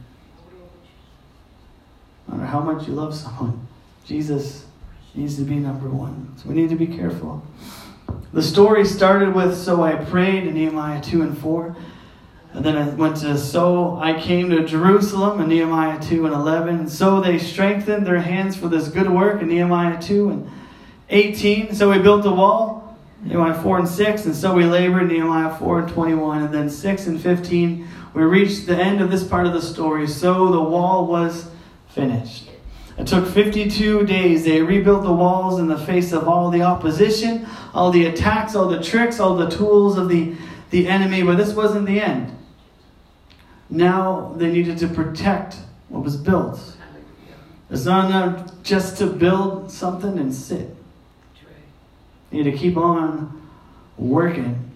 No 2.28 2.34
matter 2.34 2.46
how 2.46 2.60
much 2.60 2.86
you 2.86 2.92
love 2.92 3.14
someone, 3.14 3.66
Jesus 4.04 4.66
needs 5.14 5.36
to 5.36 5.44
be 5.44 5.54
number 5.54 5.88
one. 5.88 6.34
So 6.36 6.50
we 6.50 6.54
need 6.54 6.68
to 6.68 6.76
be 6.76 6.88
careful. 6.88 7.42
The 8.34 8.42
story 8.42 8.84
started 8.84 9.34
with 9.34 9.56
So 9.56 9.82
I 9.82 9.94
prayed 9.94 10.46
in 10.46 10.52
Nehemiah 10.52 11.00
2 11.00 11.22
and 11.22 11.38
4. 11.38 11.74
And 12.54 12.64
then 12.64 12.76
I 12.76 12.88
went 12.88 13.16
to, 13.18 13.36
so 13.36 13.98
I 13.98 14.18
came 14.18 14.50
to 14.50 14.64
Jerusalem 14.64 15.40
in 15.40 15.48
Nehemiah 15.48 16.00
2 16.00 16.26
and 16.26 16.34
11. 16.34 16.78
And 16.80 16.90
so 16.90 17.20
they 17.20 17.38
strengthened 17.38 18.06
their 18.06 18.20
hands 18.20 18.56
for 18.56 18.68
this 18.68 18.88
good 18.88 19.10
work 19.10 19.42
in 19.42 19.48
Nehemiah 19.48 20.00
2 20.00 20.30
and 20.30 20.50
18. 21.10 21.74
So 21.74 21.90
we 21.90 21.98
built 21.98 22.22
the 22.22 22.32
wall, 22.32 22.96
Nehemiah 23.22 23.62
4 23.62 23.80
and 23.80 23.88
6. 23.88 24.24
And 24.24 24.34
so 24.34 24.54
we 24.54 24.64
labored, 24.64 25.08
Nehemiah 25.08 25.56
4 25.56 25.80
and 25.80 25.88
21. 25.90 26.42
And 26.44 26.54
then 26.54 26.70
6 26.70 27.06
and 27.06 27.20
15, 27.20 27.88
we 28.14 28.22
reached 28.22 28.66
the 28.66 28.76
end 28.76 29.00
of 29.02 29.10
this 29.10 29.24
part 29.24 29.46
of 29.46 29.52
the 29.52 29.62
story. 29.62 30.06
So 30.06 30.50
the 30.50 30.62
wall 30.62 31.06
was 31.06 31.50
finished. 31.88 32.48
It 32.96 33.06
took 33.06 33.28
52 33.28 34.06
days. 34.06 34.44
They 34.44 34.60
rebuilt 34.60 35.04
the 35.04 35.12
walls 35.12 35.60
in 35.60 35.68
the 35.68 35.78
face 35.78 36.12
of 36.12 36.26
all 36.26 36.50
the 36.50 36.62
opposition, 36.62 37.46
all 37.72 37.92
the 37.92 38.06
attacks, 38.06 38.56
all 38.56 38.68
the 38.68 38.82
tricks, 38.82 39.20
all 39.20 39.36
the 39.36 39.48
tools 39.48 39.96
of 39.96 40.08
the, 40.08 40.34
the 40.70 40.88
enemy. 40.88 41.22
But 41.22 41.36
this 41.36 41.54
wasn't 41.54 41.86
the 41.86 42.00
end. 42.00 42.36
Now 43.70 44.32
they 44.36 44.50
needed 44.50 44.78
to 44.78 44.88
protect 44.88 45.56
what 45.88 46.02
was 46.02 46.16
built. 46.16 46.60
It's 47.70 47.84
not 47.84 48.06
enough 48.06 48.62
just 48.62 48.96
to 48.98 49.06
build 49.06 49.70
something 49.70 50.18
and 50.18 50.34
sit. 50.34 50.74
You 52.30 52.42
need 52.42 52.50
to 52.50 52.56
keep 52.56 52.76
on 52.76 53.48
working. 53.96 54.70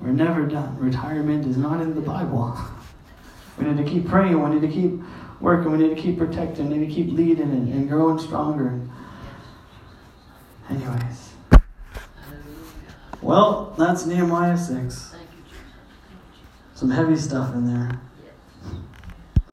We're 0.00 0.12
never 0.12 0.46
done. 0.46 0.78
Retirement 0.78 1.46
is 1.46 1.56
not 1.56 1.80
in 1.80 1.94
the 1.94 2.00
Bible. 2.00 2.58
We 3.56 3.66
need 3.66 3.76
to 3.84 3.88
keep 3.88 4.08
praying. 4.08 4.42
We 4.42 4.50
need 4.50 4.66
to 4.66 4.72
keep 4.72 5.00
working. 5.40 5.70
We 5.70 5.78
need 5.78 5.94
to 5.94 6.02
keep 6.02 6.18
protecting. 6.18 6.70
We 6.70 6.78
need 6.78 6.88
to 6.88 6.92
keep 6.92 7.12
leading 7.12 7.52
and, 7.52 7.72
and 7.72 7.88
growing 7.88 8.18
stronger. 8.18 8.80
Anyways. 10.68 11.34
Well, 13.22 13.72
that's 13.78 14.06
Nehemiah 14.06 14.58
6. 14.58 15.14
Some 16.74 16.90
heavy 16.90 17.16
stuff 17.16 17.54
in 17.54 17.72
there. 17.72 18.00